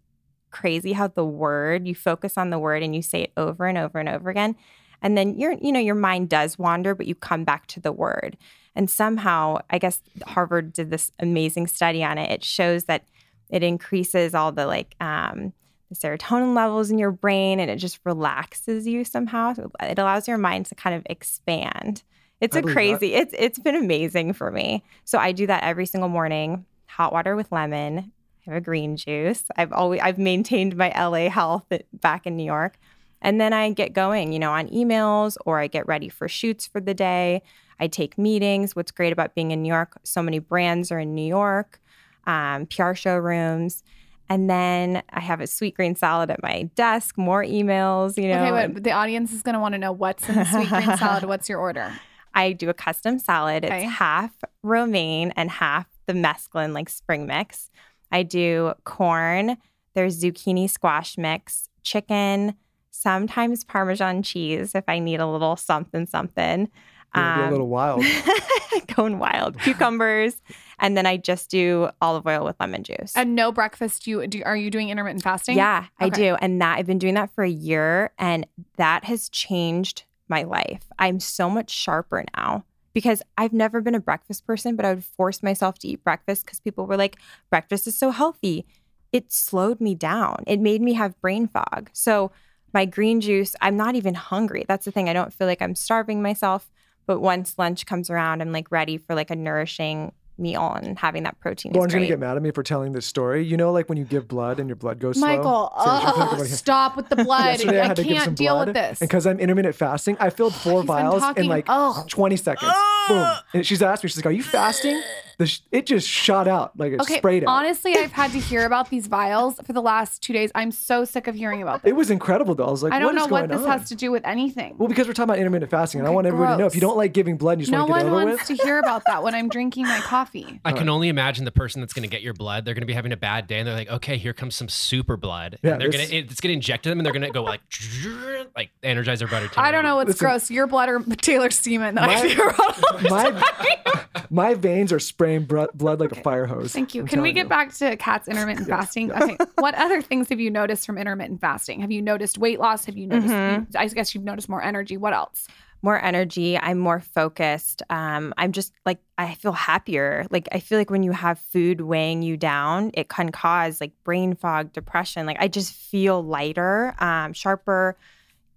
crazy 0.51 0.93
how 0.93 1.07
the 1.07 1.25
word, 1.25 1.87
you 1.87 1.95
focus 1.95 2.37
on 2.37 2.51
the 2.51 2.59
word 2.59 2.83
and 2.83 2.95
you 2.95 3.01
say 3.01 3.23
it 3.23 3.31
over 3.35 3.65
and 3.65 3.79
over 3.79 3.97
and 3.99 4.07
over 4.07 4.29
again. 4.29 4.55
And 5.01 5.17
then 5.17 5.39
your, 5.39 5.53
you 5.53 5.71
know, 5.71 5.79
your 5.79 5.95
mind 5.95 6.29
does 6.29 6.59
wander, 6.59 6.93
but 6.93 7.07
you 7.07 7.15
come 7.15 7.45
back 7.45 7.65
to 7.67 7.79
the 7.79 7.91
word. 7.91 8.37
And 8.75 8.89
somehow, 8.89 9.57
I 9.71 9.79
guess 9.79 10.01
Harvard 10.27 10.71
did 10.73 10.91
this 10.91 11.11
amazing 11.19 11.67
study 11.67 12.03
on 12.03 12.17
it. 12.19 12.29
It 12.31 12.43
shows 12.43 12.83
that 12.85 13.05
it 13.49 13.63
increases 13.63 14.35
all 14.35 14.51
the 14.51 14.67
like 14.67 14.95
um, 15.01 15.53
the 15.89 15.95
serotonin 15.95 16.55
levels 16.55 16.91
in 16.91 16.99
your 16.99 17.11
brain, 17.11 17.59
and 17.59 17.69
it 17.69 17.77
just 17.77 17.99
relaxes 18.05 18.87
you 18.87 19.03
somehow. 19.03 19.53
So 19.53 19.71
It 19.81 19.99
allows 19.99 20.27
your 20.27 20.37
mind 20.37 20.67
to 20.67 20.75
kind 20.75 20.95
of 20.95 21.03
expand. 21.09 22.03
It's 22.41 22.55
I 22.55 22.59
a 22.59 22.63
crazy. 22.63 23.13
It's 23.15 23.33
it's 23.37 23.59
been 23.59 23.75
amazing 23.75 24.33
for 24.33 24.51
me. 24.51 24.83
So 25.03 25.17
I 25.17 25.31
do 25.31 25.47
that 25.47 25.63
every 25.63 25.85
single 25.85 26.09
morning. 26.09 26.65
Hot 26.87 27.11
water 27.11 27.35
with 27.35 27.51
lemon. 27.51 28.11
I 28.47 28.51
have 28.51 28.55
a 28.55 28.61
green 28.61 28.95
juice. 28.95 29.43
I've 29.57 29.73
always 29.73 29.99
I've 30.01 30.17
maintained 30.17 30.75
my 30.77 30.89
LA 30.89 31.29
health 31.29 31.65
back 31.93 32.25
in 32.25 32.37
New 32.37 32.45
York. 32.45 32.77
And 33.21 33.41
then 33.41 33.51
I 33.51 33.71
get 33.71 33.93
going, 33.93 34.31
you 34.31 34.39
know, 34.39 34.51
on 34.51 34.69
emails 34.69 35.35
or 35.45 35.59
I 35.59 35.67
get 35.67 35.87
ready 35.87 36.07
for 36.07 36.29
shoots 36.29 36.65
for 36.65 36.79
the 36.79 36.93
day. 36.93 37.41
I 37.79 37.87
take 37.87 38.17
meetings. 38.17 38.75
What's 38.75 38.91
great 38.91 39.11
about 39.11 39.35
being 39.35 39.51
in 39.51 39.61
New 39.61 39.69
York, 39.69 39.99
so 40.03 40.21
many 40.21 40.39
brands 40.39 40.91
are 40.91 40.99
in 40.99 41.15
New 41.15 41.27
York, 41.27 41.81
um, 42.27 42.65
PR 42.67 42.93
showrooms. 42.93 43.83
And 44.29 44.49
then 44.49 45.01
I 45.09 45.19
have 45.21 45.41
a 45.41 45.45
Sweetgreen 45.45 45.97
salad 45.97 46.29
at 46.29 46.41
my 46.43 46.69
desk, 46.75 47.17
more 47.17 47.43
emails, 47.43 48.15
you 48.15 48.29
know. 48.29 48.45
Okay, 48.45 48.67
but 48.67 48.83
the 48.83 48.91
audience 48.91 49.33
is 49.33 49.41
going 49.41 49.53
to 49.53 49.59
want 49.59 49.73
to 49.73 49.79
know 49.79 49.91
what's 49.91 50.29
in 50.29 50.35
the 50.35 50.43
Sweetgreen 50.43 50.97
salad. 50.99 51.23
What's 51.29 51.49
your 51.49 51.59
order? 51.59 51.91
I 52.35 52.53
do 52.53 52.69
a 52.69 52.73
custom 52.73 53.17
salad. 53.17 53.65
It's 53.65 53.85
half 53.85 54.31
romaine 54.61 55.31
and 55.35 55.49
half 55.49 55.87
the 56.05 56.13
mesclun, 56.13 56.73
like 56.73 56.89
spring 56.89 57.25
mix. 57.25 57.71
I 58.11 58.23
do 58.23 58.73
corn, 58.83 59.57
there's 59.95 60.21
zucchini 60.21 60.69
squash 60.69 61.17
mix, 61.17 61.69
chicken, 61.83 62.55
sometimes 62.91 63.63
Parmesan 63.63 64.23
cheese 64.23 64.75
if 64.75 64.83
I 64.87 64.99
need 64.99 65.19
a 65.19 65.27
little 65.27 65.55
something 65.55 66.05
something. 66.05 66.69
You're 67.15 67.23
be 67.23 67.39
a 67.41 67.43
Um, 67.45 67.51
little 67.51 67.67
wild. 67.67 68.03
going 68.95 69.19
wild. 69.19 69.59
Cucumbers. 69.59 70.35
and 70.79 70.95
then 70.95 71.05
I 71.05 71.17
just 71.17 71.49
do 71.49 71.89
olive 72.01 72.25
oil 72.27 72.45
with 72.45 72.55
lemon 72.59 72.83
juice. 72.83 73.13
And 73.15 73.35
no 73.35 73.51
breakfast. 73.51 74.07
You 74.07 74.25
do? 74.27 74.41
Are 74.45 74.55
you 74.55 74.69
doing 74.71 74.89
intermittent 74.89 75.23
fasting? 75.23 75.57
Yeah, 75.57 75.85
I 75.99 76.09
do. 76.09 76.35
And 76.41 76.61
that 76.61 76.77
I've 76.77 76.85
been 76.85 76.99
doing 76.99 77.15
that 77.15 77.31
for 77.33 77.43
a 77.43 77.49
year 77.49 78.11
and 78.17 78.45
that 78.77 79.05
has 79.05 79.29
changed 79.29 80.03
my 80.27 80.43
life. 80.43 80.83
I'm 80.99 81.19
so 81.19 81.49
much 81.49 81.71
sharper 81.71 82.23
now 82.37 82.63
because 82.93 83.21
I've 83.37 83.53
never 83.53 83.81
been 83.81 83.95
a 83.95 83.99
breakfast 83.99 84.45
person, 84.45 84.75
but 84.75 84.85
I 84.85 84.93
would 84.93 85.03
force 85.03 85.41
myself 85.43 85.79
to 85.79 85.87
eat 85.87 86.03
breakfast 86.03 86.45
because 86.45 86.59
people 86.59 86.85
were 86.85 86.97
like, 86.97 87.17
breakfast 87.49 87.87
is 87.87 87.97
so 87.97 88.11
healthy. 88.11 88.65
It 89.11 89.31
slowed 89.33 89.81
me 89.81 89.95
down. 89.95 90.43
It 90.45 90.59
made 90.59 90.81
me 90.81 90.93
have 90.93 91.19
brain 91.19 91.47
fog. 91.47 91.89
So 91.93 92.31
my 92.73 92.85
green 92.85 93.21
juice, 93.21 93.55
I'm 93.61 93.75
not 93.75 93.95
even 93.95 94.13
hungry. 94.13 94.65
That's 94.67 94.85
the 94.85 94.91
thing. 94.91 95.09
I 95.09 95.13
don't 95.13 95.33
feel 95.33 95.47
like 95.47 95.61
I'm 95.63 95.73
starving 95.75 96.21
myself. 96.21 96.69
But 97.09 97.21
once 97.21 97.57
lunch 97.57 97.87
comes 97.87 98.11
around, 98.11 98.39
I'm 98.39 98.51
like 98.51 98.69
ready 98.69 98.99
for 98.99 99.15
like 99.15 99.31
a 99.31 99.35
nourishing 99.35 100.11
meal 100.39 100.73
and 100.81 100.97
having 100.97 101.23
that 101.23 101.39
protein. 101.39 101.73
Lauryn's 101.73 101.91
is 101.93 101.95
gonna 101.95 102.07
get 102.07 102.19
mad 102.19 102.37
at 102.37 102.41
me 102.43 102.51
for 102.51 102.63
telling 102.63 102.91
this 102.93 103.05
story. 103.05 103.43
You 103.45 103.57
know, 103.57 103.71
like 103.71 103.89
when 103.89 103.97
you 103.97 104.05
give 104.05 104.27
blood 104.27 104.59
and 104.59 104.69
your 104.69 104.75
blood 104.75 104.99
goes 104.99 105.17
Michael, 105.17 105.71
slow. 105.75 105.83
Seriously, 105.85 106.07
I 106.07 106.13
oh, 106.15 106.25
everybody- 106.25 106.49
stop 106.49 106.95
with 106.97 107.09
the 107.09 107.15
blood. 107.23 107.61
I 107.67 107.69
I 107.81 107.85
had 107.87 107.95
to 107.97 108.03
give 108.03 108.17
some 108.17 108.25
can't 108.25 108.37
deal 108.37 108.55
blood, 108.55 108.67
with 108.69 108.75
this. 108.75 109.01
And 109.01 109.09
because 109.09 109.25
I'm 109.27 109.39
intermittent 109.39 109.75
fasting, 109.75 110.17
I 110.19 110.29
filled 110.29 110.53
four 110.55 110.81
He's 110.81 110.87
been 110.87 110.87
vials 110.87 111.37
in 111.37 111.47
like 111.47 111.65
Ugh. 111.67 112.07
20 112.09 112.35
seconds. 112.37 112.71
Boom. 113.07 113.27
And 113.53 113.65
she's 113.65 113.81
asked 113.81 114.03
me, 114.03 114.09
she's 114.09 114.17
like, 114.17 114.27
"Are 114.27 114.31
you 114.31 114.43
fasting?" 114.43 115.01
The 115.39 115.47
sh- 115.47 115.61
it 115.71 115.85
just 115.87 116.07
shot 116.07 116.47
out 116.47 116.77
like 116.77 116.91
it 116.91 116.99
Okay, 117.01 117.17
sprayed 117.17 117.43
out. 117.43 117.49
honestly, 117.49 117.95
I've 117.95 118.11
had 118.11 118.31
to 118.33 118.39
hear 118.39 118.65
about 118.65 118.89
these 118.91 119.07
vials 119.07 119.55
for 119.65 119.71
the 119.73 119.81
last 119.81 120.21
two 120.21 120.33
days. 120.33 120.51
I'm 120.53 120.69
so 120.71 121.05
sick 121.05 121.25
of 121.27 121.33
hearing 121.33 121.61
about 121.63 121.81
them. 121.81 121.89
it 121.89 121.95
was 121.95 122.11
incredible 122.11 122.53
though. 122.55 122.67
I 122.67 122.71
was 122.71 122.83
like, 122.83 122.93
I 122.93 122.99
don't 122.99 123.15
"What 123.15 123.15
is 123.15 123.27
know 123.29 123.31
what 123.33 123.47
going 123.47 123.59
this 123.59 123.65
on?" 123.67 123.79
has 123.79 123.89
to 123.89 123.95
do 123.95 124.11
with 124.11 124.23
anything. 124.25 124.75
Well, 124.77 124.87
because 124.89 125.07
we're 125.07 125.13
talking 125.13 125.29
about 125.31 125.39
intermittent 125.39 125.71
fasting, 125.71 125.99
and 126.01 126.07
I 126.07 126.09
Okay, 126.09 126.15
want 126.15 126.27
everybody 126.27 126.53
to 126.53 126.57
know 126.59 126.65
if 126.67 126.75
you 126.75 126.81
don't 126.81 126.97
like 126.97 127.13
giving 127.13 127.37
blood, 127.37 127.53
and 127.53 127.61
you 127.61 127.65
just 127.65 127.71
no 127.71 127.85
want 127.85 127.87
to 127.87 127.93
get 128.03 128.11
one 128.11 128.21
it 128.21 128.23
over 128.25 128.31
wants 128.35 128.47
to 128.47 128.55
hear 128.55 128.77
about 128.79 129.03
that 129.07 129.23
when 129.23 129.33
I'm 129.33 129.49
drinking 129.49 129.85
my 129.87 129.99
coffee. 130.01 130.28
I 130.65 130.71
can 130.73 130.89
only 130.89 131.09
imagine 131.09 131.45
the 131.45 131.51
person 131.51 131.81
that's 131.81 131.93
going 131.93 132.03
to 132.03 132.09
get 132.09 132.21
your 132.21 132.33
blood. 132.33 132.65
They're 132.65 132.73
going 132.73 132.81
to 132.81 132.87
be 132.87 132.93
having 132.93 133.11
a 133.11 133.17
bad 133.17 133.47
day, 133.47 133.59
and 133.59 133.67
they're 133.67 133.75
like, 133.75 133.89
"Okay, 133.89 134.17
here 134.17 134.33
comes 134.33 134.55
some 134.55 134.69
super 134.69 135.17
blood." 135.17 135.57
Yeah, 135.63 135.73
and 135.73 135.81
they're 135.81 135.89
this- 135.91 136.09
gonna 136.09 136.21
it's 136.23 136.41
gonna 136.41 136.53
inject 136.53 136.83
them, 136.83 136.99
and 136.99 137.05
they're 137.05 137.13
gonna 137.13 137.31
go 137.31 137.43
like 137.43 137.61
like 138.55 138.71
Energizer 138.83 139.29
butter. 139.29 139.49
I 139.57 139.71
don't 139.71 139.83
know 139.83 139.95
what's 139.95 140.09
Listen. 140.09 140.25
gross, 140.25 140.51
your 140.51 140.67
blood 140.67 140.89
or 140.89 140.99
Taylor 141.21 141.49
semen 141.49 141.95
that 141.95 142.07
My- 142.07 142.27
hear 142.27 142.43
all 142.43 142.73
the 142.73 143.07
time. 143.09 143.35
my 143.35 144.05
my 144.29 144.53
veins 144.53 144.91
are 144.93 144.99
spraying 144.99 145.45
blood 145.45 145.99
like 145.99 146.11
a 146.11 146.21
fire 146.21 146.45
hose. 146.45 146.71
Thank 146.71 146.93
you. 146.93 147.01
I'm 147.01 147.07
Can 147.07 147.21
we 147.21 147.31
get 147.33 147.43
you. 147.43 147.49
back 147.49 147.73
to 147.75 147.95
Kat's 147.97 148.27
intermittent 148.27 148.67
fasting? 148.67 149.11
Okay. 149.11 149.37
What 149.55 149.75
other 149.75 150.01
things 150.01 150.29
have 150.29 150.39
you 150.39 150.51
noticed 150.51 150.85
from 150.85 150.97
intermittent 150.97 151.41
fasting? 151.41 151.81
Have 151.81 151.91
you 151.91 152.01
noticed 152.01 152.37
weight 152.37 152.59
loss? 152.59 152.85
Have 152.85 152.97
you 152.97 153.07
noticed? 153.07 153.33
Mm-hmm. 153.33 153.77
I 153.77 153.87
guess 153.87 154.13
you've 154.13 154.23
noticed 154.23 154.47
more 154.49 154.61
energy. 154.61 154.97
What 154.97 155.13
else? 155.13 155.47
More 155.81 156.03
energy. 156.03 156.57
I'm 156.57 156.77
more 156.77 156.99
focused. 156.99 157.81
Um, 157.89 158.33
I'm 158.37 158.51
just 158.51 158.73
like 158.85 158.99
I 159.17 159.33
feel 159.35 159.53
happier. 159.53 160.25
Like 160.29 160.47
I 160.51 160.59
feel 160.59 160.77
like 160.77 160.89
when 160.89 161.03
you 161.03 161.11
have 161.11 161.39
food 161.39 161.81
weighing 161.81 162.21
you 162.21 162.37
down, 162.37 162.91
it 162.93 163.09
can 163.09 163.31
cause 163.31 163.79
like 163.79 163.91
brain 164.03 164.35
fog, 164.35 164.73
depression. 164.73 165.25
Like 165.25 165.37
I 165.39 165.47
just 165.47 165.73
feel 165.73 166.23
lighter, 166.23 166.95
um, 166.99 167.33
sharper, 167.33 167.97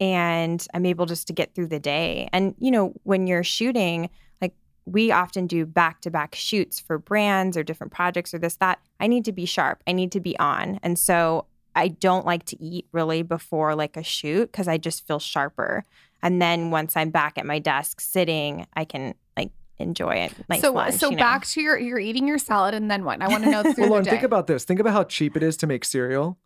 and 0.00 0.66
I'm 0.74 0.86
able 0.86 1.06
just 1.06 1.26
to 1.28 1.32
get 1.32 1.54
through 1.54 1.68
the 1.68 1.80
day. 1.80 2.28
And 2.32 2.54
you 2.58 2.70
know, 2.70 2.92
when 3.04 3.26
you're 3.26 3.44
shooting, 3.44 4.10
like 4.40 4.54
we 4.84 5.12
often 5.12 5.46
do 5.46 5.64
back 5.64 6.00
to 6.02 6.10
back 6.10 6.34
shoots 6.34 6.80
for 6.80 6.98
brands 6.98 7.56
or 7.56 7.62
different 7.62 7.92
projects 7.92 8.34
or 8.34 8.38
this 8.38 8.56
that. 8.56 8.80
I 8.98 9.06
need 9.06 9.24
to 9.26 9.32
be 9.32 9.46
sharp. 9.46 9.82
I 9.86 9.92
need 9.92 10.12
to 10.12 10.20
be 10.20 10.38
on, 10.38 10.80
and 10.82 10.98
so. 10.98 11.46
I 11.74 11.88
don't 11.88 12.26
like 12.26 12.44
to 12.48 12.62
eat 12.62 12.86
really 12.92 13.22
before 13.22 13.74
like 13.74 13.96
a 13.96 14.02
shoot 14.02 14.52
because 14.52 14.68
I 14.68 14.76
just 14.76 15.06
feel 15.06 15.18
sharper. 15.18 15.86
And 16.22 16.40
then 16.40 16.70
once 16.70 16.96
I'm 16.96 17.10
back 17.10 17.36
at 17.38 17.46
my 17.46 17.58
desk 17.58 18.00
sitting, 18.00 18.66
I 18.74 18.84
can 18.84 19.14
like 19.36 19.50
enjoy 19.78 20.14
it. 20.14 20.32
Nice 20.48 20.60
so 20.60 20.72
lunch, 20.72 20.94
so 20.94 21.10
you 21.10 21.16
know? 21.16 21.22
back 21.22 21.44
to 21.46 21.60
your 21.60 21.78
you're 21.78 21.98
eating 21.98 22.28
your 22.28 22.38
salad 22.38 22.74
and 22.74 22.90
then 22.90 23.04
what? 23.04 23.20
I 23.20 23.28
want 23.28 23.44
to 23.44 23.50
know 23.50 23.62
through 23.74 23.74
Well, 23.88 23.94
the 23.94 24.00
Lauryn, 24.00 24.04
day. 24.04 24.10
think 24.10 24.22
about 24.22 24.46
this. 24.46 24.64
Think 24.64 24.80
about 24.80 24.92
how 24.92 25.04
cheap 25.04 25.36
it 25.36 25.42
is 25.42 25.56
to 25.58 25.66
make 25.66 25.84
cereal, 25.84 26.38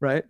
right? 0.00 0.24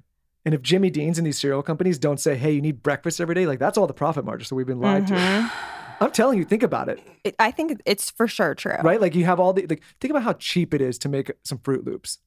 And 0.45 0.55
if 0.55 0.63
Jimmy 0.63 0.91
Dean's 0.91 1.19
and 1.19 1.27
these 1.27 1.39
cereal 1.39 1.63
companies 1.63 1.99
don't 1.99 2.19
say, 2.19 2.37
"Hey, 2.37 2.53
you 2.53 2.61
need 2.63 2.83
breakfast 2.83 3.21
every 3.21 3.35
day," 3.35 3.47
like 3.47 3.59
that's 3.59 3.77
all 3.79 3.87
the 3.87 3.93
profit 3.95 4.25
margin. 4.25 4.47
So 4.47 4.57
we've 4.57 4.67
been 4.67 4.81
lied 4.81 5.05
Mm-hmm. 5.07 5.47
to. 5.49 5.53
I'm 6.01 6.13
telling 6.13 6.39
you, 6.39 6.45
think 6.45 6.63
about 6.63 6.89
it, 6.89 7.01
It- 7.25 7.35
I 7.41 7.51
think 7.51 7.81
it's 7.85 8.09
for 8.11 8.29
sure 8.29 8.55
true. 8.55 8.77
right? 8.85 9.01
Like 9.01 9.15
you 9.17 9.25
have 9.25 9.41
all 9.41 9.53
the 9.53 9.67
like. 9.67 9.83
Think 10.01 10.11
about 10.11 10.23
how 10.23 10.33
cheap 10.35 10.73
it 10.75 10.81
is 10.81 10.97
to 11.01 11.09
make 11.09 11.31
some 11.45 11.59
Froot 11.59 11.85
Loops. 11.85 12.19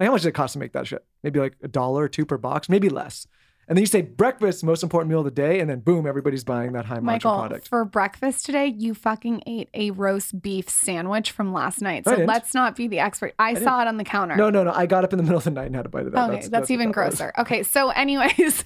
Like 0.00 0.06
how 0.06 0.12
much 0.12 0.22
does 0.22 0.26
it 0.26 0.32
cost 0.32 0.54
to 0.54 0.58
make 0.58 0.72
that 0.72 0.86
shit? 0.86 1.04
Maybe 1.22 1.38
like 1.40 1.56
a 1.62 1.68
dollar 1.68 2.04
or 2.04 2.08
two 2.08 2.24
per 2.24 2.38
box, 2.38 2.68
maybe 2.68 2.88
less. 2.88 3.26
And 3.68 3.76
then 3.76 3.82
you 3.82 3.86
say 3.86 4.00
breakfast, 4.00 4.64
most 4.64 4.82
important 4.82 5.10
meal 5.10 5.18
of 5.18 5.26
the 5.26 5.30
day, 5.30 5.60
and 5.60 5.68
then 5.68 5.80
boom, 5.80 6.06
everybody's 6.06 6.42
buying 6.42 6.72
that 6.72 6.86
high 6.86 7.00
margin 7.00 7.04
Michael, 7.04 7.38
product. 7.38 7.68
for 7.68 7.84
breakfast 7.84 8.46
today, 8.46 8.66
you 8.66 8.94
fucking 8.94 9.42
ate 9.46 9.68
a 9.74 9.90
roast 9.90 10.40
beef 10.40 10.70
sandwich 10.70 11.30
from 11.32 11.52
last 11.52 11.82
night. 11.82 12.04
So 12.04 12.14
let's 12.14 12.54
not 12.54 12.76
be 12.76 12.88
the 12.88 12.98
expert. 13.00 13.34
I, 13.38 13.54
saw 13.54 13.82
it 13.82 13.88
on 13.88 13.98
the 13.98 14.04
counter. 14.04 14.36
No, 14.36 14.48
no, 14.48 14.64
no. 14.64 14.72
I 14.72 14.86
got 14.86 15.04
up 15.04 15.12
in 15.12 15.18
the 15.18 15.22
middle 15.22 15.36
of 15.36 15.44
the 15.44 15.50
night 15.50 15.66
and 15.66 15.76
had 15.76 15.84
a 15.84 15.90
bite 15.90 16.06
of 16.06 16.12
that. 16.12 16.30
Okay, 16.30 16.48
that's, 16.48 16.70
even 16.70 16.88
what 16.88 16.96
that 16.96 17.06
was. 17.10 17.18
grosser. 17.18 17.32
Okay, 17.38 17.62
so 17.62 17.90
anyways, 17.90 18.64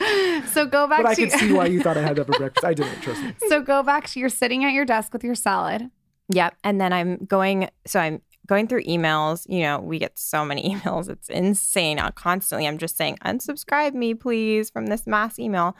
so 0.53 0.67
go 0.67 0.87
back 0.87 1.03
But 1.03 1.07
I 1.07 1.15
to 1.15 1.27
can 1.27 1.38
see 1.38 1.53
why 1.53 1.67
you 1.67 1.81
thought 1.83 1.97
I 1.97 2.03
had 2.03 2.17
that 2.17 2.27
for 2.27 2.33
breakfast. 2.38 2.65
I 2.65 2.75
didn't, 2.75 3.01
trust 3.01 3.23
me. 3.23 3.35
so 3.49 3.61
go 3.61 3.83
back 3.83 4.07
to 4.11 4.21
you're 4.21 4.29
sitting 4.29 4.65
at 4.65 4.73
your 4.73 4.85
desk 4.85 5.12
with 5.12 5.25
your 5.25 5.35
salad. 5.35 5.91
Yep. 6.29 6.55
And 6.62 6.81
then 6.81 6.93
I'm 6.93 7.25
going, 7.25 7.69
so 7.87 7.99
I'm 7.99 8.23
going 8.46 8.66
through 8.66 8.85
emails. 8.85 9.46
You 9.48 9.62
know, 9.62 9.78
we 9.78 9.98
get 9.98 10.18
so 10.18 10.44
many 10.44 10.62
emails. 10.74 11.09
It's 11.09 11.28
insane. 11.28 11.98
Uh, 11.98 12.11
Constantly, 12.11 12.66
I'm 12.66 12.78
just 12.78 12.96
saying, 12.96 13.18
unsubscribe 13.24 13.94
me, 13.94 14.14
please, 14.14 14.70
from 14.70 14.87
this 14.87 15.07
mass 15.07 15.38
email. 15.38 15.76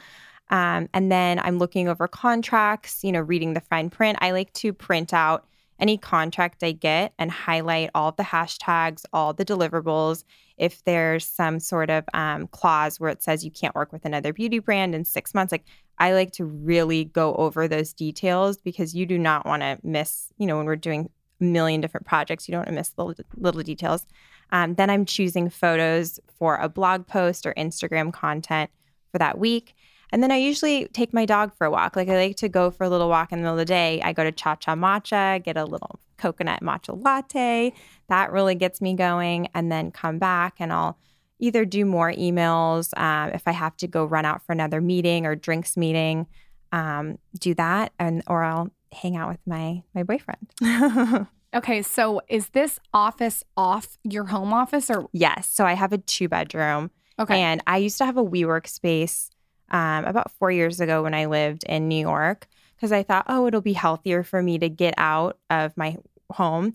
Um, 0.51 0.88
and 0.92 1.11
then 1.11 1.38
I'm 1.38 1.59
looking 1.59 1.88
over 1.88 2.07
contracts, 2.07 3.03
you 3.03 3.12
know, 3.12 3.20
reading 3.20 3.55
the 3.55 3.61
fine 3.61 3.88
print. 3.90 4.18
I 4.20 4.33
like 4.33 4.53
to 4.55 4.72
print 4.72 5.14
out 5.14 5.46
any 5.79 5.96
contract 5.96 6.62
I 6.62 6.72
get 6.72 7.12
and 7.18 7.31
highlight 7.31 7.90
all 7.94 8.12
the 8.12 8.22
hashtags, 8.22 9.05
all 9.12 9.33
the 9.33 9.44
deliverables. 9.44 10.25
If 10.59 10.85
there's 10.85 11.27
some 11.27 11.59
sort 11.59 11.90
of 11.90 12.05
um, 12.14 12.46
clause 12.48 13.01
where 13.01 13.11
it 13.11 13.22
says 13.22 13.44
you 13.44 13.51
can't 13.51 13.75
work 13.75 13.92
with 13.92 14.05
another 14.05 14.33
beauty 14.33 14.61
brand 14.61 14.94
in 14.94 15.05
six 15.05 15.35
months, 15.35 15.51
like 15.51 15.64
I 15.98 16.12
like 16.12 16.33
to 16.33 16.44
really 16.44 17.07
go 17.07 17.35
over 17.35 17.66
those 17.66 17.92
details 17.92 18.59
because 18.59 18.94
you 18.94 19.07
do 19.07 19.18
not 19.18 19.44
want 19.44 19.62
to 19.62 19.79
miss, 19.83 20.33
you 20.38 20.46
know, 20.46 20.57
when 20.57 20.66
we're 20.66 20.77
doing 20.77 21.11
million 21.42 21.81
different 21.81 22.07
projects, 22.07 22.48
you 22.48 22.52
don't 22.52 22.61
want 22.61 22.68
to 22.68 22.74
miss 22.74 22.92
little, 22.96 23.14
little 23.37 23.62
details. 23.62 24.07
Um, 24.50 24.74
then 24.74 24.90
I'm 24.90 25.05
choosing 25.05 25.48
photos 25.48 26.20
for 26.38 26.57
a 26.57 26.68
blog 26.68 27.07
post 27.07 27.46
or 27.46 27.55
Instagram 27.55 28.12
content 28.12 28.70
for 29.11 29.18
that 29.18 29.38
week. 29.38 29.74
And 30.11 30.22
then 30.22 30.31
I 30.31 30.37
usually 30.37 30.88
take 30.88 31.14
my 31.14 31.24
dog 31.24 31.55
for 31.55 31.66
a 31.66 31.70
walk. 31.70 31.96
Like 31.96 32.09
I 32.09 32.16
like 32.16 32.37
to 32.37 32.48
go 32.48 32.70
for 32.70 32.85
a 32.85 32.88
little 32.90 33.09
walk 33.09 33.33
in 33.33 33.38
the 33.38 33.42
middle 33.42 33.55
of 33.55 33.59
the 33.59 33.64
day. 33.64 34.00
I 34.02 34.12
go 34.12 34.24
to 34.24 34.33
Cha 34.33 34.57
Cha 34.57 34.74
Matcha, 34.74 35.42
get 35.42 35.57
a 35.57 35.64
little 35.64 35.98
coconut 36.18 36.61
matcha 36.61 37.02
latte. 37.02 37.72
That 38.09 38.31
really 38.31 38.55
gets 38.55 38.83
me 38.83 38.94
going. 38.94 39.48
And 39.55 39.72
then 39.72 39.90
come 39.90 40.18
back 40.18 40.57
and 40.59 40.70
I'll 40.70 40.98
either 41.42 41.64
do 41.64 41.85
more 41.85 42.12
emails 42.12 42.96
um, 42.96 43.31
if 43.31 43.48
I 43.48 43.52
have 43.52 43.76
to 43.78 43.88
go 43.88 44.05
run 44.05 44.24
out 44.24 44.42
for 44.46 44.52
another 44.52 44.81
meeting 44.81 45.26
or 45.26 45.35
drinks 45.35 45.76
meeting. 45.76 46.26
Um, 46.70 47.18
do 47.38 47.52
that, 47.55 47.92
and 47.98 48.22
or 48.26 48.44
I'll 48.44 48.70
hang 48.92 49.16
out 49.16 49.28
with 49.28 49.40
my 49.46 49.83
my 49.94 50.02
boyfriend. 50.02 51.26
Okay, 51.55 51.83
so 51.83 52.22
is 52.28 52.48
this 52.50 52.78
office 52.94 53.44
off 53.59 53.98
your 54.05 54.24
home 54.24 54.55
office 54.55 54.88
or 54.88 55.09
yes, 55.12 55.50
so 55.50 55.66
I 55.66 55.74
have 55.74 55.92
a 55.92 55.98
two 55.98 56.28
bedroom. 56.28 56.90
okay? 57.18 57.42
And 57.42 57.62
I 57.66 57.76
used 57.76 57.98
to 57.98 58.07
have 58.07 58.16
a 58.16 58.24
WeWork 58.24 58.66
space 58.66 59.28
um, 59.70 60.05
about 60.07 60.31
four 60.33 60.50
years 60.50 60.81
ago 60.81 61.02
when 61.02 61.12
I 61.12 61.26
lived 61.26 61.64
in 61.64 61.88
New 61.88 62.00
York 62.00 62.46
because 62.74 62.90
I 62.90 63.02
thought, 63.02 63.26
oh, 63.28 63.46
it'll 63.46 63.61
be 63.61 63.74
healthier 63.74 64.22
for 64.22 64.42
me 64.42 64.59
to 64.61 64.68
get 64.70 64.94
out 64.96 65.38
of 65.50 65.76
my 65.76 65.98
home. 66.31 66.74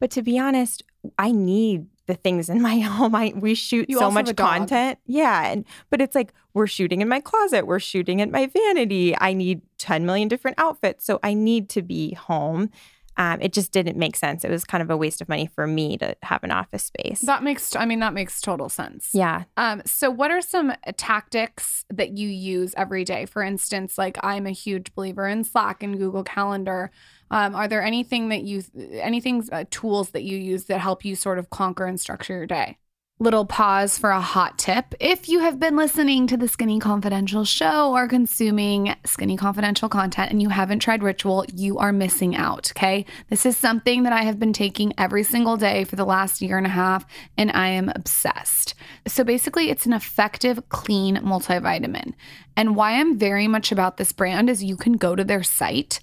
But 0.00 0.10
to 0.12 0.22
be 0.22 0.38
honest, 0.38 0.82
I 1.18 1.30
need 1.32 1.86
the 2.06 2.14
things 2.14 2.48
in 2.48 2.62
my 2.62 2.78
home. 2.94 3.14
I 3.14 3.32
we 3.36 3.54
shoot 3.54 3.88
You 3.88 3.98
so 3.98 4.10
much 4.10 4.34
content. 4.36 4.98
Yeah. 5.06 5.50
And 5.50 5.64
but 5.90 6.00
it's 6.00 6.14
like 6.14 6.32
we're 6.54 6.66
shooting 6.66 7.00
in 7.02 7.08
my 7.08 7.20
closet, 7.20 7.66
we're 7.66 7.78
shooting 7.80 8.20
at 8.20 8.30
my 8.30 8.46
vanity. 8.46 9.14
I 9.18 9.32
need 9.32 9.60
10 9.78 10.06
million 10.06 10.28
different 10.28 10.58
outfits. 10.58 11.04
So 11.04 11.20
I 11.22 11.34
need 11.34 11.68
to 11.70 11.82
be 11.82 12.14
home. 12.14 12.70
um, 13.18 13.40
it 13.42 13.52
just 13.52 13.72
didn't 13.72 13.96
make 13.96 14.14
sense. 14.16 14.44
It 14.44 14.50
was 14.50 14.64
kind 14.64 14.80
of 14.80 14.90
a 14.90 14.96
waste 14.96 15.20
of 15.20 15.28
money 15.28 15.46
for 15.52 15.66
me 15.66 15.96
to 15.98 16.16
have 16.22 16.44
an 16.44 16.52
office 16.52 16.84
space. 16.84 17.20
That 17.20 17.42
makes, 17.42 17.74
I 17.74 17.84
mean, 17.84 17.98
that 17.98 18.14
makes 18.14 18.40
total 18.40 18.68
sense. 18.68 19.10
yeah. 19.12 19.42
Um, 19.56 19.82
so 19.84 20.08
what 20.08 20.30
are 20.30 20.40
some 20.40 20.72
tactics 20.96 21.84
that 21.90 22.16
you 22.16 22.28
use 22.28 22.74
every 22.76 23.04
day? 23.04 23.26
For 23.26 23.42
instance, 23.42 23.98
like 23.98 24.18
I'm 24.22 24.46
a 24.46 24.50
huge 24.52 24.94
believer 24.94 25.26
in 25.26 25.42
Slack 25.44 25.82
and 25.82 25.98
Google 25.98 26.22
Calendar. 26.22 26.90
Um, 27.30 27.54
are 27.54 27.68
there 27.68 27.82
anything 27.82 28.28
that 28.30 28.42
you, 28.42 28.62
anything, 28.92 29.48
uh, 29.52 29.64
tools 29.70 30.10
that 30.10 30.22
you 30.22 30.38
use 30.38 30.64
that 30.64 30.78
help 30.78 31.04
you 31.04 31.14
sort 31.14 31.38
of 31.38 31.50
conquer 31.50 31.86
and 31.86 32.00
structure 32.00 32.34
your 32.34 32.46
day? 32.46 32.78
Little 33.20 33.46
pause 33.46 33.98
for 33.98 34.10
a 34.10 34.20
hot 34.20 34.58
tip. 34.58 34.94
If 35.00 35.28
you 35.28 35.40
have 35.40 35.58
been 35.58 35.74
listening 35.74 36.28
to 36.28 36.36
the 36.36 36.46
Skinny 36.46 36.78
Confidential 36.78 37.44
show 37.44 37.92
or 37.92 38.06
consuming 38.06 38.94
Skinny 39.04 39.36
Confidential 39.36 39.88
content 39.88 40.30
and 40.30 40.40
you 40.40 40.50
haven't 40.50 40.78
tried 40.78 41.02
Ritual, 41.02 41.44
you 41.52 41.78
are 41.78 41.92
missing 41.92 42.36
out. 42.36 42.70
Okay. 42.76 43.04
This 43.28 43.44
is 43.44 43.56
something 43.56 44.04
that 44.04 44.12
I 44.12 44.22
have 44.22 44.38
been 44.38 44.52
taking 44.52 44.92
every 44.98 45.24
single 45.24 45.56
day 45.56 45.82
for 45.82 45.96
the 45.96 46.04
last 46.04 46.40
year 46.40 46.58
and 46.58 46.66
a 46.66 46.70
half, 46.70 47.04
and 47.36 47.50
I 47.50 47.70
am 47.70 47.88
obsessed. 47.88 48.76
So 49.08 49.24
basically, 49.24 49.68
it's 49.68 49.84
an 49.84 49.94
effective, 49.94 50.68
clean 50.68 51.16
multivitamin. 51.16 52.12
And 52.56 52.76
why 52.76 53.00
I'm 53.00 53.18
very 53.18 53.48
much 53.48 53.72
about 53.72 53.96
this 53.96 54.12
brand 54.12 54.48
is 54.48 54.62
you 54.62 54.76
can 54.76 54.92
go 54.92 55.16
to 55.16 55.24
their 55.24 55.42
site 55.42 55.98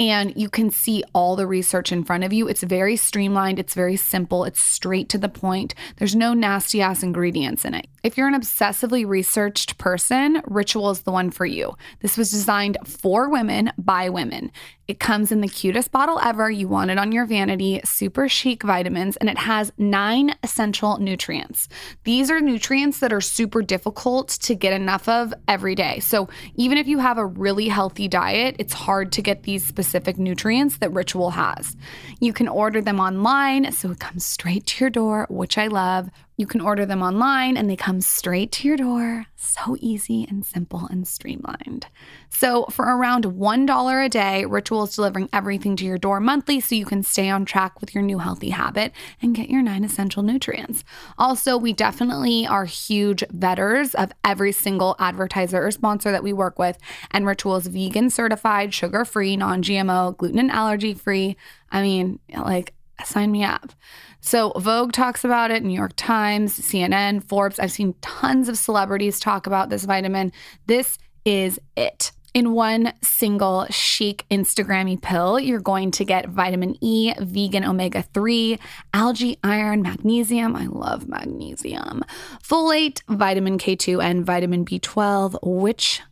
and 0.00 0.32
you 0.34 0.48
can 0.48 0.70
see 0.70 1.04
all 1.12 1.36
the 1.36 1.46
research 1.46 1.92
in 1.92 2.04
front 2.04 2.24
of 2.24 2.32
you. 2.32 2.48
It's 2.48 2.62
very 2.62 2.96
streamlined, 2.96 3.58
it's 3.58 3.74
very 3.74 3.96
simple, 3.96 4.44
it's 4.44 4.60
straight 4.60 5.10
to 5.10 5.18
the 5.18 5.28
point. 5.28 5.74
There's 5.98 6.16
no 6.16 6.32
nasty 6.32 6.80
ass 6.80 7.02
ingredients 7.02 7.66
in 7.66 7.74
it. 7.74 7.86
If 8.02 8.16
you're 8.16 8.28
an 8.28 8.40
obsessively 8.40 9.06
researched 9.06 9.76
person, 9.76 10.40
Ritual 10.46 10.90
is 10.90 11.02
the 11.02 11.12
one 11.12 11.30
for 11.30 11.44
you. 11.44 11.74
This 12.00 12.16
was 12.16 12.30
designed 12.30 12.78
for 12.84 13.28
women 13.28 13.72
by 13.76 14.08
women. 14.08 14.52
It 14.88 14.98
comes 14.98 15.30
in 15.30 15.40
the 15.40 15.48
cutest 15.48 15.92
bottle 15.92 16.18
ever. 16.18 16.50
You 16.50 16.66
want 16.66 16.90
it 16.90 16.98
on 16.98 17.12
your 17.12 17.24
vanity, 17.24 17.80
super 17.84 18.28
chic 18.28 18.64
vitamins, 18.64 19.16
and 19.18 19.28
it 19.28 19.38
has 19.38 19.70
nine 19.78 20.34
essential 20.42 20.98
nutrients. 20.98 21.68
These 22.02 22.28
are 22.28 22.40
nutrients 22.40 22.98
that 22.98 23.12
are 23.12 23.20
super 23.20 23.62
difficult 23.62 24.30
to 24.30 24.56
get 24.56 24.72
enough 24.72 25.08
of 25.08 25.32
every 25.46 25.76
day. 25.76 26.00
So, 26.00 26.28
even 26.56 26.76
if 26.76 26.88
you 26.88 26.98
have 26.98 27.18
a 27.18 27.26
really 27.26 27.68
healthy 27.68 28.08
diet, 28.08 28.56
it's 28.58 28.72
hard 28.72 29.12
to 29.12 29.22
get 29.22 29.44
these 29.44 29.64
specific 29.64 30.18
nutrients 30.18 30.78
that 30.78 30.92
Ritual 30.92 31.30
has. 31.30 31.76
You 32.18 32.32
can 32.32 32.48
order 32.48 32.80
them 32.80 32.98
online, 32.98 33.70
so 33.70 33.92
it 33.92 34.00
comes 34.00 34.24
straight 34.24 34.66
to 34.66 34.84
your 34.84 34.90
door, 34.90 35.26
which 35.30 35.56
I 35.56 35.68
love. 35.68 36.10
You 36.40 36.46
can 36.46 36.62
order 36.62 36.86
them 36.86 37.02
online 37.02 37.58
and 37.58 37.68
they 37.68 37.76
come 37.76 38.00
straight 38.00 38.50
to 38.52 38.66
your 38.66 38.78
door. 38.78 39.26
So 39.36 39.76
easy 39.78 40.26
and 40.26 40.42
simple 40.42 40.86
and 40.90 41.06
streamlined. 41.06 41.86
So, 42.30 42.64
for 42.70 42.86
around 42.86 43.26
$1 43.26 44.06
a 44.06 44.08
day, 44.08 44.46
Ritual 44.46 44.84
is 44.84 44.96
delivering 44.96 45.28
everything 45.34 45.76
to 45.76 45.84
your 45.84 45.98
door 45.98 46.18
monthly 46.18 46.60
so 46.60 46.74
you 46.74 46.86
can 46.86 47.02
stay 47.02 47.28
on 47.28 47.44
track 47.44 47.82
with 47.82 47.94
your 47.94 48.02
new 48.02 48.20
healthy 48.20 48.48
habit 48.48 48.92
and 49.20 49.34
get 49.34 49.50
your 49.50 49.60
nine 49.60 49.84
essential 49.84 50.22
nutrients. 50.22 50.82
Also, 51.18 51.58
we 51.58 51.74
definitely 51.74 52.46
are 52.46 52.64
huge 52.64 53.22
vetters 53.24 53.94
of 53.94 54.10
every 54.24 54.52
single 54.52 54.96
advertiser 54.98 55.62
or 55.62 55.70
sponsor 55.70 56.10
that 56.10 56.22
we 56.22 56.32
work 56.32 56.58
with, 56.58 56.78
and 57.10 57.26
Ritual 57.26 57.56
is 57.56 57.66
vegan 57.66 58.08
certified, 58.08 58.72
sugar 58.72 59.04
free, 59.04 59.36
non 59.36 59.62
GMO, 59.62 60.16
gluten 60.16 60.38
and 60.38 60.50
allergy 60.50 60.94
free. 60.94 61.36
I 61.70 61.82
mean, 61.82 62.18
like, 62.34 62.72
sign 63.04 63.30
me 63.30 63.44
up. 63.44 63.72
So 64.20 64.52
Vogue 64.56 64.92
talks 64.92 65.24
about 65.24 65.50
it, 65.50 65.62
New 65.62 65.76
York 65.76 65.92
Times, 65.96 66.58
CNN, 66.58 67.24
Forbes. 67.24 67.58
I've 67.58 67.72
seen 67.72 67.94
tons 68.00 68.48
of 68.48 68.58
celebrities 68.58 69.18
talk 69.18 69.46
about 69.46 69.70
this 69.70 69.84
vitamin. 69.84 70.32
This 70.66 70.98
is 71.24 71.58
it. 71.76 72.12
In 72.32 72.52
one 72.52 72.92
single 73.02 73.66
chic 73.70 74.24
Instagrammy 74.30 75.02
pill, 75.02 75.40
you're 75.40 75.58
going 75.58 75.90
to 75.92 76.04
get 76.04 76.28
vitamin 76.28 76.76
E, 76.80 77.12
vegan 77.18 77.64
omega 77.64 78.02
3, 78.02 78.56
algae, 78.94 79.38
iron, 79.42 79.82
magnesium. 79.82 80.54
I 80.54 80.66
love 80.66 81.08
magnesium, 81.08 82.04
folate, 82.40 83.02
vitamin 83.08 83.58
K2, 83.58 84.00
and 84.00 84.24
vitamin 84.24 84.64
B12, 84.64 85.38
which 85.42 86.02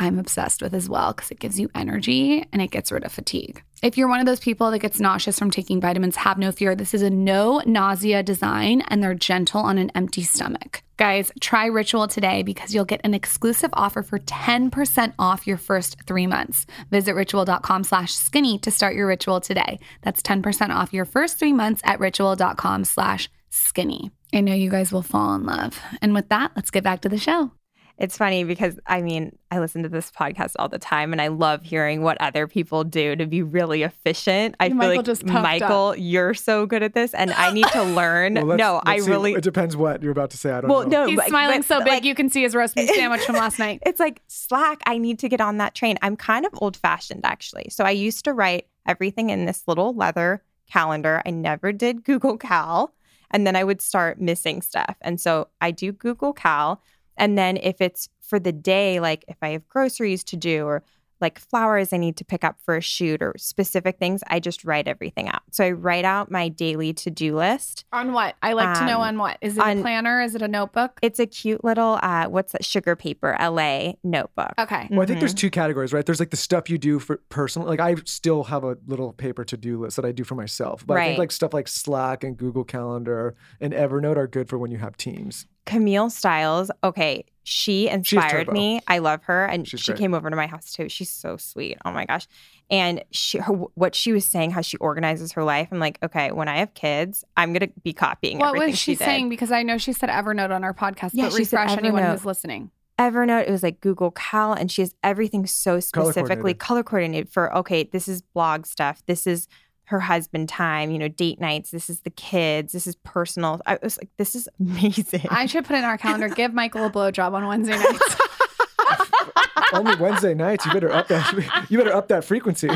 I'm 0.00 0.18
obsessed 0.18 0.62
with 0.62 0.74
as 0.74 0.88
well 0.88 1.12
because 1.12 1.30
it 1.30 1.38
gives 1.38 1.60
you 1.60 1.70
energy 1.76 2.44
and 2.52 2.60
it 2.60 2.72
gets 2.72 2.90
rid 2.90 3.04
of 3.04 3.12
fatigue. 3.12 3.62
If 3.80 3.96
you're 3.96 4.08
one 4.08 4.18
of 4.18 4.26
those 4.26 4.40
people 4.40 4.72
that 4.72 4.80
gets 4.80 4.98
nauseous 4.98 5.38
from 5.38 5.52
taking 5.52 5.80
vitamins, 5.80 6.16
have 6.16 6.36
no 6.36 6.50
fear. 6.50 6.74
This 6.74 6.94
is 6.94 7.02
a 7.02 7.10
no 7.10 7.62
nausea 7.64 8.24
design 8.24 8.82
and 8.88 9.02
they're 9.02 9.14
gentle 9.14 9.60
on 9.60 9.78
an 9.78 9.90
empty 9.94 10.22
stomach. 10.22 10.82
Guys, 10.96 11.30
try 11.40 11.66
Ritual 11.66 12.08
today 12.08 12.42
because 12.42 12.74
you'll 12.74 12.84
get 12.84 13.00
an 13.04 13.14
exclusive 13.14 13.70
offer 13.74 14.02
for 14.02 14.18
10% 14.18 15.14
off 15.16 15.46
your 15.46 15.56
first 15.56 15.96
three 16.08 16.26
months. 16.26 16.66
Visit 16.90 17.14
ritual.com 17.14 17.84
slash 17.84 18.14
skinny 18.14 18.58
to 18.58 18.72
start 18.72 18.96
your 18.96 19.06
ritual 19.06 19.40
today. 19.40 19.78
That's 20.02 20.22
10% 20.22 20.70
off 20.70 20.92
your 20.92 21.04
first 21.04 21.38
three 21.38 21.52
months 21.52 21.80
at 21.84 22.00
ritual.com 22.00 22.84
slash 22.84 23.30
skinny. 23.48 24.10
I 24.34 24.40
know 24.40 24.54
you 24.54 24.70
guys 24.70 24.90
will 24.90 25.02
fall 25.02 25.36
in 25.36 25.46
love. 25.46 25.78
And 26.02 26.14
with 26.14 26.28
that, 26.30 26.50
let's 26.56 26.72
get 26.72 26.82
back 26.82 27.02
to 27.02 27.08
the 27.08 27.16
show. 27.16 27.52
It's 27.98 28.16
funny 28.16 28.44
because 28.44 28.78
I 28.86 29.02
mean, 29.02 29.36
I 29.50 29.58
listen 29.58 29.82
to 29.82 29.88
this 29.88 30.12
podcast 30.12 30.52
all 30.58 30.68
the 30.68 30.78
time 30.78 31.10
and 31.12 31.20
I 31.20 31.28
love 31.28 31.64
hearing 31.64 32.02
what 32.02 32.16
other 32.20 32.46
people 32.46 32.84
do 32.84 33.16
to 33.16 33.26
be 33.26 33.42
really 33.42 33.82
efficient. 33.82 34.54
I 34.60 34.68
Michael 34.68 34.80
feel 34.90 34.96
like 34.98 35.06
just 35.06 35.26
puffed 35.26 35.42
Michael, 35.42 35.96
you're 35.96 36.32
so 36.32 36.64
good 36.64 36.84
at 36.84 36.94
this 36.94 37.12
and 37.12 37.32
I 37.32 37.52
need 37.52 37.66
to 37.72 37.82
learn. 38.00 38.34
Well, 38.34 38.44
let's- 38.44 38.58
no, 38.58 38.80
I 38.86 38.92
let's 38.94 39.04
see. 39.06 39.10
really 39.10 39.32
It 39.32 39.42
depends 39.42 39.76
what 39.76 40.00
you're 40.00 40.12
about 40.12 40.30
to 40.30 40.36
say. 40.38 40.52
I 40.52 40.60
don't 40.60 40.70
Well, 40.70 40.84
know. 40.86 41.02
no, 41.02 41.06
He's 41.08 41.16
but- 41.16 41.26
smiling 41.28 41.60
but, 41.60 41.66
so 41.66 41.78
big 41.80 41.88
like- 41.88 42.04
you 42.04 42.14
can 42.14 42.30
see 42.30 42.42
his 42.42 42.54
roast 42.54 42.76
beef 42.76 42.88
sandwich 42.88 43.22
from 43.22 43.34
last 43.34 43.58
night. 43.58 43.82
It's 43.86 43.98
like 43.98 44.22
Slack. 44.28 44.80
I 44.86 44.98
need 44.98 45.18
to 45.18 45.28
get 45.28 45.40
on 45.40 45.56
that 45.58 45.74
train. 45.74 45.98
I'm 46.00 46.16
kind 46.16 46.46
of 46.46 46.52
old 46.62 46.76
fashioned 46.76 47.24
actually. 47.24 47.66
So 47.70 47.84
I 47.84 47.90
used 47.90 48.24
to 48.26 48.32
write 48.32 48.68
everything 48.86 49.30
in 49.30 49.44
this 49.44 49.64
little 49.66 49.92
leather 49.92 50.44
calendar. 50.70 51.20
I 51.26 51.30
never 51.30 51.72
did 51.72 52.04
Google 52.04 52.36
Cal. 52.36 52.94
And 53.30 53.46
then 53.46 53.56
I 53.56 53.64
would 53.64 53.82
start 53.82 54.20
missing 54.20 54.62
stuff. 54.62 54.96
And 55.00 55.20
so 55.20 55.48
I 55.60 55.70
do 55.72 55.90
Google 55.92 56.32
Cal. 56.32 56.80
And 57.18 57.36
then 57.36 57.56
if 57.58 57.80
it's 57.80 58.08
for 58.22 58.38
the 58.38 58.52
day, 58.52 59.00
like 59.00 59.24
if 59.28 59.36
I 59.42 59.48
have 59.50 59.68
groceries 59.68 60.24
to 60.24 60.36
do 60.36 60.64
or 60.64 60.82
like 61.20 61.40
flowers 61.40 61.92
I 61.92 61.96
need 61.96 62.16
to 62.18 62.24
pick 62.24 62.44
up 62.44 62.60
for 62.64 62.76
a 62.76 62.80
shoot 62.80 63.20
or 63.22 63.34
specific 63.36 63.98
things, 63.98 64.22
I 64.28 64.38
just 64.38 64.64
write 64.64 64.86
everything 64.86 65.26
out. 65.28 65.42
So 65.50 65.64
I 65.64 65.72
write 65.72 66.04
out 66.04 66.30
my 66.30 66.48
daily 66.48 66.92
to 66.92 67.10
do 67.10 67.36
list. 67.36 67.84
On 67.92 68.12
what? 68.12 68.36
I 68.40 68.52
like 68.52 68.78
to 68.78 68.86
know 68.86 68.98
Um, 68.98 69.02
on 69.02 69.18
what. 69.18 69.36
Is 69.40 69.56
it 69.58 69.60
a 69.60 69.80
planner? 69.80 70.22
Is 70.22 70.36
it 70.36 70.42
a 70.42 70.46
notebook? 70.46 70.92
It's 71.02 71.18
a 71.18 71.26
cute 71.26 71.64
little, 71.64 71.98
uh, 72.02 72.26
what's 72.26 72.52
that, 72.52 72.64
Sugar 72.64 72.94
Paper 72.94 73.36
LA 73.40 73.94
notebook. 74.04 74.52
Okay. 74.60 74.86
Well, 74.92 75.00
I 75.02 75.06
think 75.06 75.18
there's 75.18 75.34
two 75.34 75.50
categories, 75.50 75.92
right? 75.92 76.06
There's 76.06 76.20
like 76.20 76.30
the 76.30 76.36
stuff 76.36 76.70
you 76.70 76.78
do 76.78 77.00
for 77.00 77.16
personal. 77.30 77.66
Like 77.66 77.80
I 77.80 77.96
still 78.04 78.44
have 78.44 78.62
a 78.62 78.78
little 78.86 79.12
paper 79.12 79.44
to 79.44 79.56
do 79.56 79.80
list 79.80 79.96
that 79.96 80.04
I 80.04 80.12
do 80.12 80.22
for 80.22 80.36
myself. 80.36 80.86
But 80.86 80.98
I 80.98 81.06
think 81.06 81.18
like 81.18 81.32
stuff 81.32 81.52
like 81.52 81.66
Slack 81.66 82.22
and 82.22 82.36
Google 82.36 82.62
Calendar 82.62 83.34
and 83.60 83.72
Evernote 83.72 84.16
are 84.18 84.28
good 84.28 84.48
for 84.48 84.56
when 84.56 84.70
you 84.70 84.78
have 84.78 84.96
teams. 84.96 85.46
Camille 85.68 86.08
Styles, 86.10 86.70
okay, 86.82 87.24
she 87.44 87.88
inspired 87.88 88.50
me. 88.50 88.80
I 88.88 88.98
love 88.98 89.22
her, 89.24 89.44
and 89.44 89.68
She's 89.68 89.80
she 89.80 89.92
great. 89.92 89.98
came 89.98 90.14
over 90.14 90.30
to 90.30 90.36
my 90.36 90.46
house 90.46 90.72
too. 90.72 90.88
She's 90.88 91.10
so 91.10 91.36
sweet. 91.36 91.76
Oh 91.84 91.90
my 91.92 92.04
gosh! 92.06 92.26
And 92.70 93.04
she, 93.10 93.38
her, 93.38 93.52
what 93.52 93.94
she 93.94 94.12
was 94.12 94.24
saying, 94.24 94.50
how 94.50 94.60
she 94.62 94.76
organizes 94.78 95.32
her 95.32 95.44
life. 95.44 95.68
I'm 95.70 95.78
like, 95.78 95.98
okay, 96.02 96.32
when 96.32 96.48
I 96.48 96.58
have 96.58 96.72
kids, 96.74 97.24
I'm 97.36 97.52
gonna 97.52 97.68
be 97.82 97.92
copying 97.92 98.38
What 98.38 98.48
everything 98.48 98.70
was 98.70 98.78
she 98.78 98.94
did. 98.96 99.04
saying? 99.04 99.28
Because 99.28 99.52
I 99.52 99.62
know 99.62 99.76
she 99.78 99.92
said 99.92 100.08
Evernote 100.08 100.50
on 100.50 100.64
our 100.64 100.74
podcast, 100.74 101.10
Yeah, 101.12 101.24
but 101.28 101.36
she 101.36 101.44
said 101.44 101.58
refresh 101.60 101.78
anyone 101.78 102.02
who's 102.02 102.24
listening. 102.24 102.70
Evernote, 102.98 103.46
it 103.46 103.50
was 103.50 103.62
like 103.62 103.80
Google 103.80 104.10
Cal, 104.10 104.52
and 104.54 104.72
she 104.72 104.82
has 104.82 104.94
everything 105.04 105.46
so 105.46 105.80
specifically 105.80 106.24
coordinated. 106.54 106.58
color 106.58 106.82
coordinated 106.82 107.28
for. 107.30 107.54
Okay, 107.58 107.84
this 107.84 108.08
is 108.08 108.22
blog 108.22 108.66
stuff. 108.66 109.02
This 109.06 109.26
is 109.26 109.46
her 109.88 110.00
husband 110.00 110.48
time. 110.48 110.90
You 110.90 110.98
know, 110.98 111.08
date 111.08 111.40
nights. 111.40 111.70
This 111.70 111.90
is 111.90 112.00
the 112.00 112.10
kids. 112.10 112.72
This 112.72 112.86
is 112.86 112.96
personal. 112.96 113.60
I 113.66 113.78
was 113.82 113.98
like, 113.98 114.10
this 114.16 114.34
is 114.34 114.48
amazing. 114.60 115.26
I 115.30 115.46
should 115.46 115.64
put 115.64 115.76
in 115.76 115.84
our 115.84 115.98
calendar, 115.98 116.28
give 116.28 116.54
Michael 116.54 116.86
a 116.86 116.90
blowjob 116.90 117.32
on 117.32 117.46
Wednesday 117.46 117.76
nights. 117.76 118.16
Only 119.72 119.96
Wednesday 119.96 120.34
nights. 120.34 120.64
You 120.64 120.72
better 120.72 120.90
up 120.90 121.08
that. 121.08 121.66
You 121.68 121.76
better 121.78 121.94
up 121.94 122.08
that 122.08 122.24
frequency. 122.24 122.68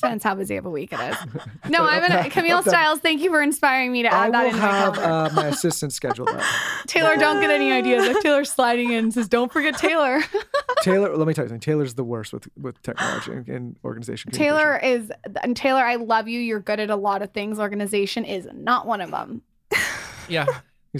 Depends 0.00 0.24
how 0.24 0.34
busy 0.34 0.56
of 0.56 0.66
a 0.66 0.70
week 0.70 0.92
it 0.92 1.00
is. 1.00 1.16
No, 1.70 1.84
I'm 1.84 2.00
gonna 2.06 2.28
Camille 2.30 2.58
up 2.58 2.66
Styles. 2.68 3.00
Thank 3.00 3.22
you 3.22 3.30
for 3.30 3.40
inspiring 3.42 3.90
me 3.90 4.02
to 4.02 4.12
I 4.14 4.26
add 4.26 4.34
that 4.34 4.40
will 4.42 4.48
into 4.50 4.60
my 4.60 4.66
have 4.68 4.94
calendar. 4.94 5.30
uh, 5.38 5.42
my 5.42 5.46
assistant 5.48 5.92
schedule 5.92 6.26
that. 6.26 6.82
Taylor, 6.86 7.16
don't 7.16 7.40
get 7.40 7.50
any 7.50 7.72
ideas. 7.72 8.04
If 8.04 8.22
Taylor's 8.22 8.52
sliding 8.52 8.92
in 8.92 9.04
and 9.04 9.14
says, 9.14 9.28
"Don't 9.28 9.50
forget 9.52 9.76
Taylor." 9.78 10.20
Taylor, 10.82 11.16
let 11.16 11.26
me 11.26 11.32
tell 11.34 11.44
you 11.44 11.48
something. 11.48 11.60
Taylor's 11.60 11.94
the 11.94 12.04
worst 12.04 12.32
with 12.32 12.48
with 12.60 12.80
technology 12.82 13.32
and, 13.32 13.48
and 13.48 13.76
organization. 13.84 14.30
Taylor 14.32 14.76
is 14.76 15.10
and 15.42 15.56
Taylor. 15.56 15.80
I 15.84 15.94
love 15.96 16.28
you. 16.28 16.38
You're 16.40 16.60
good 16.60 16.80
at 16.80 16.90
a 16.90 16.96
lot 16.96 17.22
of 17.22 17.32
things. 17.32 17.58
Organization 17.58 18.24
is 18.24 18.46
not 18.52 18.86
one 18.86 19.00
of 19.00 19.10
them. 19.10 19.42
Yeah, 20.28 20.46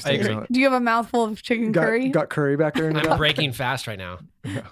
I 0.05 0.13
agree. 0.13 0.47
Do 0.51 0.61
you 0.61 0.65
have 0.67 0.73
a 0.75 0.81
mouthful 0.81 1.25
of 1.25 1.43
chicken 1.43 1.73
Got, 1.73 1.83
curry? 1.85 2.09
got 2.09 2.29
curry 2.31 2.57
back 2.57 2.75
there. 2.75 2.91
I'm 2.91 3.17
breaking 3.19 3.53
fast 3.53 3.87
right 3.87 3.99
now. 3.99 4.19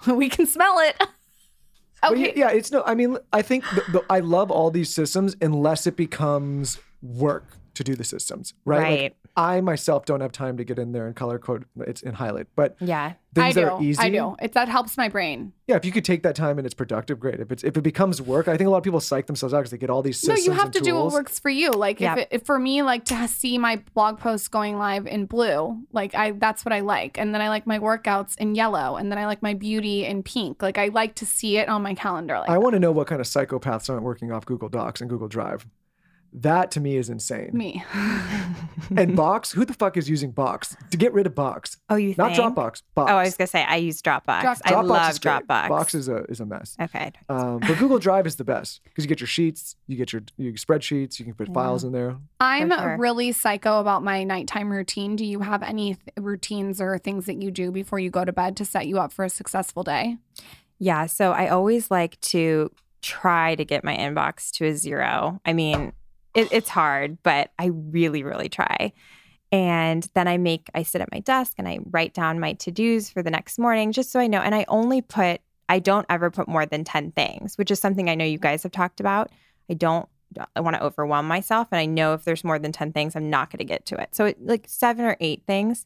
we 0.07 0.29
can 0.29 0.45
smell 0.47 0.79
it. 0.79 0.95
But 2.09 2.37
yeah, 2.37 2.51
it's 2.51 2.71
no. 2.71 2.83
I 2.85 2.95
mean, 2.95 3.17
I 3.31 3.41
think 3.41 3.63
the, 3.75 3.83
the, 3.91 4.05
I 4.09 4.19
love 4.19 4.51
all 4.51 4.71
these 4.71 4.89
systems 4.89 5.35
unless 5.41 5.87
it 5.87 5.95
becomes 5.95 6.79
work. 7.01 7.45
To 7.75 7.83
do 7.83 7.95
the 7.95 8.03
systems, 8.03 8.53
right? 8.65 9.01
Like, 9.03 9.15
I 9.35 9.61
myself 9.61 10.05
don't 10.05 10.21
have 10.21 10.31
time 10.31 10.57
to 10.57 10.63
get 10.63 10.77
in 10.77 10.91
there 10.91 11.07
and 11.07 11.15
color 11.15 11.39
code 11.39 11.65
it's 11.79 12.03
in 12.03 12.13
highlight, 12.13 12.45
but 12.55 12.75
Yeah. 12.79 13.13
things 13.33 13.57
I 13.57 13.61
do. 13.61 13.67
are 13.67 13.81
easy. 13.81 13.99
I 13.99 14.09
do. 14.11 14.35
It 14.39 14.53
that 14.53 14.69
helps 14.69 14.95
my 14.95 15.09
brain. 15.09 15.53
Yeah, 15.65 15.77
if 15.77 15.83
you 15.85 15.91
could 15.91 16.05
take 16.05 16.21
that 16.21 16.35
time 16.35 16.59
and 16.59 16.67
it's 16.67 16.75
productive, 16.75 17.19
great. 17.19 17.39
If 17.39 17.51
it's 17.51 17.63
if 17.63 17.75
it 17.75 17.81
becomes 17.81 18.21
work, 18.21 18.47
I 18.47 18.57
think 18.57 18.67
a 18.67 18.69
lot 18.69 18.77
of 18.77 18.83
people 18.83 18.99
psych 18.99 19.25
themselves 19.25 19.51
out 19.53 19.59
because 19.59 19.71
they 19.71 19.79
get 19.79 19.89
all 19.89 20.03
these 20.03 20.19
systems. 20.19 20.45
no, 20.45 20.53
you 20.53 20.59
have 20.59 20.69
to 20.71 20.81
do 20.81 20.93
what 20.95 21.13
works 21.13 21.39
for 21.39 21.49
you. 21.49 21.71
Like 21.71 21.99
Yeah. 21.99 22.13
if, 22.13 22.19
it, 22.19 22.27
if 22.29 22.45
for 22.45 22.59
me, 22.59 22.83
like 22.83 23.05
to 23.05 23.27
see 23.27 23.57
my 23.57 23.81
blog 23.95 24.19
posts 24.19 24.47
going 24.49 24.77
live 24.77 25.07
in 25.07 25.25
blue, 25.25 25.81
like 25.91 26.13
I 26.13 26.31
that's 26.33 26.63
what 26.63 26.73
I 26.73 26.81
like, 26.81 27.17
and 27.17 27.33
then 27.33 27.41
I 27.41 27.49
like 27.49 27.65
my 27.65 27.79
workouts 27.79 28.37
in 28.37 28.53
yellow, 28.53 28.97
and 28.97 29.11
then 29.11 29.17
I 29.17 29.25
like 29.25 29.41
my 29.41 29.55
beauty 29.55 30.05
in 30.05 30.21
pink. 30.21 30.61
Like 30.61 30.77
I 30.77 30.89
like 30.89 31.15
to 31.15 31.25
see 31.25 31.57
it 31.57 31.69
on 31.69 31.81
my 31.81 31.95
calendar. 31.95 32.37
Like 32.37 32.51
I 32.51 32.59
want 32.59 32.73
to 32.73 32.79
know 32.79 32.91
what 32.91 33.07
kind 33.07 33.19
of 33.19 33.25
psychopaths 33.25 33.89
aren't 33.89 34.03
working 34.03 34.31
off 34.31 34.45
Google 34.45 34.69
Docs 34.69 35.01
and 35.01 35.09
Google 35.09 35.27
Drive. 35.27 35.65
That 36.35 36.71
to 36.71 36.79
me 36.79 36.97
is 36.97 37.09
insane. 37.09 37.51
me. 37.53 37.83
And 38.97 39.15
Box, 39.15 39.51
who 39.51 39.65
the 39.65 39.73
fuck 39.73 39.95
is 39.97 40.09
using 40.09 40.31
Box 40.31 40.75
to 40.91 40.97
get 40.97 41.13
rid 41.13 41.25
of 41.25 41.33
Box? 41.33 41.77
Oh, 41.89 41.95
you 41.95 42.13
Not 42.17 42.35
think? 42.35 42.55
Dropbox. 42.55 42.81
Box. 42.93 43.11
Oh, 43.11 43.15
I 43.15 43.23
was 43.23 43.37
gonna 43.37 43.47
say 43.47 43.63
I 43.63 43.77
use 43.77 44.01
Dropbox. 44.01 44.41
Drop- 44.41 44.57
I 44.65 44.71
Dropbox 44.71 44.87
love 44.87 45.11
is 45.11 45.19
great. 45.19 45.47
Dropbox. 45.47 45.69
Box 45.69 45.95
is 45.95 46.09
a 46.09 46.23
is 46.25 46.39
a 46.39 46.45
mess. 46.45 46.75
okay. 46.81 47.11
Um, 47.29 47.59
but 47.59 47.77
Google 47.77 47.97
Drive 47.97 48.27
is 48.27 48.35
the 48.35 48.43
best 48.43 48.81
because 48.83 49.05
you 49.05 49.07
get 49.07 49.21
your 49.21 49.27
sheets, 49.27 49.75
you 49.87 49.95
get 49.95 50.11
your, 50.11 50.23
your 50.37 50.53
spreadsheets, 50.53 51.17
you 51.19 51.25
can 51.25 51.33
put 51.33 51.53
files 51.53 51.83
in 51.83 51.91
there. 51.91 52.17
I'm 52.39 52.71
sure. 52.71 52.97
really 52.99 53.31
psycho 53.31 53.79
about 53.79 54.03
my 54.03 54.23
nighttime 54.23 54.71
routine. 54.71 55.15
Do 55.15 55.25
you 55.25 55.39
have 55.39 55.63
any 55.63 55.95
th- 55.95 55.99
routines 56.17 56.81
or 56.81 56.97
things 56.97 57.25
that 57.27 57.41
you 57.41 57.51
do 57.51 57.71
before 57.71 57.99
you 57.99 58.09
go 58.09 58.25
to 58.25 58.33
bed 58.33 58.57
to 58.57 58.65
set 58.65 58.85
you 58.87 58.99
up 58.99 59.13
for 59.13 59.23
a 59.23 59.29
successful 59.29 59.83
day? 59.83 60.17
Yeah. 60.77 61.05
So 61.05 61.31
I 61.31 61.47
always 61.47 61.89
like 61.89 62.19
to 62.21 62.69
try 63.01 63.55
to 63.55 63.63
get 63.63 63.83
my 63.83 63.95
inbox 63.95 64.51
to 64.53 64.65
a 64.65 64.73
zero. 64.73 65.39
I 65.45 65.53
mean, 65.53 65.93
it, 66.33 66.49
it's 66.51 66.69
hard, 66.69 67.17
but 67.23 67.51
I 67.59 67.67
really, 67.67 68.23
really 68.23 68.49
try. 68.49 68.93
And 69.51 70.07
then 70.15 70.27
I 70.27 70.37
make, 70.37 70.69
I 70.73 70.83
sit 70.83 71.01
at 71.01 71.11
my 71.11 71.19
desk 71.19 71.53
and 71.59 71.67
I 71.67 71.79
write 71.91 72.13
down 72.13 72.39
my 72.39 72.53
to 72.53 72.71
dos 72.71 73.09
for 73.09 73.21
the 73.21 73.29
next 73.29 73.59
morning 73.59 73.91
just 73.91 74.11
so 74.11 74.19
I 74.19 74.27
know. 74.27 74.39
And 74.39 74.55
I 74.55 74.65
only 74.67 75.01
put, 75.01 75.41
I 75.69 75.79
don't 75.79 76.07
ever 76.09 76.31
put 76.31 76.47
more 76.47 76.65
than 76.65 76.83
10 76.83 77.11
things, 77.11 77.57
which 77.57 77.69
is 77.69 77.79
something 77.79 78.09
I 78.09 78.15
know 78.15 78.25
you 78.25 78.39
guys 78.39 78.63
have 78.63 78.71
talked 78.71 78.99
about. 78.99 79.31
I 79.69 79.75
don't, 79.75 80.09
I 80.55 80.61
want 80.61 80.75
to 80.75 80.83
overwhelm 80.83 81.27
myself. 81.27 81.67
And 81.71 81.79
I 81.79 81.85
know 81.85 82.13
if 82.15 82.23
there's 82.25 82.43
more 82.43 82.57
than 82.57 82.71
10 82.71 82.93
things, 82.93 83.15
I'm 83.15 83.29
not 83.29 83.51
going 83.51 83.59
to 83.59 83.65
get 83.65 83.85
to 83.87 83.95
it. 84.01 84.15
So, 84.15 84.25
it, 84.25 84.43
like 84.43 84.65
seven 84.67 85.05
or 85.05 85.15
eight 85.19 85.43
things. 85.45 85.85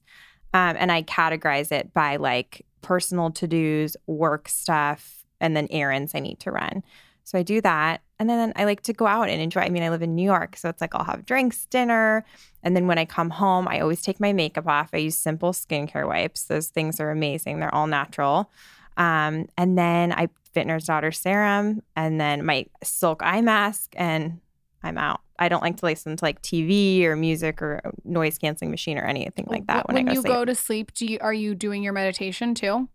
Um, 0.54 0.78
and 0.80 0.90
I 0.90 1.04
categorize 1.04 1.74
it 1.74 1.94
by 1.94 2.16
like 2.16 2.66
personal 2.82 3.32
to 3.32 3.48
dos, 3.48 3.98
work 4.08 4.48
stuff, 4.48 5.26
and 5.42 5.58
then 5.58 5.68
errands 5.70 6.16
I 6.16 6.20
need 6.20 6.40
to 6.42 6.52
run. 6.52 6.84
So 7.28 7.38
I 7.38 7.44
do 7.44 7.60
that. 7.60 8.04
And 8.20 8.30
then 8.30 8.54
I 8.56 8.64
like 8.64 8.84
to 8.84 8.94
go 8.94 9.06
out 9.06 9.28
and 9.28 9.42
enjoy. 9.42 9.60
I 9.60 9.68
mean, 9.68 9.84
I 9.84 9.90
live 9.90 10.02
in 10.02 10.16
New 10.16 10.24
York. 10.24 10.56
So 10.56 10.70
it's 10.70 10.80
like 10.80 10.96
I'll 10.96 11.04
have 11.04 11.26
drinks, 11.26 11.66
dinner. 11.66 12.24
And 12.64 12.74
then 12.74 12.88
when 12.88 12.98
I 12.98 13.04
come 13.04 13.32
home, 13.32 13.68
I 13.68 13.82
always 13.82 14.02
take 14.02 14.22
my 14.22 14.32
makeup 14.32 14.66
off. 14.66 14.92
I 14.94 14.98
use 15.00 15.18
simple 15.18 15.52
skincare 15.52 16.08
wipes. 16.08 16.46
Those 16.46 16.70
things 16.70 17.02
are 17.02 17.12
amazing, 17.12 17.60
they're 17.60 17.76
all 17.76 17.86
natural. 17.86 18.50
Um, 18.96 19.50
and 19.58 19.78
then 19.78 20.14
I 20.14 20.30
Vintner's 20.56 20.86
Daughter 20.86 21.12
serum 21.12 21.84
and 21.98 22.20
then 22.20 22.46
my 22.46 22.66
silk 22.82 23.22
eye 23.22 23.42
mask, 23.42 23.94
and 23.98 24.40
I'm 24.82 24.98
out. 24.98 25.20
I 25.38 25.50
don't 25.50 25.62
like 25.62 25.76
to 25.78 25.86
listen 25.86 26.16
to 26.16 26.24
like 26.24 26.42
TV 26.42 27.04
or 27.04 27.18
music 27.18 27.62
or 27.62 27.92
noise 28.06 28.38
canceling 28.38 28.72
machine 28.72 28.98
or 28.98 29.04
anything 29.04 29.48
like 29.50 29.68
that 29.68 29.86
when, 29.90 29.96
when 29.96 30.08
I 30.08 30.12
go 30.12 30.16
you 30.16 30.22
sleep. 30.22 30.34
go 30.34 30.46
to 30.46 30.56
sleep, 30.56 30.94
do 30.94 31.06
you 31.06 31.18
are 31.20 31.34
you 31.34 31.56
doing 31.56 31.84
your 31.84 31.94
meditation 31.94 32.56
too? 32.56 32.88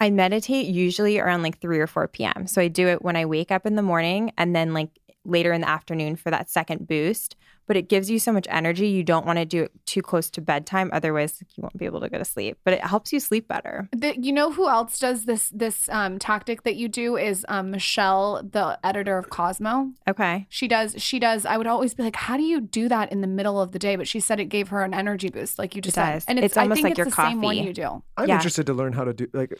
I 0.00 0.10
meditate 0.10 0.66
usually 0.66 1.18
around 1.18 1.42
like 1.42 1.58
3 1.58 1.78
or 1.78 1.86
4 1.86 2.08
p.m. 2.08 2.46
So 2.46 2.60
I 2.60 2.68
do 2.68 2.86
it 2.88 3.02
when 3.02 3.16
I 3.16 3.24
wake 3.24 3.50
up 3.50 3.64
in 3.66 3.76
the 3.76 3.82
morning 3.82 4.32
and 4.36 4.54
then 4.54 4.74
like 4.74 4.90
later 5.24 5.52
in 5.52 5.60
the 5.62 5.68
afternoon 5.68 6.16
for 6.16 6.30
that 6.30 6.48
second 6.50 6.86
boost. 6.86 7.34
But 7.68 7.76
it 7.76 7.88
gives 7.88 8.08
you 8.08 8.20
so 8.20 8.30
much 8.30 8.46
energy. 8.48 8.86
You 8.86 9.02
don't 9.02 9.26
want 9.26 9.40
to 9.40 9.44
do 9.44 9.64
it 9.64 9.72
too 9.86 10.00
close 10.00 10.30
to 10.30 10.40
bedtime. 10.40 10.88
Otherwise, 10.92 11.42
you 11.56 11.62
won't 11.62 11.76
be 11.76 11.84
able 11.84 11.98
to 12.00 12.08
go 12.08 12.16
to 12.16 12.24
sleep. 12.24 12.58
But 12.62 12.74
it 12.74 12.80
helps 12.84 13.12
you 13.12 13.18
sleep 13.18 13.48
better. 13.48 13.88
The, 13.90 14.16
you 14.16 14.32
know 14.32 14.52
who 14.52 14.68
else 14.68 15.00
does 15.00 15.24
this 15.24 15.50
this 15.52 15.88
um, 15.88 16.20
tactic 16.20 16.62
that 16.62 16.76
you 16.76 16.86
do 16.86 17.16
is 17.16 17.44
um, 17.48 17.72
Michelle, 17.72 18.40
the 18.48 18.78
editor 18.84 19.18
of 19.18 19.30
Cosmo. 19.30 19.90
Okay. 20.08 20.46
She 20.48 20.68
does. 20.68 20.94
She 20.98 21.18
does. 21.18 21.44
I 21.44 21.56
would 21.56 21.66
always 21.66 21.92
be 21.92 22.04
like, 22.04 22.14
"How 22.14 22.36
do 22.36 22.44
you 22.44 22.60
do 22.60 22.88
that 22.88 23.10
in 23.10 23.20
the 23.20 23.26
middle 23.26 23.60
of 23.60 23.72
the 23.72 23.80
day?" 23.80 23.96
But 23.96 24.06
she 24.06 24.20
said 24.20 24.38
it 24.38 24.44
gave 24.44 24.68
her 24.68 24.84
an 24.84 24.94
energy 24.94 25.28
boost, 25.30 25.58
like 25.58 25.74
you 25.74 25.82
just 25.82 25.96
said. 25.96 26.12
does. 26.12 26.24
And 26.28 26.38
it's, 26.38 26.52
It's 26.52 26.56
almost 26.58 26.70
I 26.70 26.74
think 26.76 26.84
like 26.84 26.90
it's 26.92 26.98
your 26.98 27.04
the 27.06 27.10
same 27.30 27.42
one 27.42 27.56
coffee. 27.56 27.66
you 27.66 27.72
do. 27.74 28.02
I'm 28.16 28.28
Yeah. 28.28 28.36
interested 28.36 28.66
to 28.66 28.74
learn 28.74 28.92
how 28.92 29.02
to 29.02 29.12
do 29.12 29.26
like. 29.32 29.52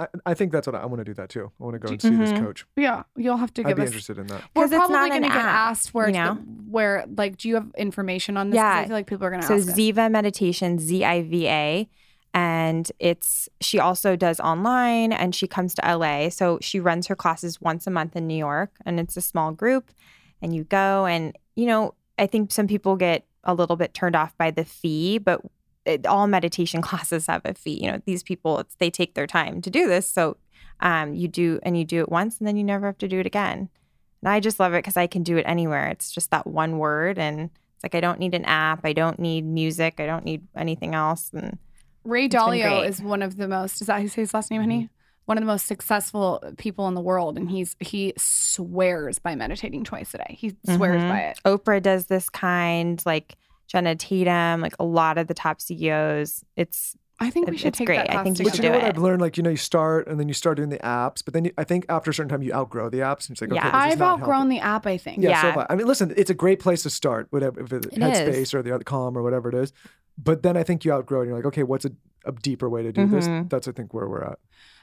I, 0.00 0.06
I 0.26 0.34
think 0.34 0.52
that's 0.52 0.66
what 0.66 0.74
I, 0.74 0.80
I 0.80 0.86
want 0.86 1.00
to 1.00 1.04
do 1.04 1.14
that 1.14 1.28
too. 1.28 1.50
I 1.60 1.64
want 1.64 1.74
to 1.74 1.78
go 1.78 1.88
and 1.88 2.00
see 2.00 2.10
this 2.16 2.32
Mhm. 2.32 2.38
coach. 2.40 2.66
Yeah, 2.76 3.02
you'll 3.16 3.36
have 3.36 3.52
to 3.54 3.62
I'd 3.62 3.68
give 3.68 3.76
be 3.76 3.82
us. 3.82 3.88
interested 3.88 4.18
in 4.18 4.26
that. 4.28 4.42
We're 4.54 4.68
probably 4.68 4.94
not 4.96 5.08
going 5.10 5.22
to 5.22 5.28
get 5.28 5.36
app, 5.36 5.70
asked 5.70 5.92
where, 5.94 6.06
you 6.08 6.14
know? 6.14 6.34
where, 6.68 7.04
like, 7.16 7.36
do 7.38 7.48
you 7.48 7.54
have 7.56 7.68
information 7.76 8.36
on 8.36 8.50
this? 8.50 8.58
'Cause 8.60 8.76
I 8.76 8.84
feel 8.86 8.96
like 8.96 9.06
people 9.06 9.26
are 9.26 9.30
going 9.30 9.42
to 9.42 9.46
So 9.46 9.54
ask. 9.54 9.68
us. 9.68 9.74
Ziva 9.76 10.10
Meditation, 10.10 10.78
Z 10.78 11.04
I 11.04 11.22
V 11.22 11.48
A, 11.48 11.88
and 12.32 12.90
it's 12.98 13.48
she 13.60 13.78
also 13.78 14.16
does 14.16 14.38
online 14.40 15.12
and 15.12 15.34
she 15.34 15.46
comes 15.46 15.74
to 15.74 15.82
LA. 15.96 16.28
So 16.30 16.58
she 16.60 16.78
runs 16.80 17.08
her 17.08 17.16
classes 17.16 17.60
once 17.60 17.86
a 17.86 17.90
month 17.90 18.14
in 18.16 18.26
New 18.26 18.36
York, 18.36 18.70
and 18.86 19.00
it's 19.00 19.16
a 19.16 19.20
small 19.20 19.52
group, 19.52 19.90
and 20.40 20.54
you 20.54 20.64
go 20.64 21.06
and 21.06 21.36
you 21.56 21.66
know 21.66 21.94
I 22.18 22.26
think 22.26 22.52
some 22.52 22.66
people 22.66 22.96
get 22.96 23.26
a 23.44 23.54
little 23.54 23.76
bit 23.76 23.94
turned 23.94 24.14
off 24.14 24.36
by 24.36 24.50
the 24.50 24.64
fee, 24.64 25.18
but 25.18 25.40
it, 25.84 26.06
all 26.06 26.26
meditation 26.26 26.82
classes 26.88 27.26
have 27.26 27.42
a 27.44 27.54
fee. 27.54 27.78
You 27.82 27.92
know 27.92 28.00
these 28.04 28.22
people 28.22 28.58
it's, 28.58 28.74
they 28.76 28.90
take 28.90 29.14
their 29.14 29.26
time 29.26 29.62
to 29.62 29.70
do 29.70 29.86
this, 29.88 30.08
so 30.08 30.36
um, 30.80 31.14
you 31.14 31.28
do 31.28 31.60
and 31.62 31.76
you 31.78 31.84
do 31.84 32.00
it 32.00 32.08
once, 32.08 32.38
and 32.38 32.46
then 32.48 32.56
you 32.56 32.64
never 32.64 32.86
have 32.86 32.98
to 32.98 33.08
do 33.08 33.20
it 33.20 33.26
again. 33.26 33.68
And 34.22 34.28
I 34.28 34.40
just 34.40 34.60
love 34.60 34.74
it 34.74 34.78
because 34.78 34.96
I 34.96 35.06
can 35.06 35.22
do 35.22 35.36
it 35.38 35.44
anywhere. 35.46 35.88
It's 35.88 36.12
just 36.12 36.30
that 36.30 36.46
one 36.46 36.78
word 36.78 37.18
and. 37.18 37.50
It's 37.76 37.84
like 37.84 37.94
I 37.94 38.00
don't 38.02 38.18
need 38.18 38.34
an 38.34 38.44
app. 38.44 38.80
I 38.84 38.92
don't 38.92 39.18
need 39.18 39.46
music. 39.46 40.00
I 40.00 40.04
don't 40.04 40.22
need 40.22 40.46
anything 40.54 40.94
else. 40.94 41.30
And 41.32 41.56
Ray 42.04 42.28
Dalio 42.28 42.86
is 42.86 43.00
one 43.00 43.22
of 43.22 43.38
the 43.38 43.48
most. 43.48 43.80
Is 43.80 43.86
that 43.86 43.94
how 43.94 44.00
you 44.00 44.08
say 44.08 44.20
his 44.20 44.34
last 44.34 44.50
name, 44.50 44.60
honey? 44.60 44.90
One 45.24 45.38
of 45.38 45.40
the 45.40 45.46
most 45.46 45.64
successful 45.64 46.44
people 46.58 46.88
in 46.88 46.94
the 46.94 47.00
world, 47.00 47.38
and 47.38 47.50
he's 47.50 47.76
he 47.80 48.12
swears 48.18 49.18
by 49.18 49.34
meditating 49.34 49.84
twice 49.84 50.12
a 50.12 50.18
day. 50.18 50.36
He 50.38 50.54
swears 50.66 51.02
Mhm. 51.02 51.08
by 51.08 51.20
it. 51.20 51.40
Oprah 51.46 51.80
does 51.82 52.04
this 52.04 52.28
kind, 52.28 53.02
like 53.06 53.36
Jenna 53.70 53.94
Tatum, 53.94 54.60
like 54.60 54.74
a 54.80 54.84
lot 54.84 55.16
of 55.18 55.26
the 55.28 55.34
top 55.34 55.60
CEOs. 55.60 56.44
It's 56.56 56.96
I 57.22 57.28
think 57.28 57.48
we 57.48 57.54
It- 57.54 57.58
should 57.58 57.68
it's 57.68 57.78
take 57.78 57.86
great. 57.86 57.98
that 57.98 58.16
I 58.16 58.22
think 58.22 58.38
you 58.38 58.46
But 58.46 58.54
should 58.56 58.64
you 58.64 58.70
know 58.70 58.76
do 58.78 58.82
what 58.82 58.88
it. 58.88 58.96
I've 58.96 59.02
learned? 59.02 59.20
Like 59.20 59.36
you 59.36 59.42
know, 59.42 59.50
you 59.50 59.56
start 59.58 60.08
and 60.08 60.18
then 60.18 60.26
you 60.26 60.32
start 60.32 60.56
doing 60.56 60.70
the 60.70 60.78
apps, 60.78 61.22
but 61.22 61.34
then 61.34 61.44
you, 61.44 61.52
I 61.58 61.64
think 61.64 61.84
after 61.90 62.10
a 62.10 62.14
certain 62.14 62.30
time 62.30 62.42
you 62.42 62.52
outgrow 62.54 62.88
the 62.88 63.00
apps. 63.00 63.28
And 63.28 63.32
it's 63.34 63.42
like, 63.42 63.52
Yeah. 63.52 63.64
this 63.64 63.68
is 63.68 63.92
I've 63.94 64.02
outgrown 64.02 64.30
helping. 64.30 64.48
the 64.48 64.60
app. 64.60 64.86
I 64.86 64.96
think. 64.96 65.22
Yeah, 65.22 65.40
so 65.40 65.46
Yeah. 65.48 65.52
have 65.52 65.66
I. 65.70 65.74
I 65.74 65.76
mean, 65.76 65.86
listen, 65.86 66.14
it's 66.16 66.30
a 66.30 66.34
great 66.34 66.60
place 66.60 66.82
to 66.84 66.90
start, 66.90 67.26
whatever, 67.30 67.60
if 67.60 67.72
it's 67.72 67.86
It 67.88 67.94
Headspace 67.94 68.28
is. 68.34 68.54
or 68.54 68.62
the 68.62 68.74
other 68.74 68.84
Calm 68.84 69.18
or 69.18 69.22
whatever 69.22 69.50
it 69.50 69.54
is. 69.54 69.72
But 70.16 70.42
then 70.42 70.56
I 70.56 70.62
think 70.62 70.84
you 70.86 70.92
outgrow 70.92 71.20
it 71.20 71.22
and 71.24 71.28
you're 71.28 71.38
like, 71.38 71.46
okay, 71.46 71.62
what's 71.62 71.84
a, 71.84 71.90
a 72.24 72.32
deeper 72.32 72.68
way 72.70 72.82
to 72.82 72.90
do 72.92 73.06
this? 73.06 73.28
Mhm. 73.28 73.50
That's, 73.50 73.68
I 73.68 73.72
think, 73.72 73.92
where 73.92 74.08
we're 74.08 74.24
at. 74.24 74.38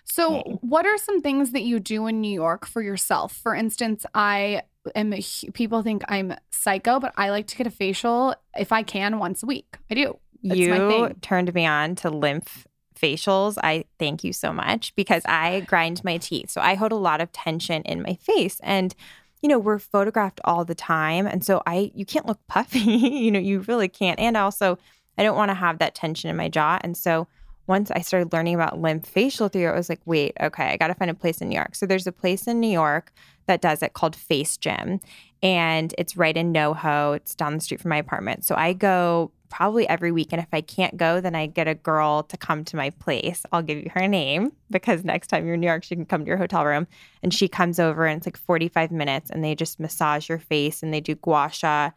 So, 0.09 0.59
what 0.61 0.85
are 0.85 0.97
some 0.97 1.21
things 1.21 1.51
that 1.51 1.63
you 1.63 1.79
do 1.79 2.07
in 2.07 2.21
New 2.21 2.31
York 2.31 2.65
for 2.65 2.81
yourself? 2.81 3.33
For 3.33 3.53
instance, 3.53 4.05
I 4.13 4.63
am. 4.95 5.13
A, 5.13 5.21
people 5.53 5.83
think 5.83 6.03
I'm 6.07 6.33
psycho, 6.49 6.99
but 6.99 7.13
I 7.17 7.29
like 7.29 7.47
to 7.47 7.57
get 7.57 7.67
a 7.67 7.71
facial 7.71 8.33
if 8.57 8.71
I 8.71 8.83
can 8.83 9.19
once 9.19 9.43
a 9.43 9.45
week. 9.45 9.77
I 9.91 9.95
do. 9.95 10.17
That's 10.43 10.59
my 10.59 10.65
you 10.65 10.89
thing. 10.89 11.15
turned 11.21 11.53
me 11.53 11.65
on 11.65 11.95
to 11.95 12.09
lymph 12.09 12.65
facials. 12.97 13.57
I 13.61 13.85
thank 13.99 14.23
you 14.23 14.33
so 14.33 14.53
much 14.53 14.95
because 14.95 15.23
I 15.25 15.61
grind 15.61 16.03
my 16.03 16.17
teeth. 16.17 16.49
So 16.49 16.61
I 16.61 16.75
hold 16.75 16.93
a 16.93 16.95
lot 16.95 17.21
of 17.21 17.31
tension 17.31 17.81
in 17.83 18.01
my 18.01 18.15
face. 18.15 18.59
And 18.63 18.95
you 19.41 19.49
know, 19.49 19.59
we're 19.59 19.77
photographed 19.77 20.41
all 20.45 20.65
the 20.65 20.73
time. 20.73 21.27
And 21.27 21.43
so 21.43 21.61
I 21.67 21.91
you 21.93 22.05
can't 22.05 22.25
look 22.25 22.39
puffy. 22.47 22.79
you 22.79 23.29
know, 23.29 23.39
you 23.39 23.59
really 23.61 23.89
can't. 23.89 24.19
And 24.19 24.37
also 24.37 24.79
I 25.17 25.23
don't 25.23 25.37
want 25.37 25.49
to 25.49 25.55
have 25.55 25.79
that 25.79 25.95
tension 25.95 26.29
in 26.29 26.37
my 26.37 26.47
jaw. 26.47 26.79
And 26.81 26.95
so 26.95 27.27
once 27.67 27.91
I 27.91 28.01
started 28.01 28.33
learning 28.33 28.55
about 28.55 28.79
lymph 28.79 29.05
facial 29.05 29.49
theory, 29.49 29.71
I 29.71 29.77
was 29.77 29.89
like, 29.89 30.01
wait, 30.05 30.33
okay, 30.41 30.69
I 30.69 30.77
got 30.77 30.87
to 30.87 30.95
find 30.95 31.11
a 31.11 31.13
place 31.13 31.41
in 31.41 31.49
New 31.49 31.55
York. 31.55 31.75
So 31.75 31.85
there's 31.85 32.07
a 32.07 32.11
place 32.11 32.47
in 32.47 32.59
New 32.59 32.69
York 32.69 33.11
that 33.45 33.61
does 33.61 33.83
it 33.83 33.93
called 33.93 34.15
Face 34.15 34.57
Gym. 34.57 34.99
And 35.43 35.93
it's 35.97 36.17
right 36.17 36.35
in 36.35 36.53
NoHo. 36.53 37.15
It's 37.17 37.35
down 37.35 37.55
the 37.55 37.61
street 37.61 37.81
from 37.81 37.89
my 37.89 37.97
apartment. 37.97 38.45
So 38.45 38.55
I 38.55 38.73
go 38.73 39.31
probably 39.49 39.87
every 39.87 40.11
week. 40.11 40.29
And 40.31 40.41
if 40.41 40.47
I 40.51 40.61
can't 40.61 40.97
go, 40.97 41.21
then 41.21 41.35
I 41.35 41.45
get 41.45 41.67
a 41.67 41.75
girl 41.75 42.23
to 42.23 42.37
come 42.37 42.65
to 42.65 42.75
my 42.75 42.89
place. 42.89 43.45
I'll 43.51 43.61
give 43.61 43.77
you 43.77 43.89
her 43.93 44.07
name 44.07 44.51
because 44.69 45.03
next 45.03 45.27
time 45.27 45.45
you're 45.45 45.53
in 45.53 45.61
New 45.61 45.67
York, 45.67 45.83
she 45.83 45.95
can 45.95 46.05
come 46.05 46.25
to 46.25 46.27
your 46.27 46.37
hotel 46.37 46.65
room. 46.65 46.87
And 47.23 47.33
she 47.33 47.47
comes 47.47 47.79
over 47.79 48.05
and 48.05 48.17
it's 48.17 48.27
like 48.27 48.37
45 48.37 48.91
minutes 48.91 49.29
and 49.29 49.43
they 49.43 49.55
just 49.55 49.79
massage 49.79 50.27
your 50.27 50.39
face 50.39 50.83
and 50.83 50.93
they 50.93 51.01
do 51.01 51.15
gua 51.15 51.49
sha 51.51 51.91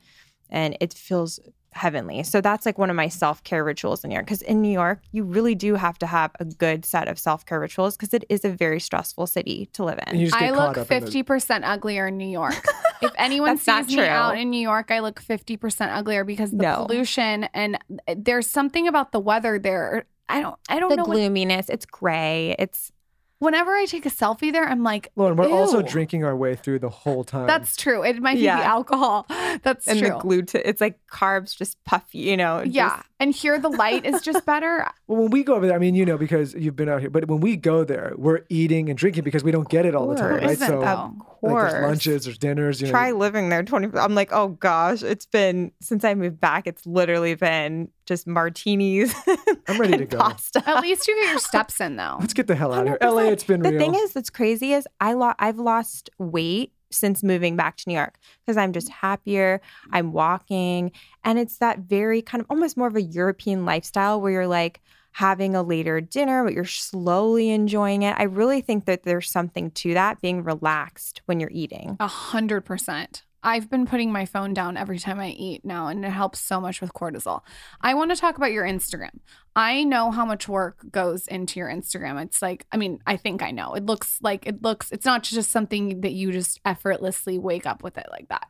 and 0.51 0.77
it 0.81 0.93
feels 0.93 1.41
heavenly. 1.73 2.23
So 2.23 2.41
that's 2.41 2.67
like 2.67 2.79
one 2.79 2.91
of 2.91 2.97
my 2.97 3.09
self 3.09 3.43
care 3.45 3.63
rituals 3.65 4.03
in 4.05 4.09
New 4.11 4.15
York. 4.15 4.27
Because 4.27 4.43
in 4.43 4.61
New 4.61 4.73
York, 4.73 5.01
you 5.13 5.25
really 5.25 5.55
do 5.55 5.75
have 5.75 5.99
to 6.01 6.07
have 6.07 6.33
a 6.41 6.45
good 6.45 6.85
set 6.85 7.09
of 7.09 7.19
self 7.19 7.47
care 7.47 7.61
rituals 7.61 7.97
because 7.97 8.13
it 8.15 8.25
is 8.29 8.45
a 8.45 8.51
very 8.51 8.81
stressful 8.81 9.27
city 9.27 9.69
to 9.75 9.85
live 9.85 9.99
in. 10.07 10.31
I 10.35 10.51
look 10.51 10.61
up 10.61 10.77
in 10.77 10.81
the- 10.81 10.85
fifty 10.87 11.23
percent 11.23 11.65
uglier 11.65 12.09
in 12.09 12.17
New 12.17 12.29
York. 12.29 12.65
if 13.03 13.13
anyone 13.17 13.59
That's 13.65 13.89
sees 13.89 13.97
me 13.97 14.03
out 14.07 14.37
in 14.39 14.51
New 14.51 14.61
York, 14.61 14.91
I 14.91 14.99
look 15.01 15.21
fifty 15.21 15.57
percent 15.57 15.93
uglier 15.93 16.25
because 16.25 16.51
the 16.51 16.57
No. 16.57 16.87
pollution 16.87 17.45
and 17.55 17.79
eh, 18.07 18.15
there's 18.19 18.49
something 18.49 18.89
about 18.89 19.13
the 19.13 19.21
weather 19.21 19.59
there. 19.59 20.07
I 20.29 20.41
don't. 20.41 20.57
I 20.69 20.79
don't 20.79 20.91
The 20.91 20.97
know. 20.97 21.05
what, 21.05 21.15
gloominess, 21.15 21.69
it's 21.69 21.87
gray. 21.87 22.55
It's 22.59 22.93
whenever 23.41 23.73
I 23.73 23.85
take 23.87 24.07
a 24.07 24.11
selfie 24.11 24.53
there, 24.53 24.67
I'm 24.69 24.83
like, 24.85 25.11
Lauryn, 25.17 25.37
we're 25.37 25.51
also 25.51 25.83
drinking 25.83 26.25
our 26.25 26.37
way 26.37 26.55
through 26.55 26.79
the 26.79 26.89
whole 26.89 27.25
time. 27.25 27.47
That's 27.49 27.77
true. 27.77 28.05
It 28.05 28.21
might 28.23 28.37
be 28.37 28.43
Yeah. 28.43 28.59
the 28.61 28.65
alcohol. 28.67 29.27
That's 29.63 29.89
and 29.89 29.99
true. 29.99 30.09
the 30.11 30.19
gluten, 30.19 30.63
it's 30.65 30.81
like 30.81 30.99
carbs 31.11 31.57
just 31.57 31.83
puffy, 31.85 32.19
you 32.19 32.37
know. 32.37 32.63
yeah. 32.63 33.03
Just- 33.21 33.27
And 33.29 33.35
here 33.35 33.59
the 33.59 33.69
light 33.69 34.05
is 34.07 34.23
just 34.23 34.45
better. 34.47 34.87
Well, 35.11 35.23
when 35.23 35.31
we 35.33 35.43
go 35.43 35.55
over 35.57 35.67
there, 35.67 35.75
I 35.75 35.81
mean, 35.81 35.97
you 35.97 36.05
know, 36.07 36.17
because 36.17 36.55
you've 36.55 36.77
been 36.77 36.89
out 36.89 37.01
here, 37.01 37.11
but 37.11 37.27
when 37.27 37.41
we 37.41 37.57
go 37.57 37.83
there, 37.83 38.13
we're 38.17 38.43
eating 38.49 38.89
and 38.89 38.97
drinking 38.97 39.25
because 39.25 39.43
we 39.43 39.51
don't 39.51 39.69
get 39.69 39.85
it 39.85 39.93
all 39.97 40.07
the 40.07 40.15
time, 40.15 40.35
right? 40.35 40.45
Isn't 40.51 40.69
So, 40.69 40.81
it, 40.81 40.87
of 40.87 41.19
though? 41.19 41.27
like, 41.43 41.71
there's 41.73 41.83
lunches, 41.83 42.25
there's 42.27 42.39
dinners. 42.39 42.81
You 42.81 42.87
know, 42.87 42.93
Try 42.93 43.11
living 43.11 43.49
there 43.49 43.65
20. 43.65 43.99
I'm 43.99 44.15
like, 44.15 44.29
oh 44.33 44.49
gosh, 44.49 45.03
it's 45.03 45.27
been 45.27 45.73
since 45.81 46.05
I 46.05 46.15
moved 46.15 46.41
back, 46.41 46.69
it's 46.69 46.87
literally 46.87 47.35
been 47.35 47.89
just 48.07 48.29
martinis. 48.29 49.13
I'm 49.67 49.81
ready 49.81 49.95
to 49.97 50.03
and 50.03 50.11
go. 50.11 50.19
Pasta. 50.19 50.63
At 50.65 50.81
least 50.81 51.09
you 51.09 51.17
get 51.21 51.31
your 51.31 51.39
steps 51.41 51.81
in 51.81 51.97
though. 51.97 52.19
Let's 52.21 52.35
get 52.35 52.47
the 52.47 52.55
hell 52.55 52.73
out 52.73 52.83
of 52.87 52.87
here. 52.87 52.99
LA, 53.03 53.23
it's 53.33 53.43
been 53.43 53.63
the 53.63 53.71
real. 53.71 53.81
thing 53.81 53.95
is, 53.97 54.13
that's 54.13 54.31
crazy 54.31 54.75
is 54.75 54.87
I 55.01 55.15
lo- 55.15 55.35
I've 55.41 55.59
lost 55.59 56.09
weight 56.19 56.73
since 56.91 57.23
moving 57.23 57.57
back 57.57 57.77
to 57.79 57.89
New 57.89 57.95
York 57.95 58.19
because 58.45 58.57
I'm 58.57 58.73
just 58.73 58.89
happier. 58.89 59.61
I'm 59.93 60.13
walking, 60.13 60.93
and 61.25 61.39
it's 61.39 61.59
that 61.59 61.81
very 61.81 62.23
kind 62.23 62.41
of 62.41 62.47
almost 62.51 62.77
more 62.77 62.89
of 62.89 62.97
a 62.97 63.03
European 63.03 63.65
lifestyle 63.65 64.21
where 64.21 64.33
you're 64.33 64.47
like 64.47 64.81
having 65.13 65.55
a 65.55 65.63
later 65.63 66.01
dinner, 66.01 66.45
but 66.45 66.53
you're 66.53 66.65
slowly 66.65 67.51
enjoying 67.51 68.03
it. 68.03 68.15
I 68.17 68.25
really 68.25 68.61
think 68.61 68.85
that 68.85 69.03
there's 69.03 69.31
something 69.31 69.71
to 69.73 69.95
that 69.95 70.21
being 70.21 70.45
relaxed 70.45 71.23
when 71.27 71.41
you're 71.41 71.51
eating. 71.53 71.97
A 72.01 72.07
hundred 72.07 72.63
percent. 72.63 73.25
I've 73.43 73.71
been 73.71 73.87
putting 73.87 74.13
my 74.13 74.27
phone 74.27 74.53
down 74.53 74.77
every 74.77 74.99
time 74.99 75.19
I 75.19 75.31
eat 75.31 75.65
now, 75.65 75.89
and 75.89 76.05
it 76.05 76.11
helps 76.11 76.41
so 76.41 76.61
much 76.61 76.81
with 76.81 76.93
cortisol. 76.93 77.41
I 77.81 77.95
want 77.95 78.11
to 78.11 78.17
talk 78.17 78.37
about 78.37 78.53
your 78.53 78.65
Instagram. 78.65 79.21
I 79.57 79.85
know 79.85 80.11
how 80.11 80.25
much 80.25 80.49
work 80.49 80.79
goes 80.91 81.27
into 81.27 81.59
your 81.59 81.69
Instagram. 81.69 82.23
It's 82.23 82.43
like, 82.43 82.67
I 82.71 82.77
mean, 82.77 83.01
I 83.07 83.17
think 83.17 83.43
I 83.43 83.51
know. 83.51 83.75
It 83.75 83.87
looks 83.87 84.19
like 84.21 84.47
it 84.47 84.63
looks, 84.63 84.93
it's 84.93 85.07
not 85.07 85.23
just 85.23 85.51
something 85.51 86.03
that 86.03 86.13
you 86.13 86.33
just 86.33 86.61
effortlessly 86.65 87.39
wake 87.39 87.67
up 87.67 87.83
with 87.83 87.99
it 87.99 88.07
like 88.11 88.29
that. 88.29 88.49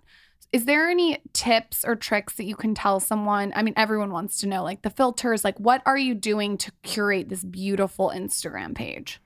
Is 0.53 0.65
there 0.65 0.89
any 0.89 1.19
tips 1.33 1.85
or 1.85 1.95
tricks 1.95 2.35
that 2.35 2.45
you 2.45 2.57
can 2.57 2.75
tell 2.75 2.99
someone? 2.99 3.53
I 3.55 3.63
mean, 3.63 3.75
everyone 3.77 4.11
wants 4.11 4.41
to 4.41 4.49
know, 4.49 4.65
like 4.65 4.83
the 4.83 4.91
filters, 4.91 5.45
like 5.45 5.59
what 5.59 5.81
are 5.87 5.99
you 5.99 6.15
doing 6.15 6.59
to 6.59 6.73
curate 6.83 7.29
this 7.29 7.45
beautiful 7.45 8.13
Instagram 8.13 8.75
page? 8.75 9.21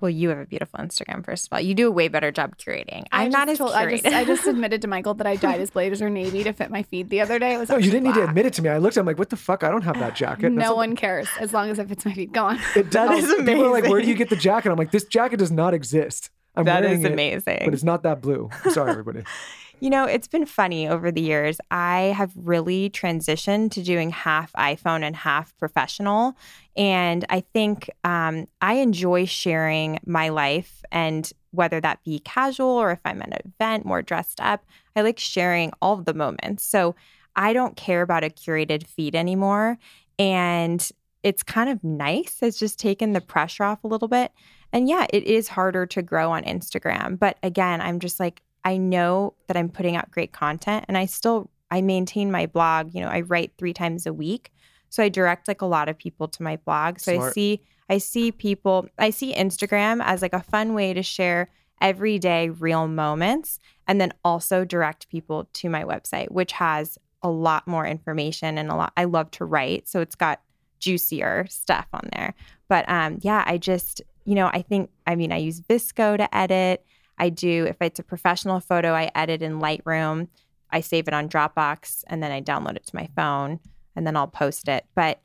Well, 0.00 0.10
you 0.10 0.28
have 0.28 0.38
a 0.38 0.44
beautiful 0.46 0.78
Instagram, 0.80 1.24
first 1.24 1.46
of 1.46 1.52
all. 1.52 1.60
You 1.60 1.74
do 1.74 1.88
a 1.88 1.90
way 1.90 2.08
better 2.08 2.30
job 2.30 2.56
curating. 2.56 3.04
I 3.12 3.24
I'm 3.24 3.30
not 3.30 3.48
as 3.48 3.58
just 3.58 3.58
told- 3.58 3.72
I 3.72 3.90
just, 3.96 4.06
I 4.06 4.24
just 4.24 4.46
admitted 4.46 4.82
to 4.82 4.88
Michael 4.88 5.14
that 5.14 5.26
I 5.26 5.36
dyed 5.36 5.60
his 5.60 5.70
blazer 5.70 6.08
navy 6.20 6.44
to 6.44 6.52
fit 6.52 6.70
my 6.70 6.82
feed 6.84 7.10
the 7.10 7.20
other 7.20 7.38
day. 7.38 7.54
It 7.54 7.58
was 7.58 7.68
no, 7.68 7.76
you 7.76 7.90
didn't 7.90 8.04
need 8.04 8.14
to 8.14 8.24
admit 8.24 8.46
it 8.46 8.52
to 8.54 8.62
me. 8.62 8.68
I 8.70 8.78
looked 8.78 8.96
at 8.96 9.00
him 9.00 9.06
like, 9.06 9.18
what 9.18 9.30
the 9.30 9.36
fuck? 9.36 9.64
I 9.64 9.70
don't 9.70 9.82
have 9.82 9.98
that 9.98 10.14
jacket. 10.14 10.50
No 10.52 10.62
not- 10.68 10.76
one 10.76 10.96
cares 10.96 11.28
as 11.40 11.52
long 11.52 11.70
as 11.70 11.78
it 11.78 11.88
fits 11.88 12.04
my 12.04 12.12
feet. 12.12 12.32
Go 12.32 12.44
on. 12.44 12.58
It 12.76 12.90
does. 12.90 13.08
That 13.28 13.38
is 13.38 13.44
People 13.44 13.64
are 13.66 13.70
like, 13.70 13.88
where 13.88 14.00
do 14.00 14.06
you 14.08 14.14
get 14.14 14.28
the 14.30 14.36
jacket? 14.36 14.70
I'm 14.70 14.76
like, 14.78 14.90
this 14.90 15.04
jacket 15.04 15.38
does 15.38 15.50
not 15.50 15.74
exist. 15.74 16.30
I'm 16.54 16.64
That 16.64 16.82
wearing 16.82 16.98
is 17.00 17.04
it, 17.04 17.12
amazing. 17.12 17.60
but 17.64 17.72
it's 17.74 17.84
not 17.84 18.02
that 18.02 18.20
blue. 18.20 18.50
I'm 18.64 18.70
sorry, 18.72 18.90
everybody. 18.90 19.22
You 19.80 19.90
know, 19.90 20.04
it's 20.04 20.26
been 20.26 20.44
funny 20.44 20.88
over 20.88 21.12
the 21.12 21.20
years. 21.20 21.58
I 21.70 22.12
have 22.16 22.32
really 22.34 22.90
transitioned 22.90 23.70
to 23.72 23.82
doing 23.82 24.10
half 24.10 24.52
iPhone 24.54 25.02
and 25.02 25.14
half 25.14 25.56
professional. 25.56 26.34
And 26.76 27.24
I 27.28 27.40
think 27.40 27.88
um, 28.02 28.46
I 28.60 28.74
enjoy 28.74 29.24
sharing 29.26 30.00
my 30.04 30.30
life 30.30 30.84
and 30.90 31.30
whether 31.52 31.80
that 31.80 32.02
be 32.02 32.18
casual 32.20 32.68
or 32.68 32.90
if 32.90 32.98
I'm 33.04 33.22
at 33.22 33.28
an 33.28 33.52
event 33.60 33.86
more 33.86 34.02
dressed 34.02 34.40
up, 34.40 34.64
I 34.96 35.02
like 35.02 35.18
sharing 35.18 35.72
all 35.80 35.96
the 35.96 36.14
moments. 36.14 36.64
So 36.64 36.96
I 37.36 37.52
don't 37.52 37.76
care 37.76 38.02
about 38.02 38.24
a 38.24 38.30
curated 38.30 38.84
feed 38.84 39.14
anymore. 39.14 39.78
And 40.18 40.86
it's 41.22 41.44
kind 41.44 41.70
of 41.70 41.84
nice. 41.84 42.38
It's 42.42 42.58
just 42.58 42.80
taken 42.80 43.12
the 43.12 43.20
pressure 43.20 43.62
off 43.62 43.84
a 43.84 43.88
little 43.88 44.08
bit. 44.08 44.32
And 44.72 44.88
yeah, 44.88 45.06
it 45.10 45.22
is 45.22 45.48
harder 45.48 45.86
to 45.86 46.02
grow 46.02 46.32
on 46.32 46.42
Instagram. 46.42 47.16
But 47.16 47.38
again, 47.44 47.80
I'm 47.80 48.00
just 48.00 48.18
like, 48.18 48.42
I 48.64 48.76
know 48.76 49.34
that 49.46 49.56
I'm 49.56 49.68
putting 49.68 49.96
out 49.96 50.10
great 50.10 50.32
content 50.32 50.84
and 50.88 50.96
I 50.96 51.06
still 51.06 51.50
I 51.70 51.82
maintain 51.82 52.30
my 52.30 52.46
blog, 52.46 52.94
you 52.94 53.00
know, 53.00 53.08
I 53.08 53.20
write 53.20 53.52
3 53.58 53.74
times 53.74 54.06
a 54.06 54.12
week. 54.12 54.52
So 54.88 55.02
I 55.02 55.08
direct 55.08 55.48
like 55.48 55.60
a 55.60 55.66
lot 55.66 55.88
of 55.88 55.98
people 55.98 56.28
to 56.28 56.42
my 56.42 56.56
blog. 56.56 56.98
So 56.98 57.12
I 57.12 57.30
see 57.30 57.60
I 57.90 57.98
see 57.98 58.32
people 58.32 58.88
I 58.98 59.10
see 59.10 59.34
Instagram 59.34 60.02
as 60.02 60.22
like 60.22 60.32
a 60.32 60.42
fun 60.42 60.74
way 60.74 60.94
to 60.94 61.02
share 61.02 61.48
everyday 61.80 62.48
real 62.50 62.88
moments 62.88 63.58
and 63.86 64.00
then 64.00 64.12
also 64.24 64.64
direct 64.64 65.08
people 65.08 65.48
to 65.52 65.70
my 65.70 65.84
website 65.84 66.30
which 66.30 66.52
has 66.52 66.98
a 67.22 67.30
lot 67.30 67.66
more 67.68 67.86
information 67.86 68.58
and 68.58 68.70
a 68.70 68.74
lot 68.74 68.92
I 68.96 69.04
love 69.04 69.30
to 69.32 69.44
write. 69.44 69.88
So 69.88 70.00
it's 70.00 70.14
got 70.14 70.40
juicier 70.80 71.46
stuff 71.48 71.86
on 71.92 72.08
there. 72.12 72.34
But 72.68 72.88
um 72.88 73.18
yeah, 73.20 73.44
I 73.46 73.58
just, 73.58 74.02
you 74.24 74.34
know, 74.34 74.46
I 74.46 74.62
think 74.62 74.90
I 75.06 75.14
mean 75.16 75.32
I 75.32 75.38
use 75.38 75.60
VSCO 75.60 76.18
to 76.18 76.36
edit. 76.36 76.84
I 77.18 77.28
do 77.28 77.66
if 77.68 77.76
it's 77.80 77.98
a 77.98 78.02
professional 78.02 78.60
photo, 78.60 78.92
I 78.92 79.10
edit 79.14 79.42
in 79.42 79.60
Lightroom. 79.60 80.28
I 80.70 80.80
save 80.80 81.08
it 81.08 81.14
on 81.14 81.28
Dropbox 81.28 82.04
and 82.06 82.22
then 82.22 82.30
I 82.30 82.40
download 82.40 82.76
it 82.76 82.86
to 82.86 82.96
my 82.96 83.08
phone 83.16 83.60
and 83.96 84.06
then 84.06 84.16
I'll 84.16 84.26
post 84.28 84.68
it. 84.68 84.84
But 84.94 85.20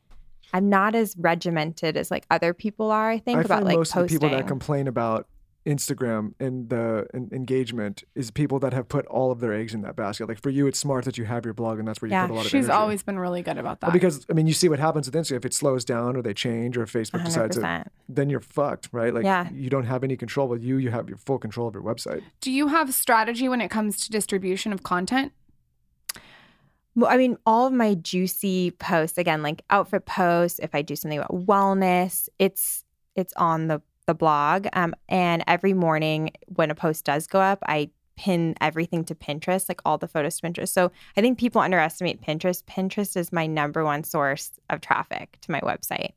I'm 0.54 0.70
not 0.70 0.96
as 0.96 1.16
regimented 1.18 1.98
as 1.98 2.12
like 2.12 2.26
other 2.30 2.54
people 2.54 2.92
are, 2.92 3.10
I 3.10 3.18
think, 3.18 3.40
I 3.40 3.42
about 3.42 3.64
like 3.64 3.76
most 3.76 3.94
posting. 3.94 4.16
of 4.18 4.22
the 4.22 4.28
people 4.28 4.38
that 4.38 4.48
complain 4.48 4.88
about 4.88 5.28
Instagram 5.66 6.34
and 6.40 6.70
the 6.70 7.08
en- 7.14 7.30
engagement 7.32 8.04
is 8.16 8.32
people 8.32 8.60
that 8.60 8.74
have 8.74 8.90
put 8.90 9.06
all 9.08 9.32
of 9.32 9.40
their 9.40 9.54
eggs 9.54 9.74
in 9.74 9.82
that 9.82 9.96
basket. 9.96 10.28
Like 10.28 10.42
for 10.42 10.50
you, 10.50 10.68
it's 10.68 10.78
smart 10.78 11.06
that 11.06 11.18
you 11.18 11.26
have 11.26 11.46
your 11.46 11.54
blog 11.54 11.80
and 11.80 11.88
that's 11.88 12.02
where 12.02 12.10
you 12.10 12.14
Yeah, 12.14 12.28
put 12.28 12.34
a 12.34 12.36
lot 12.36 12.40
of 12.46 12.54
Yeah, 12.54 12.60
She's 12.60 12.66
energy. 12.70 12.72
always 12.82 13.04
been 13.04 13.18
really 13.18 13.42
good 13.42 13.58
about 13.58 13.80
that. 13.82 13.88
Well, 13.88 13.94
because 13.94 14.26
I 14.30 14.34
mean, 14.34 14.46
you 14.48 14.54
see 14.54 14.68
what 14.70 14.80
happens 14.80 15.10
with 15.10 15.16
Instagram. 15.16 15.38
If 15.38 15.46
it 15.46 15.54
slows 15.54 15.86
down 15.86 16.16
or 16.18 16.22
they 16.22 16.34
change 16.34 16.78
or 16.78 16.86
Facebook 16.86 17.24
decides 17.24 17.56
to, 17.56 17.62
100%. 17.62 17.88
then 18.10 18.30
you're 18.30 18.40
fucked, 18.42 18.90
right? 18.92 19.14
Like 19.14 19.24
Yeah. 19.24 19.50
you 19.54 19.70
don't 19.70 19.86
have 19.86 20.04
any 20.04 20.18
control. 20.18 20.48
With 20.50 20.62
you, 20.64 20.78
you 20.78 20.92
have 20.92 21.08
your 21.08 21.18
full 21.18 21.40
control 21.40 21.68
of 21.70 21.74
your 21.74 21.84
website. 21.84 22.22
Do 22.42 22.52
you 22.52 22.68
have 22.68 22.94
strategy 22.94 23.48
when 23.48 23.62
it 23.62 23.70
comes 23.70 23.98
to 24.06 24.12
distribution 24.12 24.74
of 24.74 24.84
content? 24.84 25.32
Well, 26.96 27.10
I 27.10 27.18
mean, 27.18 27.38
all 27.46 27.66
of 27.66 27.74
my 27.74 27.96
juicy 27.96 28.70
posts, 28.72 29.18
again, 29.18 29.42
like 29.42 29.64
outfit 29.72 30.06
posts, 30.06 30.60
if 30.60 30.76
I 30.76 30.84
do 30.84 30.96
something 30.96 31.18
about 31.18 31.32
wellness, 31.48 32.30
it's 32.38 32.84
it's 33.16 33.34
on 33.38 33.68
the 33.68 33.82
the 34.06 34.14
blog. 34.14 34.68
Um, 34.74 34.96
and 35.10 35.44
every 35.48 35.74
morning 35.74 36.32
when 36.48 36.72
a 36.72 36.76
post 36.76 37.06
does 37.06 37.28
go 37.28 37.40
up, 37.40 37.60
I 37.68 37.90
pin 38.16 38.56
everything 38.62 39.04
to 39.06 39.16
Pinterest, 39.16 39.68
like 39.68 39.82
all 39.86 39.98
the 39.98 40.08
photos 40.08 40.40
to 40.40 40.48
Pinterest. 40.48 40.70
So 40.70 40.92
I 41.18 41.22
think 41.22 41.40
people 41.40 41.62
underestimate 41.62 42.22
Pinterest. 42.22 42.64
Pinterest 42.64 43.18
is 43.18 43.34
my 43.34 43.48
number 43.48 43.84
one 43.84 44.04
source 44.04 44.52
of 44.70 44.82
traffic 44.82 45.38
to 45.42 45.52
my 45.52 45.62
website. 45.62 46.12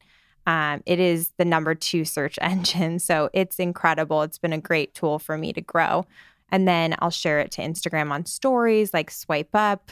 Um, 0.47 0.82
it 0.87 1.01
is 1.01 1.32
the 1.39 1.45
number 1.45 1.74
two 1.74 2.05
search 2.05 2.39
engine. 2.43 2.99
So 2.99 3.30
it's 3.32 3.59
incredible. 3.59 4.22
It's 4.22 4.39
been 4.39 4.53
a 4.53 4.59
great 4.59 4.95
tool 4.95 5.18
for 5.18 5.37
me 5.37 5.53
to 5.53 5.61
grow. 5.61 6.07
And 6.51 6.68
then 6.68 6.95
I'll 7.01 7.11
share 7.11 7.41
it 7.41 7.51
to 7.53 7.62
Instagram 7.62 8.12
on 8.12 8.24
stories, 8.24 8.95
like 8.95 9.11
swipe 9.11 9.55
up. 9.55 9.91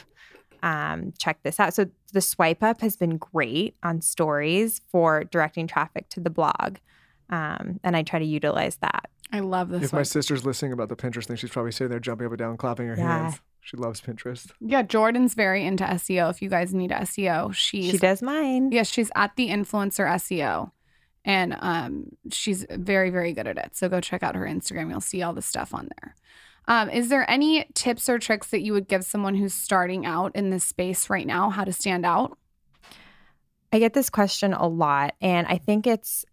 Um, 0.63 1.13
check 1.19 1.39
this 1.43 1.59
out. 1.59 1.73
So 1.73 1.85
the 2.13 2.21
swipe 2.21 2.63
up 2.63 2.81
has 2.81 2.95
been 2.95 3.17
great 3.17 3.75
on 3.83 4.01
stories 4.01 4.81
for 4.87 5.25
directing 5.25 5.67
traffic 5.67 6.07
to 6.09 6.19
the 6.19 6.29
blog. 6.29 6.77
Um, 7.29 7.79
and 7.83 7.95
I 7.97 8.03
try 8.03 8.19
to 8.19 8.25
utilize 8.25 8.77
that. 8.77 9.09
I 9.31 9.39
love 9.39 9.69
this 9.69 9.83
If 9.83 9.93
my 9.93 10.03
sister's 10.03 10.45
listening 10.45 10.71
about 10.71 10.89
the 10.89 10.95
Pinterest 10.95 11.25
thing, 11.25 11.35
she's 11.35 11.49
probably 11.49 11.71
sitting 11.71 11.89
there 11.89 11.99
jumping 11.99 12.27
up 12.27 12.31
and 12.33 12.39
down, 12.39 12.57
clapping 12.57 12.87
her 12.87 12.95
Yeah. 12.95 13.23
hands. 13.23 13.41
She 13.61 13.75
loves 13.77 13.99
Pinterest. 13.99 14.51
Yeah, 14.61 14.83
Jordan's 14.83 15.33
very 15.33 15.65
into 15.65 15.83
SEO. 15.83 16.29
If 16.29 16.41
you 16.43 16.49
guys 16.49 16.73
need 16.73 16.91
SEO, 16.91 17.51
she's 17.53 17.89
she 17.91 17.97
does 17.97 18.21
mine. 18.21 18.71
Yes, 18.71 18.87
she's 18.91 19.09
at 19.15 19.35
the 19.35 19.49
influencer 19.49 20.07
SEO. 20.07 20.71
And 21.27 21.57
um, 21.59 22.09
she's 22.31 22.67
very, 22.69 23.09
very 23.09 23.33
good 23.33 23.47
at 23.47 23.57
it. 23.57 23.75
So 23.75 23.89
go 23.89 23.99
check 23.99 24.21
out 24.21 24.35
her 24.35 24.45
Instagram. 24.45 24.91
You'll 24.91 25.01
see 25.01 25.23
all 25.23 25.33
the 25.33 25.41
stuff 25.41 25.73
on 25.73 25.89
there. 25.99 26.15
Um, 26.67 26.89
is 26.91 27.09
there 27.09 27.27
any 27.29 27.65
tips 27.73 28.07
or 28.07 28.19
tricks 28.19 28.51
that 28.51 28.61
you 28.61 28.73
would 28.73 28.87
give 28.87 29.03
someone 29.03 29.33
who's 29.33 29.53
starting 29.55 30.05
out 30.05 30.35
in 30.35 30.51
this 30.51 30.63
space 30.63 31.09
right 31.09 31.25
now, 31.25 31.49
how 31.49 31.63
to 31.63 31.73
stand 31.73 32.05
out? 32.05 32.37
I 33.73 33.79
get 33.79 33.93
this 33.93 34.09
question 34.11 34.53
a 34.53 34.67
lot, 34.67 35.15
and 35.21 35.47
I 35.47 35.57
think 35.57 35.85
it's 35.87 36.23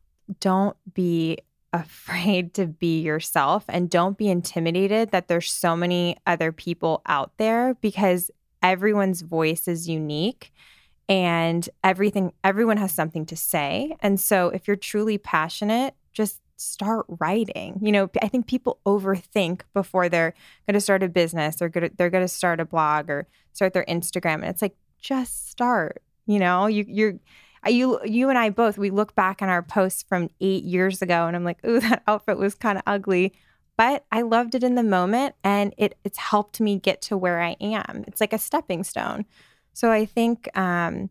don't 0.41 0.77
be 0.93 1.39
afraid 1.75 2.53
to 2.53 2.66
be 2.66 3.01
yourself 3.01 3.64
and 3.68 3.89
don't 3.89 4.18
be 4.18 4.29
intimidated 4.29 5.11
that 5.11 5.29
there's 5.29 5.51
so 5.51 5.75
many 5.75 6.16
other 6.27 6.53
people 6.53 7.01
out 7.07 7.33
there 7.39 7.75
because 7.81 8.31
everyone's 8.62 9.23
voice 9.23 9.66
is 9.66 9.89
unique 9.89 10.53
and 11.09 11.68
everything 11.83 12.33
everyone 12.45 12.77
has 12.77 12.93
something 12.93 13.27
to 13.27 13.37
say. 13.37 13.97
And 14.01 14.20
so 14.20 14.49
if 14.49 14.68
you're 14.68 14.77
truly 14.77 15.18
passionate, 15.18 15.95
just 16.12 16.41
start 16.57 17.07
writing. 17.09 17.79
You 17.83 17.93
know, 17.93 18.11
I 18.23 18.29
think 18.29 18.47
people 18.47 18.79
overthink 18.87 19.62
before 19.75 20.09
they're 20.09 20.35
going 20.66 20.75
to 20.75 20.81
start 20.81 21.03
a 21.03 21.09
business 21.09 21.61
or 21.61 21.68
gonna, 21.68 21.91
they're 21.97 22.11
going 22.11 22.25
to 22.25 22.29
start 22.29 22.61
a 22.61 22.64
blog 22.64 23.11
or 23.11 23.27
start 23.53 23.73
their 23.73 23.85
Instagram 23.87 24.37
and 24.37 24.47
it's 24.47 24.62
like 24.62 24.77
just 25.01 25.51
start. 25.51 26.03
You 26.27 26.39
know, 26.39 26.66
you 26.66 26.85
you're 26.87 27.14
You 27.68 28.00
you 28.04 28.28
and 28.28 28.38
I 28.38 28.50
both 28.50 28.78
we 28.78 28.90
look 28.90 29.14
back 29.14 29.42
on 29.42 29.48
our 29.48 29.62
posts 29.62 30.02
from 30.02 30.28
8 30.40 30.64
years 30.64 31.02
ago 31.02 31.26
and 31.26 31.36
I'm 31.36 31.44
like, 31.44 31.64
"Ooh, 31.64 31.80
that 31.88 32.02
outfit 32.06 32.38
was 32.38 32.54
kind 32.54 32.78
of 32.78 32.84
ugly." 32.86 33.32
But 33.76 34.04
I 34.12 34.22
loved 34.22 34.54
it 34.54 34.62
in 34.62 34.74
the 34.74 34.82
moment 34.82 35.34
and 35.42 35.74
it 35.78 35.98
it's 36.04 36.18
helped 36.18 36.60
me 36.60 36.78
get 36.78 37.02
to 37.02 37.16
where 37.16 37.40
I 37.40 37.56
am. 37.60 38.04
It's 38.06 38.20
like 38.20 38.32
a 38.32 38.38
stepping 38.38 38.84
stone. 38.84 39.24
So 39.72 39.90
I 39.90 40.04
think 40.04 40.48
um 40.56 41.10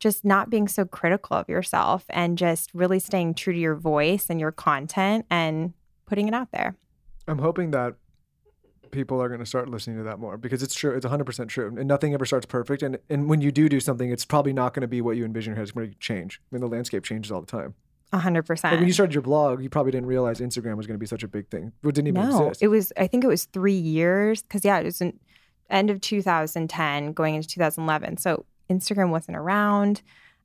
just 0.00 0.24
not 0.24 0.48
being 0.48 0.66
so 0.66 0.84
critical 0.84 1.36
of 1.36 1.48
yourself 1.48 2.04
and 2.08 2.38
just 2.38 2.70
really 2.74 2.98
staying 2.98 3.34
true 3.34 3.52
to 3.52 3.58
your 3.58 3.74
voice 3.74 4.26
and 4.30 4.40
your 4.40 4.50
content 4.50 5.26
and 5.30 5.74
putting 6.06 6.26
it 6.26 6.34
out 6.34 6.50
there. 6.52 6.74
I'm 7.28 7.38
hoping 7.38 7.70
that 7.72 7.96
people 8.90 9.22
are 9.22 9.28
going 9.28 9.40
to 9.40 9.46
start 9.46 9.68
listening 9.68 9.96
to 9.98 10.02
that 10.04 10.18
more 10.18 10.36
because 10.36 10.62
it's 10.62 10.74
true. 10.74 10.94
It's 10.94 11.06
100% 11.06 11.48
true. 11.48 11.68
And 11.68 11.86
nothing 11.86 12.14
ever 12.14 12.24
starts 12.24 12.46
perfect. 12.46 12.82
And, 12.82 12.98
and 13.08 13.28
when 13.28 13.40
you 13.40 13.52
do 13.52 13.68
do 13.68 13.80
something, 13.80 14.10
it's 14.10 14.24
probably 14.24 14.52
not 14.52 14.74
going 14.74 14.82
to 14.82 14.88
be 14.88 15.00
what 15.00 15.16
you 15.16 15.24
envision 15.24 15.56
it's 15.56 15.72
going 15.72 15.90
to 15.90 15.98
change. 15.98 16.40
I 16.50 16.54
mean, 16.54 16.60
the 16.60 16.68
landscape 16.68 17.04
changes 17.04 17.32
all 17.32 17.40
the 17.40 17.46
time. 17.46 17.74
Hundred 18.12 18.42
percent. 18.42 18.72
Like 18.72 18.80
when 18.80 18.88
you 18.88 18.92
started 18.92 19.14
your 19.14 19.22
blog, 19.22 19.62
you 19.62 19.70
probably 19.70 19.92
didn't 19.92 20.08
realize 20.08 20.40
Instagram 20.40 20.76
was 20.76 20.88
going 20.88 20.96
to 20.96 20.98
be 20.98 21.06
such 21.06 21.22
a 21.22 21.28
big 21.28 21.48
thing. 21.48 21.72
It 21.84 21.94
didn't 21.94 22.08
even 22.08 22.28
no, 22.28 22.48
exist. 22.48 22.62
it 22.62 22.66
was. 22.66 22.92
I 22.96 23.06
think 23.06 23.22
it 23.22 23.28
was 23.28 23.44
three 23.44 23.72
years 23.72 24.42
because 24.42 24.64
yeah, 24.64 24.78
it 24.80 24.84
was 24.84 25.00
in 25.00 25.16
end 25.70 25.90
of 25.90 26.00
2010, 26.00 27.12
going 27.12 27.36
into 27.36 27.46
2011. 27.46 28.16
So 28.16 28.44
Instagram 28.68 29.10
wasn't 29.10 29.36
around. 29.36 30.02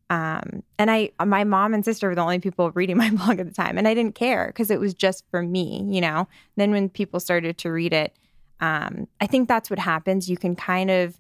Um, 0.10 0.62
and 0.78 0.92
I, 0.92 1.10
my 1.26 1.44
mom 1.44 1.74
and 1.74 1.84
sister 1.84 2.08
were 2.08 2.16
the 2.16 2.22
only 2.22 2.40
people 2.40 2.70
reading 2.72 2.98
my 2.98 3.10
blog 3.10 3.40
at 3.40 3.48
the 3.48 3.54
time, 3.54 3.78
and 3.78 3.88
I 3.88 3.94
didn't 3.94 4.16
care 4.16 4.48
because 4.48 4.70
it 4.70 4.80
was 4.80 4.94
just 4.94 5.24
for 5.32 5.42
me, 5.42 5.86
you 5.90 6.02
know. 6.02 6.28
Then 6.56 6.72
when 6.72 6.90
people 6.90 7.20
started 7.20 7.58
to 7.60 7.72
read 7.72 7.94
it, 7.94 8.16
um, 8.60 9.08
I 9.20 9.28
think 9.28 9.48
that's 9.48 9.70
what 9.70 9.80
happens. 9.80 10.30
You 10.30 10.38
can 10.38 10.56
kind 10.56 10.90
of 10.90 11.20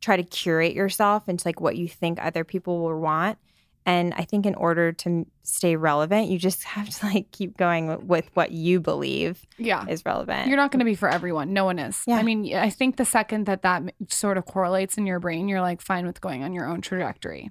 try 0.00 0.16
to 0.16 0.22
curate 0.22 0.74
yourself 0.74 1.28
into 1.28 1.46
like 1.46 1.60
what 1.60 1.76
you 1.76 1.88
think 1.88 2.18
other 2.20 2.44
people 2.44 2.80
will 2.80 2.98
want. 3.00 3.38
And 3.86 4.12
I 4.14 4.24
think 4.24 4.46
in 4.46 4.56
order 4.56 4.92
to 4.92 5.26
stay 5.44 5.76
relevant, 5.76 6.28
you 6.28 6.38
just 6.38 6.64
have 6.76 6.88
to 6.90 7.06
like 7.06 7.30
keep 7.30 7.56
going 7.56 8.06
with 8.06 8.28
what 8.34 8.50
you 8.50 8.80
believe 8.80 9.46
yeah. 9.58 9.86
is 9.88 10.04
relevant. 10.04 10.48
You're 10.48 10.56
not 10.56 10.72
going 10.72 10.80
to 10.80 10.84
be 10.84 10.96
for 10.96 11.08
everyone. 11.08 11.52
No 11.52 11.64
one 11.64 11.78
is. 11.78 12.02
Yeah. 12.06 12.16
I 12.16 12.22
mean, 12.22 12.54
I 12.54 12.70
think 12.70 12.96
the 12.96 13.04
second 13.04 13.46
that 13.46 13.62
that 13.62 13.82
sort 14.08 14.38
of 14.38 14.44
correlates 14.44 14.98
in 14.98 15.06
your 15.06 15.20
brain, 15.20 15.48
you're 15.48 15.60
like 15.60 15.80
fine 15.80 16.06
with 16.06 16.20
going 16.20 16.42
on 16.42 16.52
your 16.52 16.66
own 16.66 16.80
trajectory. 16.80 17.50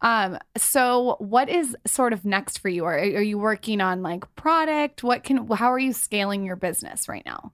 Um, 0.00 0.38
so 0.56 1.16
what 1.20 1.48
is 1.48 1.76
sort 1.86 2.12
of 2.12 2.24
next 2.24 2.58
for 2.58 2.68
you? 2.68 2.84
Are, 2.84 2.98
are 2.98 3.22
you 3.22 3.38
working 3.38 3.80
on 3.80 4.02
like 4.02 4.34
product? 4.34 5.04
What 5.04 5.22
can, 5.22 5.46
how 5.46 5.70
are 5.72 5.78
you 5.78 5.92
scaling 5.92 6.44
your 6.44 6.56
business 6.56 7.08
right 7.08 7.24
now? 7.24 7.52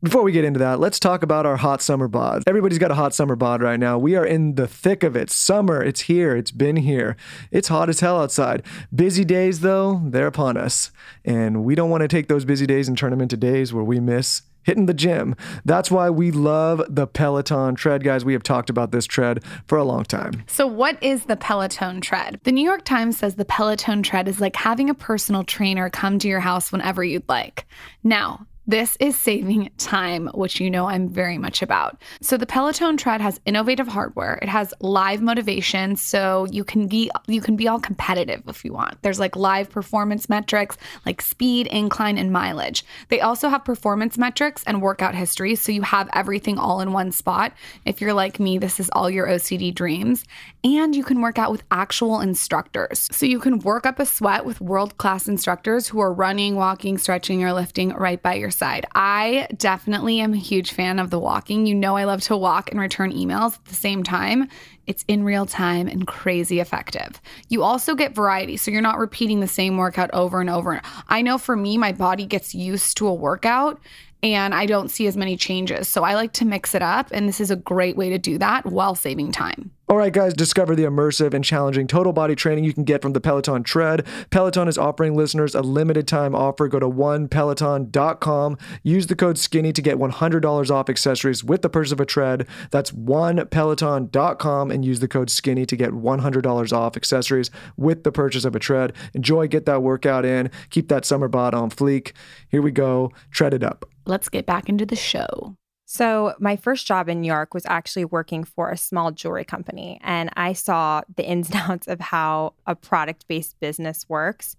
Before 0.00 0.22
we 0.22 0.30
get 0.30 0.44
into 0.44 0.60
that, 0.60 0.78
let's 0.78 1.00
talk 1.00 1.24
about 1.24 1.44
our 1.44 1.56
hot 1.56 1.82
summer 1.82 2.06
bod. 2.06 2.44
Everybody's 2.46 2.78
got 2.78 2.92
a 2.92 2.94
hot 2.94 3.14
summer 3.14 3.34
bod 3.34 3.60
right 3.60 3.80
now. 3.80 3.98
We 3.98 4.14
are 4.14 4.24
in 4.24 4.54
the 4.54 4.68
thick 4.68 5.02
of 5.02 5.16
it. 5.16 5.28
Summer, 5.28 5.82
it's 5.82 6.02
here. 6.02 6.36
It's 6.36 6.52
been 6.52 6.76
here. 6.76 7.16
It's 7.50 7.66
hot 7.66 7.88
as 7.88 7.98
hell 7.98 8.20
outside. 8.20 8.62
Busy 8.94 9.24
days, 9.24 9.58
though, 9.58 10.00
they're 10.04 10.28
upon 10.28 10.56
us. 10.56 10.92
And 11.24 11.64
we 11.64 11.74
don't 11.74 11.90
want 11.90 12.02
to 12.02 12.08
take 12.08 12.28
those 12.28 12.44
busy 12.44 12.64
days 12.64 12.86
and 12.86 12.96
turn 12.96 13.10
them 13.10 13.20
into 13.20 13.36
days 13.36 13.74
where 13.74 13.82
we 13.82 13.98
miss 13.98 14.42
hitting 14.62 14.86
the 14.86 14.94
gym. 14.94 15.34
That's 15.64 15.90
why 15.90 16.10
we 16.10 16.30
love 16.30 16.80
the 16.88 17.08
Peloton 17.08 17.74
tread, 17.74 18.04
guys. 18.04 18.24
We 18.24 18.34
have 18.34 18.44
talked 18.44 18.70
about 18.70 18.92
this 18.92 19.04
tread 19.04 19.42
for 19.66 19.78
a 19.78 19.84
long 19.84 20.04
time. 20.04 20.44
So, 20.46 20.64
what 20.64 21.02
is 21.02 21.24
the 21.24 21.36
Peloton 21.36 22.00
tread? 22.00 22.38
The 22.44 22.52
New 22.52 22.64
York 22.64 22.84
Times 22.84 23.18
says 23.18 23.34
the 23.34 23.44
Peloton 23.44 24.04
tread 24.04 24.28
is 24.28 24.40
like 24.40 24.54
having 24.54 24.90
a 24.90 24.94
personal 24.94 25.42
trainer 25.42 25.90
come 25.90 26.20
to 26.20 26.28
your 26.28 26.40
house 26.40 26.70
whenever 26.70 27.02
you'd 27.02 27.28
like. 27.28 27.66
Now, 28.04 28.46
this 28.68 28.96
is 29.00 29.18
saving 29.18 29.70
time, 29.78 30.28
which 30.34 30.60
you 30.60 30.70
know 30.70 30.86
I'm 30.86 31.08
very 31.08 31.38
much 31.38 31.62
about. 31.62 32.00
So 32.20 32.36
the 32.36 32.46
Peloton 32.46 32.96
Tread 32.96 33.20
has 33.20 33.40
innovative 33.46 33.88
hardware. 33.88 34.38
It 34.40 34.48
has 34.48 34.72
live 34.80 35.22
motivation, 35.22 35.96
so 35.96 36.46
you 36.50 36.62
can 36.62 36.86
be 36.86 37.10
you 37.26 37.40
can 37.40 37.56
be 37.56 37.66
all 37.66 37.80
competitive 37.80 38.42
if 38.46 38.64
you 38.64 38.72
want. 38.72 39.02
There's 39.02 39.18
like 39.18 39.34
live 39.34 39.70
performance 39.70 40.28
metrics 40.28 40.76
like 41.06 41.22
speed, 41.22 41.66
incline, 41.68 42.18
and 42.18 42.30
mileage. 42.30 42.84
They 43.08 43.20
also 43.20 43.48
have 43.48 43.64
performance 43.64 44.18
metrics 44.18 44.62
and 44.64 44.82
workout 44.82 45.14
history, 45.14 45.54
so 45.54 45.72
you 45.72 45.82
have 45.82 46.10
everything 46.12 46.58
all 46.58 46.80
in 46.80 46.92
one 46.92 47.10
spot. 47.10 47.54
If 47.86 48.00
you're 48.00 48.12
like 48.12 48.38
me, 48.38 48.58
this 48.58 48.78
is 48.78 48.90
all 48.90 49.08
your 49.08 49.26
OCD 49.26 49.74
dreams. 49.74 50.24
And 50.64 50.94
you 50.94 51.04
can 51.04 51.22
work 51.22 51.38
out 51.38 51.50
with 51.50 51.62
actual 51.70 52.20
instructors. 52.20 53.08
So 53.12 53.24
you 53.24 53.40
can 53.40 53.60
work 53.60 53.86
up 53.86 53.98
a 53.98 54.04
sweat 54.04 54.44
with 54.44 54.60
world-class 54.60 55.28
instructors 55.28 55.88
who 55.88 56.00
are 56.00 56.12
running, 56.12 56.56
walking, 56.56 56.98
stretching, 56.98 57.42
or 57.44 57.52
lifting 57.52 57.90
right 57.90 58.22
by 58.22 58.34
your 58.34 58.50
side. 58.58 58.84
I 58.94 59.46
definitely 59.56 60.20
am 60.20 60.34
a 60.34 60.38
huge 60.38 60.72
fan 60.72 60.98
of 60.98 61.10
the 61.10 61.18
walking. 61.18 61.66
You 61.66 61.74
know, 61.74 61.96
I 61.96 62.04
love 62.04 62.22
to 62.22 62.36
walk 62.36 62.70
and 62.70 62.80
return 62.80 63.12
emails 63.12 63.54
at 63.54 63.64
the 63.64 63.74
same 63.74 64.02
time. 64.02 64.48
It's 64.86 65.04
in 65.06 65.22
real 65.22 65.46
time 65.46 65.86
and 65.86 66.06
crazy 66.06 66.60
effective. 66.60 67.20
You 67.48 67.62
also 67.62 67.94
get 67.94 68.14
variety, 68.14 68.56
so 68.56 68.70
you're 68.70 68.80
not 68.80 68.98
repeating 68.98 69.40
the 69.40 69.46
same 69.46 69.76
workout 69.76 70.10
over 70.12 70.40
and 70.40 70.50
over. 70.50 70.80
I 71.08 71.22
know 71.22 71.38
for 71.38 71.56
me, 71.56 71.78
my 71.78 71.92
body 71.92 72.26
gets 72.26 72.54
used 72.54 72.96
to 72.96 73.06
a 73.06 73.14
workout 73.14 73.80
and 74.22 74.54
I 74.54 74.66
don't 74.66 74.90
see 74.90 75.06
as 75.06 75.16
many 75.16 75.36
changes. 75.36 75.88
So 75.88 76.04
I 76.04 76.14
like 76.14 76.32
to 76.34 76.44
mix 76.44 76.74
it 76.74 76.82
up, 76.82 77.08
and 77.12 77.28
this 77.28 77.40
is 77.40 77.50
a 77.50 77.56
great 77.56 77.96
way 77.96 78.10
to 78.10 78.18
do 78.18 78.38
that 78.38 78.66
while 78.66 78.94
saving 78.94 79.32
time. 79.32 79.70
All 79.90 79.96
right, 79.96 80.12
guys, 80.12 80.34
discover 80.34 80.76
the 80.76 80.82
immersive 80.82 81.32
and 81.32 81.42
challenging 81.42 81.86
total 81.86 82.12
body 82.12 82.34
training 82.34 82.64
you 82.64 82.74
can 82.74 82.84
get 82.84 83.00
from 83.00 83.14
the 83.14 83.22
Peloton 83.22 83.62
Tread. 83.62 84.06
Peloton 84.28 84.68
is 84.68 84.76
offering 84.76 85.16
listeners 85.16 85.54
a 85.54 85.62
limited 85.62 86.06
time 86.06 86.34
offer. 86.34 86.68
Go 86.68 86.78
to 86.78 86.86
onepeloton.com. 86.86 88.58
Use 88.82 89.06
the 89.06 89.16
code 89.16 89.38
SKINNY 89.38 89.72
to 89.72 89.80
get 89.80 89.96
$100 89.96 90.70
off 90.70 90.90
accessories 90.90 91.42
with 91.42 91.62
the 91.62 91.70
purchase 91.70 91.92
of 91.92 92.00
a 92.00 92.04
tread. 92.04 92.46
That's 92.70 92.90
onepeloton.com 92.90 94.70
and 94.70 94.84
use 94.84 95.00
the 95.00 95.08
code 95.08 95.30
SKINNY 95.30 95.64
to 95.64 95.76
get 95.76 95.92
$100 95.92 96.72
off 96.74 96.94
accessories 96.94 97.50
with 97.78 98.04
the 98.04 98.12
purchase 98.12 98.44
of 98.44 98.54
a 98.54 98.58
tread. 98.58 98.92
Enjoy, 99.14 99.48
get 99.48 99.64
that 99.64 99.82
workout 99.82 100.26
in, 100.26 100.50
keep 100.68 100.88
that 100.88 101.06
summer 101.06 101.28
bod 101.28 101.54
on 101.54 101.70
fleek. 101.70 102.12
Here 102.50 102.60
we 102.60 102.72
go. 102.72 103.10
Tread 103.30 103.54
it 103.54 103.62
up. 103.62 103.86
Let's 104.08 104.30
get 104.30 104.46
back 104.46 104.68
into 104.68 104.86
the 104.86 104.96
show. 104.96 105.56
So, 105.84 106.34
my 106.38 106.56
first 106.56 106.86
job 106.86 107.08
in 107.08 107.20
New 107.20 107.28
York 107.28 107.54
was 107.54 107.64
actually 107.66 108.04
working 108.04 108.44
for 108.44 108.70
a 108.70 108.76
small 108.76 109.10
jewelry 109.10 109.44
company. 109.44 109.98
And 110.02 110.30
I 110.36 110.52
saw 110.52 111.02
the 111.16 111.26
ins 111.26 111.50
and 111.50 111.60
outs 111.70 111.88
of 111.88 112.00
how 112.00 112.54
a 112.66 112.74
product 112.74 113.26
based 113.28 113.60
business 113.60 114.06
works. 114.08 114.56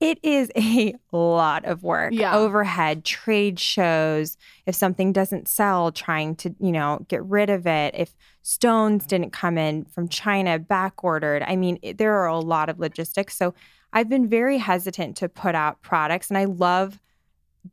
It 0.00 0.18
is 0.22 0.50
a 0.56 0.94
lot 1.12 1.64
of 1.64 1.82
work. 1.82 2.12
Yeah. 2.14 2.36
Overhead, 2.36 3.04
trade 3.04 3.58
shows, 3.60 4.36
if 4.64 4.74
something 4.74 5.12
doesn't 5.12 5.48
sell, 5.48 5.92
trying 5.92 6.36
to, 6.36 6.54
you 6.58 6.72
know, 6.72 7.04
get 7.08 7.24
rid 7.24 7.50
of 7.50 7.66
it. 7.66 7.94
If 7.96 8.16
stones 8.42 9.06
didn't 9.06 9.30
come 9.32 9.58
in 9.58 9.84
from 9.84 10.08
China, 10.08 10.58
back 10.58 11.04
ordered. 11.04 11.42
I 11.46 11.56
mean, 11.56 11.78
it, 11.82 11.98
there 11.98 12.14
are 12.14 12.28
a 12.28 12.38
lot 12.38 12.68
of 12.68 12.78
logistics. 12.78 13.36
So, 13.36 13.54
I've 13.92 14.08
been 14.08 14.28
very 14.28 14.58
hesitant 14.58 15.16
to 15.16 15.28
put 15.28 15.56
out 15.56 15.82
products. 15.82 16.28
And 16.28 16.38
I 16.38 16.44
love 16.44 17.00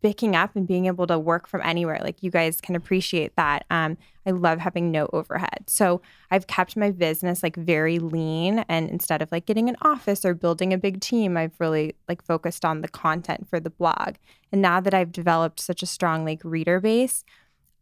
picking 0.01 0.35
up 0.35 0.55
and 0.55 0.67
being 0.67 0.85
able 0.85 1.07
to 1.07 1.17
work 1.17 1.47
from 1.47 1.61
anywhere. 1.63 1.99
Like 2.01 2.21
you 2.21 2.31
guys 2.31 2.61
can 2.61 2.75
appreciate 2.75 3.35
that. 3.35 3.65
Um, 3.69 3.97
I 4.25 4.31
love 4.31 4.59
having 4.59 4.91
no 4.91 5.09
overhead. 5.13 5.63
So 5.67 6.01
I've 6.29 6.47
kept 6.47 6.75
my 6.75 6.91
business 6.91 7.41
like 7.41 7.55
very 7.55 7.99
lean. 7.99 8.65
And 8.67 8.89
instead 8.89 9.21
of 9.21 9.31
like 9.31 9.45
getting 9.45 9.69
an 9.69 9.77
office 9.81 10.25
or 10.25 10.33
building 10.33 10.73
a 10.73 10.77
big 10.77 10.99
team, 10.99 11.37
I've 11.37 11.57
really 11.59 11.95
like 12.09 12.23
focused 12.23 12.65
on 12.65 12.81
the 12.81 12.89
content 12.89 13.47
for 13.49 13.59
the 13.59 13.69
blog. 13.69 14.15
And 14.51 14.61
now 14.61 14.81
that 14.81 14.93
I've 14.93 15.11
developed 15.11 15.59
such 15.59 15.81
a 15.81 15.87
strong 15.87 16.25
like 16.25 16.41
reader 16.43 16.79
base, 16.79 17.23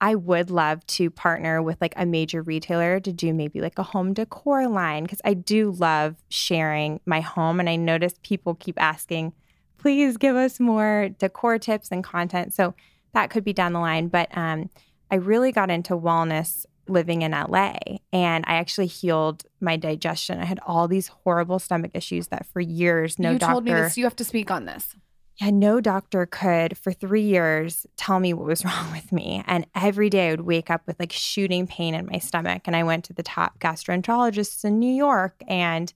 I 0.01 0.13
would 0.15 0.51
love 0.51 0.85
to 0.87 1.09
partner 1.09 1.63
with 1.63 1.79
like 1.81 1.93
a 1.95 2.05
major 2.05 2.41
retailer 2.41 2.99
to 2.99 3.11
do 3.11 3.33
maybe 3.33 3.61
like 3.61 3.79
a 3.79 3.83
home 3.83 4.13
decor 4.13 4.67
line 4.67 5.03
because 5.03 5.21
I 5.25 5.33
do 5.33 5.71
love 5.71 6.17
sharing 6.29 6.99
my 7.05 7.21
home. 7.21 7.59
And 7.59 7.69
I 7.69 7.75
notice 7.75 8.13
people 8.21 8.55
keep 8.55 8.79
asking, 8.79 9.33
please 9.77 10.17
give 10.17 10.35
us 10.35 10.59
more 10.59 11.09
decor 11.19 11.59
tips 11.59 11.89
and 11.91 12.03
content. 12.03 12.53
So 12.53 12.73
that 13.13 13.29
could 13.29 13.43
be 13.43 13.53
down 13.53 13.73
the 13.73 13.79
line. 13.79 14.07
But 14.07 14.35
um, 14.37 14.69
I 15.11 15.15
really 15.15 15.51
got 15.51 15.69
into 15.69 15.93
wellness 15.93 16.65
living 16.87 17.21
in 17.21 17.31
LA 17.31 17.77
and 18.13 18.43
I 18.47 18.55
actually 18.55 18.87
healed 18.87 19.43
my 19.59 19.75
digestion. 19.75 20.39
I 20.39 20.45
had 20.45 20.59
all 20.65 20.87
these 20.87 21.07
horrible 21.07 21.59
stomach 21.59 21.91
issues 21.93 22.27
that 22.27 22.45
for 22.45 22.59
years 22.59 23.17
no 23.17 23.31
you 23.31 23.39
doctor 23.39 23.53
told 23.53 23.65
me 23.65 23.73
this. 23.73 23.97
You 23.97 24.03
have 24.03 24.15
to 24.17 24.23
speak 24.23 24.51
on 24.51 24.65
this. 24.65 24.95
yeah, 25.41 25.49
no 25.49 25.81
doctor 25.81 26.25
could 26.25 26.77
for 26.77 26.93
three 26.93 27.23
years 27.23 27.85
tell 27.97 28.19
me 28.19 28.33
what 28.33 28.45
was 28.45 28.63
wrong 28.65 28.91
with 28.91 29.11
me. 29.11 29.43
And 29.47 29.65
every 29.73 30.09
day 30.09 30.27
I 30.27 30.31
would 30.31 30.41
wake 30.41 30.69
up 30.69 30.81
with 30.85 30.99
like 30.99 31.11
shooting 31.11 31.65
pain 31.67 31.95
in 31.95 32.05
my 32.05 32.19
stomach. 32.19 32.63
And 32.65 32.75
I 32.75 32.83
went 32.83 33.05
to 33.05 33.13
the 33.13 33.23
top 33.23 33.59
gastroenterologists 33.59 34.63
in 34.63 34.79
New 34.79 34.93
York 34.93 35.41
and 35.47 35.91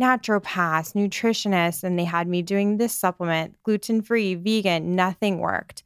naturopaths, 0.00 0.94
nutritionists, 0.94 1.84
and 1.84 1.98
they 1.98 2.04
had 2.04 2.26
me 2.26 2.42
doing 2.42 2.78
this 2.78 2.94
supplement, 2.94 3.54
gluten 3.62 4.00
free, 4.02 4.34
vegan, 4.34 4.96
nothing 4.96 5.38
worked. 5.38 5.82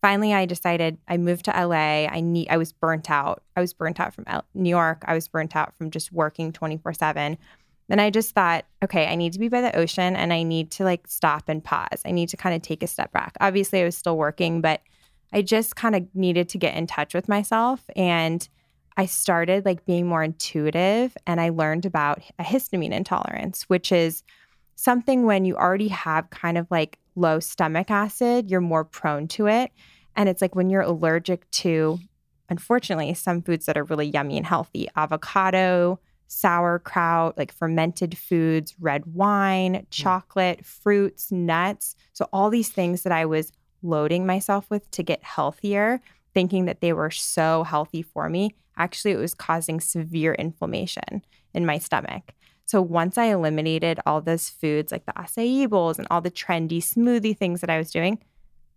Finally, 0.00 0.34
I 0.34 0.46
decided 0.46 0.98
I 1.06 1.16
moved 1.16 1.44
to 1.44 1.52
LA. 1.52 2.06
I 2.06 2.20
need 2.20 2.48
I 2.48 2.56
was 2.56 2.72
burnt 2.72 3.08
out. 3.08 3.44
I 3.56 3.60
was 3.60 3.72
burnt 3.72 4.00
out 4.00 4.12
from 4.12 4.24
L- 4.26 4.44
New 4.52 4.68
York. 4.68 5.04
I 5.06 5.14
was 5.14 5.28
burnt 5.28 5.54
out 5.54 5.74
from 5.74 5.90
just 5.90 6.12
working 6.12 6.52
24/7. 6.52 7.38
Then 7.88 8.00
I 8.00 8.10
just 8.10 8.34
thought, 8.34 8.64
okay, 8.82 9.06
I 9.06 9.14
need 9.14 9.32
to 9.34 9.38
be 9.38 9.48
by 9.48 9.60
the 9.60 9.76
ocean 9.76 10.16
and 10.16 10.32
I 10.32 10.42
need 10.42 10.70
to 10.72 10.84
like 10.84 11.06
stop 11.06 11.48
and 11.48 11.62
pause. 11.62 12.02
I 12.04 12.10
need 12.10 12.30
to 12.30 12.36
kind 12.36 12.54
of 12.56 12.62
take 12.62 12.82
a 12.82 12.86
step 12.88 13.12
back. 13.12 13.36
Obviously, 13.40 13.80
I 13.80 13.84
was 13.84 13.96
still 13.96 14.16
working, 14.16 14.60
but 14.60 14.80
I 15.32 15.42
just 15.42 15.76
kind 15.76 15.94
of 15.94 16.06
needed 16.14 16.48
to 16.50 16.58
get 16.58 16.74
in 16.74 16.86
touch 16.86 17.14
with 17.14 17.28
myself 17.28 17.84
and 17.94 18.48
I 18.96 19.06
started 19.06 19.64
like 19.64 19.84
being 19.84 20.06
more 20.06 20.22
intuitive 20.22 21.16
and 21.26 21.40
I 21.40 21.48
learned 21.48 21.86
about 21.86 22.22
a 22.38 22.42
histamine 22.42 22.92
intolerance, 22.92 23.64
which 23.64 23.90
is 23.92 24.22
something 24.76 25.24
when 25.24 25.44
you 25.44 25.56
already 25.56 25.88
have 25.88 26.30
kind 26.30 26.58
of 26.58 26.66
like 26.70 26.98
low 27.14 27.40
stomach 27.40 27.90
acid, 27.90 28.50
you're 28.50 28.60
more 28.60 28.84
prone 28.84 29.28
to 29.28 29.46
it. 29.46 29.70
And 30.16 30.28
it's 30.28 30.42
like 30.42 30.54
when 30.54 30.70
you're 30.70 30.82
allergic 30.82 31.50
to, 31.52 31.98
unfortunately, 32.48 33.14
some 33.14 33.42
foods 33.42 33.66
that 33.66 33.78
are 33.78 33.84
really 33.84 34.06
yummy 34.06 34.36
and 34.36 34.46
healthy 34.46 34.88
avocado, 34.96 35.98
sauerkraut, 36.26 37.36
like 37.36 37.52
fermented 37.52 38.16
foods, 38.16 38.74
red 38.80 39.14
wine, 39.14 39.74
hmm. 39.74 39.80
chocolate, 39.90 40.64
fruits, 40.64 41.30
nuts. 41.30 41.94
So, 42.12 42.28
all 42.32 42.50
these 42.50 42.70
things 42.70 43.02
that 43.02 43.12
I 43.12 43.24
was 43.24 43.52
loading 43.82 44.26
myself 44.26 44.68
with 44.70 44.90
to 44.92 45.02
get 45.02 45.22
healthier, 45.22 46.00
thinking 46.34 46.66
that 46.66 46.80
they 46.80 46.92
were 46.92 47.10
so 47.10 47.64
healthy 47.64 48.02
for 48.02 48.28
me. 48.28 48.54
Actually, 48.76 49.12
it 49.12 49.18
was 49.18 49.34
causing 49.34 49.80
severe 49.80 50.34
inflammation 50.34 51.24
in 51.54 51.66
my 51.66 51.78
stomach. 51.78 52.32
So 52.64 52.80
once 52.80 53.18
I 53.18 53.26
eliminated 53.26 54.00
all 54.06 54.20
those 54.20 54.48
foods 54.48 54.92
like 54.92 55.04
the 55.04 55.12
acai 55.12 55.68
bowls 55.68 55.98
and 55.98 56.06
all 56.10 56.20
the 56.20 56.30
trendy 56.30 56.78
smoothie 56.78 57.36
things 57.36 57.60
that 57.60 57.70
I 57.70 57.78
was 57.78 57.90
doing, 57.90 58.18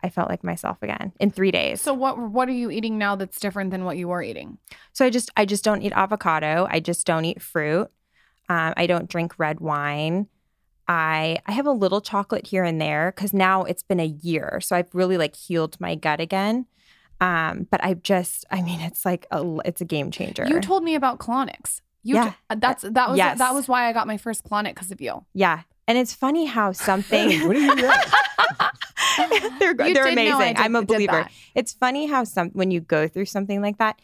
I 0.04 0.10
felt 0.10 0.30
like 0.30 0.43
myself 0.43 0.78
again 0.82 1.14
in 1.20 1.32
three 1.32 1.52
days. 1.52 1.82
So 1.82 1.93
what 1.93 2.20
what 2.20 2.50
are 2.50 2.54
you 2.54 2.70
eating 2.70 2.98
now 2.98 3.16
that's 3.16 3.39
different 3.39 3.72
than 3.72 3.86
what 3.86 3.98
you 3.98 4.08
were 4.08 4.22
eating? 4.22 4.58
So 4.93 5.06
I 5.06 5.10
just 5.10 5.32
I 5.38 5.46
just 5.46 5.64
don't 5.64 5.82
eat 5.82 5.93
avocado. 5.93 6.68
I 6.70 6.80
just 6.80 7.08
don't 7.08 7.26
eat 7.26 7.41
fruit. 7.41 7.89
Um, 8.48 8.74
I 8.78 8.86
don't 8.86 9.10
drink 9.10 9.39
red 9.39 9.60
wine. 9.60 10.28
I 10.88 11.39
I 11.46 11.54
have 11.54 11.66
a 11.66 11.72
little 11.72 12.02
chocolate 12.02 12.48
here 12.48 12.64
and 12.64 12.80
there 12.80 13.14
because 13.16 13.34
now 13.34 13.64
it's 13.64 13.84
been 13.84 14.00
a 14.00 14.06
year, 14.06 14.60
so 14.62 14.76
I've 14.76 14.93
really 14.93 15.18
like 15.18 15.36
healed 15.36 15.80
my 15.80 15.96
gut 15.96 16.20
again. 16.20 16.68
Um, 17.22 17.68
but 17.72 17.84
I 17.84 17.93
just 17.95 18.45
I 18.51 18.61
mean 18.61 18.82
it's 18.82 19.05
like 19.05 19.26
a 19.32 19.57
it's 19.66 19.82
a 19.82 19.86
game 19.86 20.11
changer. 20.11 20.45
You 20.47 20.59
told 20.59 20.84
me 20.84 20.95
about 20.95 21.20
colonics. 21.20 21.82
You 22.03 22.16
Yeah. 22.16 22.30
t- 22.49 22.55
that's 22.57 22.84
that 22.84 23.09
was 23.09 23.18
Yes. 23.18 23.38
that 23.39 23.53
was 23.53 23.68
why 23.68 23.88
I 23.88 23.93
got 23.93 24.05
my 24.07 24.18
first 24.18 24.43
colonic 24.43 24.76
because 24.76 24.91
of 24.91 24.99
you. 25.01 25.26
yeah, 25.34 25.61
and 25.88 25.97
it's 25.97 26.13
funny 26.13 26.45
how 26.45 26.72
something. 26.72 27.30
Hey, 27.30 27.47
when 27.47 27.55
did 27.57 27.63
you 27.63 27.76
do 27.78 27.82
that? 27.84 28.11
they're 29.59 29.70
You 29.72 29.76
they're 29.76 29.84
did 29.84 29.95
know 29.95 30.01
I 30.03 30.11
amazing. 30.11 30.53
did- 30.55 30.57
I'm 30.57 30.76
a 30.76 30.82
believer. 30.86 31.28
It's 31.55 31.74
funny 31.74 32.05
how 32.07 32.24
some 32.26 32.49
when 32.49 32.72
you 32.72 32.82
go 32.82 33.07
through 33.07 33.26
something 33.26 33.61
like 33.61 33.78
that, 33.78 33.99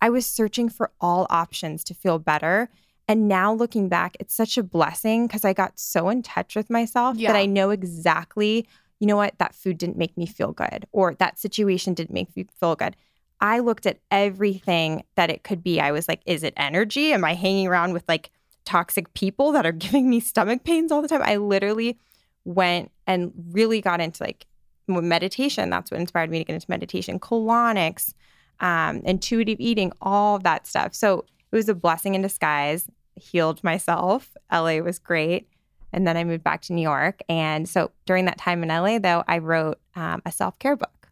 I 0.00 0.10
was 0.10 0.26
searching 0.26 0.68
for 0.68 0.90
all 1.00 1.26
options 1.30 1.84
to 1.84 1.94
feel 1.94 2.18
better. 2.18 2.70
And 3.06 3.28
now 3.28 3.52
looking 3.52 3.90
back, 3.90 4.16
it's 4.18 4.34
such 4.34 4.56
a 4.56 4.62
blessing 4.62 5.26
because 5.26 5.44
I 5.44 5.52
got 5.52 5.78
so 5.78 6.08
in 6.08 6.22
touch 6.22 6.56
with 6.56 6.70
myself 6.70 7.18
Yeah. 7.18 7.32
that 7.32 7.38
I 7.38 7.44
know 7.44 7.68
exactly, 7.70 8.66
you 9.00 9.06
know 9.06 9.16
what, 9.16 9.38
that 9.38 9.54
food 9.54 9.78
didn't 9.78 9.96
make 9.96 10.16
me 10.16 10.26
feel 10.26 10.52
good 10.52 10.86
or 10.92 11.14
that 11.14 11.38
situation 11.38 11.94
didn't 11.94 12.14
make 12.14 12.34
me 12.36 12.46
feel 12.58 12.76
good. 12.76 12.96
I 13.40 13.58
looked 13.58 13.86
at 13.86 13.98
everything 14.10 15.04
that 15.16 15.30
it 15.30 15.42
could 15.42 15.62
be. 15.62 15.80
I 15.80 15.92
was 15.92 16.08
like, 16.08 16.22
is 16.24 16.42
it 16.42 16.54
energy? 16.56 17.12
Am 17.12 17.24
I 17.24 17.34
hanging 17.34 17.66
around 17.66 17.92
with 17.92 18.04
like 18.08 18.30
toxic 18.64 19.12
people 19.14 19.52
that 19.52 19.66
are 19.66 19.72
giving 19.86 20.08
me 20.08 20.20
stomach 20.20 20.64
pains 20.64 20.92
all 20.92 21.02
the 21.02 21.08
time? 21.08 21.22
I 21.22 21.36
literally 21.36 21.98
went 22.44 22.90
and 23.06 23.32
really 23.50 23.80
got 23.80 24.00
into 24.00 24.22
like 24.22 24.46
meditation. 24.86 25.70
That's 25.70 25.90
what 25.90 26.00
inspired 26.00 26.30
me 26.30 26.38
to 26.38 26.44
get 26.44 26.54
into 26.54 26.70
meditation, 26.70 27.18
colonics, 27.18 28.14
um, 28.60 29.02
intuitive 29.04 29.60
eating, 29.60 29.92
all 30.00 30.36
of 30.36 30.42
that 30.44 30.66
stuff. 30.66 30.94
So 30.94 31.24
it 31.52 31.56
was 31.56 31.68
a 31.68 31.74
blessing 31.74 32.14
in 32.14 32.22
disguise. 32.22 32.88
Healed 33.16 33.62
myself. 33.62 34.36
LA 34.52 34.78
was 34.78 34.98
great. 34.98 35.48
And 35.94 36.06
then 36.06 36.16
I 36.16 36.24
moved 36.24 36.42
back 36.42 36.60
to 36.62 36.72
New 36.72 36.82
York. 36.82 37.20
And 37.28 37.68
so 37.68 37.92
during 38.04 38.24
that 38.26 38.36
time 38.36 38.62
in 38.62 38.68
LA, 38.68 38.98
though, 38.98 39.22
I 39.28 39.38
wrote 39.38 39.78
um, 39.94 40.20
a 40.26 40.32
self 40.32 40.58
care 40.58 40.76
book. 40.76 41.08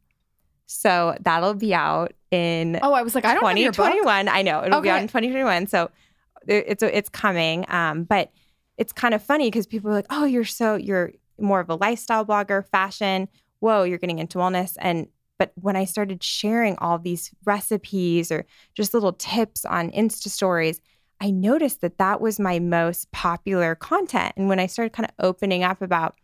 So 0.67 1.17
that'll 1.21 1.55
be 1.55 1.75
out 1.75 2.13
in 2.31 2.79
Oh, 2.83 2.93
I 2.93 3.03
was 3.03 3.15
like, 3.15 3.25
I 3.25 3.35
don't 3.35 3.45
have 3.45 3.57
2021. 3.57 4.29
I 4.29 4.43
know 4.43 4.65
it'll 4.65 4.81
be 4.81 4.91
out 4.91 5.01
in 5.01 5.09
2021. 5.09 5.67
So 5.69 5.91
it's 6.47 6.83
it's 6.83 7.09
coming. 7.09 7.65
Um, 7.69 8.05
but 8.05 8.33
it's 8.79 8.93
kind 8.93 9.15
of 9.15 9.23
funny 9.23 9.49
because 9.49 9.67
people 9.67 9.91
are 9.91 9.95
like, 9.95 10.07
"Oh, 10.11 10.25
you're 10.25 10.45
so 10.45 10.75
you're 10.77 11.13
more 11.39 11.61
of 11.61 11.69
a 11.69 11.75
lifestyle 11.75 12.25
blogger, 12.25 12.67
fashion. 12.67 13.29
Whoa, 13.61 13.85
you're 13.85 13.99
getting 13.99 14.19
into 14.19 14.39
wellness." 14.39 14.77
And 14.81 15.09
but 15.39 15.53
when 15.61 15.77
I 15.77 15.85
started 15.85 16.23
sharing 16.23 16.77
all 16.79 16.99
these 16.99 17.31
recipes 17.45 18.33
or 18.33 18.47
just 18.75 18.95
little 18.95 19.13
tips 19.13 19.65
on 19.65 19.91
Insta 19.91 20.29
stories, 20.29 20.81
I 21.23 21.31
noticed 21.31 21.83
that 21.83 21.99
that 21.99 22.21
was 22.21 22.41
my 22.41 22.59
most 22.59 23.11
popular 23.13 23.77
content. 23.77 24.33
And 24.37 24.49
when 24.49 24.59
I 24.59 24.67
started 24.67 24.93
kind 24.93 25.09
of 25.09 25.25
opening 25.25 25.63
up 25.63 25.81
about 25.81 26.17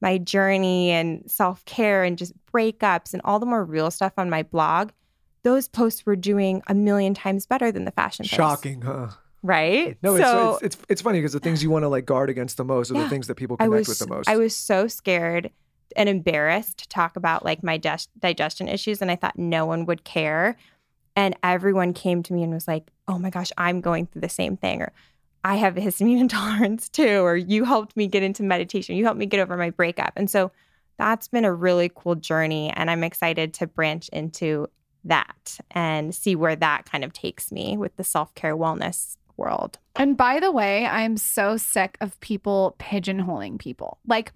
my 0.00 0.16
journey 0.16 0.90
and 0.90 1.30
self 1.30 1.62
care 1.66 2.02
and 2.04 2.16
just 2.16 2.32
breakups 2.50 3.12
and 3.12 3.20
all 3.22 3.38
the 3.38 3.44
more 3.44 3.62
real 3.64 3.90
stuff 3.90 4.14
on 4.16 4.30
my 4.30 4.42
blog, 4.42 4.92
those 5.42 5.68
posts 5.68 6.06
were 6.06 6.16
doing 6.16 6.62
a 6.68 6.74
million 6.74 7.12
times 7.12 7.44
better 7.44 7.70
than 7.70 7.84
the 7.84 7.90
fashion 7.90 8.24
posts. 8.24 8.36
Shocking, 8.36 8.80
huh? 8.80 9.08
Right? 9.42 9.98
No, 10.02 10.16
so 10.16 10.54
it's, 10.54 10.62
it's 10.62 10.74
it's 10.76 10.84
it's 10.88 11.02
funny 11.02 11.18
because 11.18 11.34
the 11.34 11.40
things 11.40 11.62
you 11.62 11.68
want 11.68 11.82
to 11.82 11.88
like 11.88 12.06
guard 12.06 12.30
against 12.30 12.56
the 12.56 12.64
most 12.64 12.90
are 12.90 12.94
Yeah. 12.94 13.02
the 13.02 13.10
things 13.10 13.26
that 13.26 13.34
people 13.34 13.58
connect 13.58 13.70
was 13.70 13.88
with 13.88 13.98
the 13.98 14.06
most. 14.08 14.26
I 14.28 14.36
was 14.38 14.56
so 14.56 14.88
scared 14.88 15.50
and 15.94 16.08
embarrassed 16.08 16.78
to 16.78 16.88
talk 16.88 17.16
about 17.16 17.44
like 17.44 17.62
my 17.62 17.76
dis- 17.76 18.08
digestion 18.18 18.68
issues 18.68 19.02
and 19.02 19.10
I 19.10 19.16
thought 19.16 19.38
no 19.38 19.66
one 19.66 19.84
would 19.84 20.04
care. 20.04 20.56
And 21.16 21.34
everyone 21.42 21.94
came 21.94 22.22
to 22.24 22.32
me 22.32 22.42
and 22.42 22.52
was 22.52 22.68
like, 22.68 22.90
"Oh 23.08 23.18
my 23.18 23.30
gosh, 23.30 23.50
I'm 23.58 23.80
going 23.80 24.06
through 24.06 24.20
the 24.20 24.28
same 24.28 24.56
thing," 24.56 24.82
or 24.82 24.92
"I 25.42 25.56
have 25.56 25.74
histamine 25.74 26.20
intolerance 26.20 26.88
too," 26.88 27.24
or 27.24 27.36
"You 27.36 27.64
helped 27.64 27.96
me 27.96 28.06
get 28.06 28.22
into 28.22 28.42
meditation. 28.42 28.96
You 28.96 29.04
helped 29.04 29.18
me 29.18 29.26
get 29.26 29.40
over 29.40 29.56
my 29.56 29.70
breakup." 29.70 30.12
And 30.16 30.30
so 30.30 30.52
that's 30.98 31.28
been 31.28 31.44
a 31.44 31.52
really 31.52 31.90
cool 31.94 32.14
journey, 32.14 32.70
and 32.76 32.90
I'm 32.90 33.02
excited 33.02 33.54
to 33.54 33.66
branch 33.66 34.08
into 34.10 34.68
that 35.04 35.58
and 35.70 36.14
see 36.14 36.36
where 36.36 36.56
that 36.56 36.84
kind 36.84 37.04
of 37.04 37.12
takes 37.12 37.50
me 37.50 37.76
with 37.76 37.96
the 37.96 38.04
self 38.04 38.34
care 38.34 38.56
wellness 38.56 39.16
world. 39.36 39.78
And 39.94 40.16
by 40.16 40.40
the 40.40 40.50
way, 40.50 40.86
I'm 40.86 41.16
so 41.16 41.56
sick 41.56 41.96
of 42.00 42.18
people 42.20 42.76
pigeonholing 42.78 43.58
people. 43.58 43.98
Like, 44.06 44.32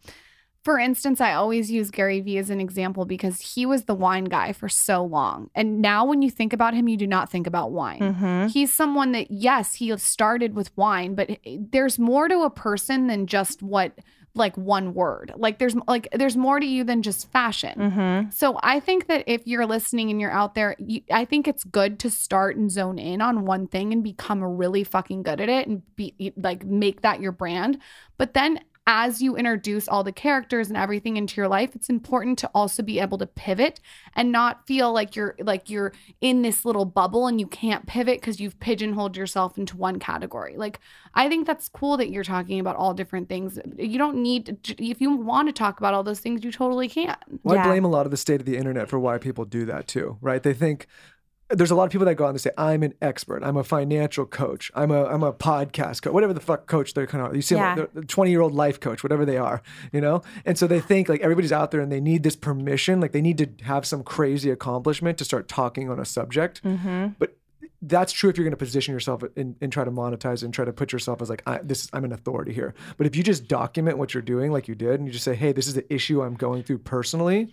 for 0.62 0.78
instance, 0.78 1.20
I 1.20 1.32
always 1.32 1.70
use 1.70 1.90
Gary 1.90 2.20
Vee 2.20 2.38
as 2.38 2.50
an 2.50 2.60
example 2.60 3.06
because 3.06 3.54
he 3.54 3.64
was 3.64 3.84
the 3.84 3.94
wine 3.94 4.24
guy 4.24 4.52
for 4.52 4.68
so 4.68 5.02
long. 5.02 5.50
And 5.54 5.80
now 5.80 6.04
when 6.04 6.20
you 6.20 6.30
think 6.30 6.52
about 6.52 6.74
him, 6.74 6.86
you 6.86 6.98
do 6.98 7.06
not 7.06 7.30
think 7.30 7.46
about 7.46 7.72
wine. 7.72 8.00
Mm-hmm. 8.00 8.46
He's 8.48 8.72
someone 8.72 9.12
that, 9.12 9.30
yes, 9.30 9.74
he 9.74 9.96
started 9.96 10.54
with 10.54 10.76
wine, 10.76 11.14
but 11.14 11.38
there's 11.44 11.98
more 11.98 12.28
to 12.28 12.42
a 12.42 12.50
person 12.50 13.06
than 13.06 13.26
just 13.26 13.62
what, 13.62 13.98
like 14.34 14.56
one 14.56 14.94
word. 14.94 15.32
Like 15.36 15.58
there's 15.58 15.74
like 15.88 16.08
there's 16.12 16.36
more 16.36 16.60
to 16.60 16.66
you 16.66 16.84
than 16.84 17.02
just 17.02 17.30
fashion. 17.32 17.74
Mm-hmm. 17.76 18.30
So 18.30 18.60
I 18.62 18.78
think 18.80 19.08
that 19.08 19.24
if 19.26 19.46
you're 19.46 19.66
listening 19.66 20.10
and 20.10 20.20
you're 20.20 20.30
out 20.30 20.54
there, 20.54 20.76
you, 20.78 21.00
I 21.10 21.24
think 21.24 21.48
it's 21.48 21.64
good 21.64 21.98
to 22.00 22.10
start 22.10 22.56
and 22.56 22.70
zone 22.70 22.98
in 22.98 23.20
on 23.20 23.44
one 23.44 23.66
thing 23.66 23.92
and 23.92 24.04
become 24.04 24.42
really 24.42 24.84
fucking 24.84 25.24
good 25.24 25.40
at 25.40 25.48
it 25.48 25.66
and 25.66 25.82
be 25.96 26.32
like 26.36 26.64
make 26.64 27.00
that 27.02 27.20
your 27.20 27.32
brand. 27.32 27.78
But 28.18 28.34
then 28.34 28.60
as 28.86 29.22
you 29.22 29.36
introduce 29.36 29.86
all 29.86 30.02
the 30.02 30.12
characters 30.12 30.68
and 30.68 30.76
everything 30.76 31.16
into 31.16 31.36
your 31.36 31.48
life, 31.48 31.76
it's 31.76 31.88
important 31.88 32.38
to 32.38 32.50
also 32.54 32.82
be 32.82 32.98
able 32.98 33.18
to 33.18 33.26
pivot 33.26 33.80
and 34.16 34.32
not 34.32 34.66
feel 34.66 34.92
like 34.92 35.14
you're 35.14 35.36
like 35.38 35.70
you're 35.70 35.92
in 36.20 36.42
this 36.42 36.64
little 36.64 36.84
bubble 36.84 37.26
and 37.26 37.38
you 37.38 37.46
can't 37.46 37.86
pivot 37.86 38.20
because 38.20 38.40
you've 38.40 38.58
pigeonholed 38.58 39.16
yourself 39.16 39.58
into 39.58 39.76
one 39.76 39.98
category. 39.98 40.56
Like 40.56 40.80
I 41.14 41.28
think 41.28 41.46
that's 41.46 41.68
cool 41.68 41.96
that 41.98 42.10
you're 42.10 42.24
talking 42.24 42.58
about 42.58 42.76
all 42.76 42.94
different 42.94 43.28
things. 43.28 43.58
You 43.76 43.98
don't 43.98 44.22
need 44.22 44.58
to, 44.64 44.84
if 44.84 45.00
you 45.00 45.10
want 45.12 45.48
to 45.48 45.52
talk 45.52 45.78
about 45.78 45.94
all 45.94 46.02
those 46.02 46.20
things, 46.20 46.42
you 46.42 46.50
totally 46.50 46.88
can. 46.88 47.16
Well, 47.42 47.58
I 47.58 47.64
blame 47.64 47.84
a 47.84 47.88
lot 47.88 48.06
of 48.06 48.10
the 48.10 48.16
state 48.16 48.40
of 48.40 48.46
the 48.46 48.56
internet 48.56 48.88
for 48.88 48.98
why 48.98 49.18
people 49.18 49.44
do 49.44 49.66
that 49.66 49.88
too, 49.88 50.18
right? 50.20 50.42
They 50.42 50.54
think 50.54 50.86
there's 51.50 51.70
a 51.70 51.74
lot 51.74 51.84
of 51.84 51.90
people 51.90 52.04
that 52.06 52.14
go 52.14 52.24
out 52.26 52.30
and 52.30 52.40
say, 52.40 52.50
"I'm 52.56 52.82
an 52.82 52.94
expert. 53.02 53.42
I'm 53.42 53.56
a 53.56 53.64
financial 53.64 54.24
coach. 54.26 54.70
I'm 54.74 54.90
a 54.90 55.04
I'm 55.04 55.22
a 55.22 55.32
podcast 55.32 56.02
coach. 56.02 56.12
Whatever 56.12 56.32
the 56.32 56.40
fuck 56.40 56.66
coach 56.66 56.94
they're 56.94 57.06
kind 57.06 57.26
of 57.26 57.34
you 57.34 57.42
see 57.42 57.56
Yeah. 57.56 57.74
them, 57.74 57.88
they're 57.92 58.04
20 58.04 58.30
year 58.30 58.40
old 58.40 58.54
life 58.54 58.80
coach, 58.80 59.02
whatever 59.02 59.24
they 59.24 59.36
are, 59.36 59.62
you 59.92 60.00
know. 60.00 60.22
And 60.44 60.56
so 60.56 60.66
they 60.66 60.80
think 60.80 61.08
like 61.08 61.20
everybody's 61.20 61.52
out 61.52 61.70
there 61.70 61.80
and 61.80 61.90
they 61.90 62.00
need 62.00 62.22
this 62.22 62.36
permission, 62.36 63.00
like 63.00 63.12
they 63.12 63.20
need 63.22 63.38
to 63.38 63.48
have 63.64 63.84
some 63.84 64.02
crazy 64.02 64.50
accomplishment 64.50 65.18
to 65.18 65.24
start 65.24 65.48
talking 65.48 65.90
on 65.90 65.98
a 65.98 66.04
subject. 66.04 66.62
Mm-hmm. 66.62 67.08
But 67.18 67.36
that's 67.82 68.12
true 68.12 68.28
if 68.28 68.36
you're 68.36 68.44
going 68.44 68.50
to 68.52 68.58
position 68.58 68.92
yourself 68.92 69.22
and, 69.36 69.56
and 69.60 69.72
try 69.72 69.84
to 69.84 69.90
monetize 69.90 70.42
and 70.42 70.52
try 70.52 70.66
to 70.66 70.72
put 70.72 70.92
yourself 70.92 71.22
as 71.22 71.30
like 71.30 71.42
I, 71.46 71.58
this 71.62 71.88
I'm 71.92 72.04
an 72.04 72.12
authority 72.12 72.52
here. 72.52 72.74
But 72.98 73.06
if 73.06 73.16
you 73.16 73.22
just 73.22 73.48
document 73.48 73.96
what 73.98 74.12
you're 74.12 74.22
doing 74.22 74.52
like 74.52 74.68
you 74.68 74.74
did 74.74 75.00
and 75.00 75.06
you 75.06 75.12
just 75.12 75.24
say, 75.24 75.34
"Hey, 75.34 75.52
this 75.52 75.66
is 75.66 75.74
the 75.74 75.92
issue 75.92 76.22
I'm 76.22 76.34
going 76.34 76.62
through 76.62 76.78
personally." 76.78 77.52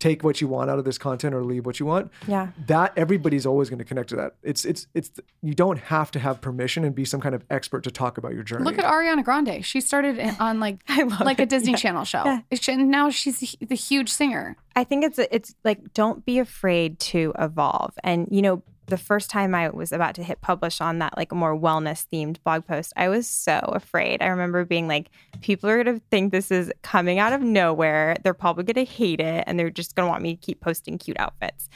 Take 0.00 0.24
what 0.24 0.40
you 0.40 0.48
want 0.48 0.68
out 0.70 0.78
of 0.80 0.84
this 0.84 0.98
content 0.98 1.34
or 1.34 1.44
leave 1.44 1.64
what 1.66 1.78
you 1.78 1.86
want. 1.86 2.10
Yeah. 2.26 2.48
That 2.66 2.92
everybody's 2.96 3.46
always 3.46 3.70
going 3.70 3.78
to 3.78 3.84
connect 3.84 4.08
to 4.08 4.16
that. 4.16 4.34
It's 4.42 4.64
it's 4.64 4.88
it's 4.94 5.10
you 5.42 5.54
don't 5.54 5.78
have 5.78 6.10
to 6.12 6.18
have 6.18 6.40
permission 6.40 6.84
and 6.84 6.94
be 6.94 7.04
some 7.04 7.20
kind 7.20 7.34
of 7.34 7.44
expert 7.50 7.84
to 7.84 7.90
talk 7.92 8.18
about 8.18 8.34
your 8.34 8.42
journey. 8.42 8.64
Look 8.64 8.78
at 8.78 8.84
Ariana 8.84 9.22
Grande. 9.22 9.64
She 9.64 9.80
started 9.80 10.18
on 10.40 10.58
like 10.58 10.80
I 10.88 11.02
love 11.04 11.20
like 11.20 11.38
a. 11.38 11.46
Disney 11.46 11.72
Yeah. 11.72 11.76
Channel 11.76 12.04
show. 12.04 12.24
Yeah. 12.24 12.40
She- 12.54 12.72
And 12.72 12.90
now 12.90 13.10
she's 13.10 13.56
the 13.60 13.76
huge 13.76 14.08
singer. 14.08 14.56
I 14.74 14.84
think 14.84 15.04
it's 15.04 15.18
it's 15.18 15.54
like 15.64 15.92
don't 15.94 16.24
be 16.24 16.38
afraid 16.38 16.98
to 17.00 17.32
evolve. 17.38 17.92
And 18.02 18.26
you 18.30 18.40
know, 18.42 18.62
the 18.90 18.98
first 18.98 19.30
time 19.30 19.54
I 19.54 19.70
was 19.70 19.92
about 19.92 20.14
to 20.16 20.22
hit 20.22 20.40
publish 20.40 20.80
on 20.80 20.98
that 20.98 21.16
like 21.16 21.32
more 21.32 21.56
wellness 21.56 22.06
themed 22.12 22.36
blog 22.44 22.66
post, 22.66 22.92
I 22.96 23.08
was 23.08 23.26
so 23.26 23.58
afraid. 23.58 24.20
I 24.20 24.26
remember 24.26 24.64
being 24.64 24.88
like, 24.88 25.10
people 25.40 25.70
are 25.70 25.82
gonna 25.82 26.00
think 26.10 26.32
this 26.32 26.50
is 26.50 26.72
coming 26.82 27.18
out 27.18 27.32
of 27.32 27.40
nowhere. 27.40 28.16
They're 28.22 28.34
probably 28.34 28.64
gonna 28.64 28.84
hate 28.84 29.20
it, 29.20 29.44
and 29.46 29.58
they're 29.58 29.70
just 29.70 29.94
gonna 29.94 30.08
want 30.08 30.22
me 30.22 30.34
to 30.34 30.40
keep 30.40 30.60
posting 30.60 30.98
cute 30.98 31.18
outfits. 31.18 31.68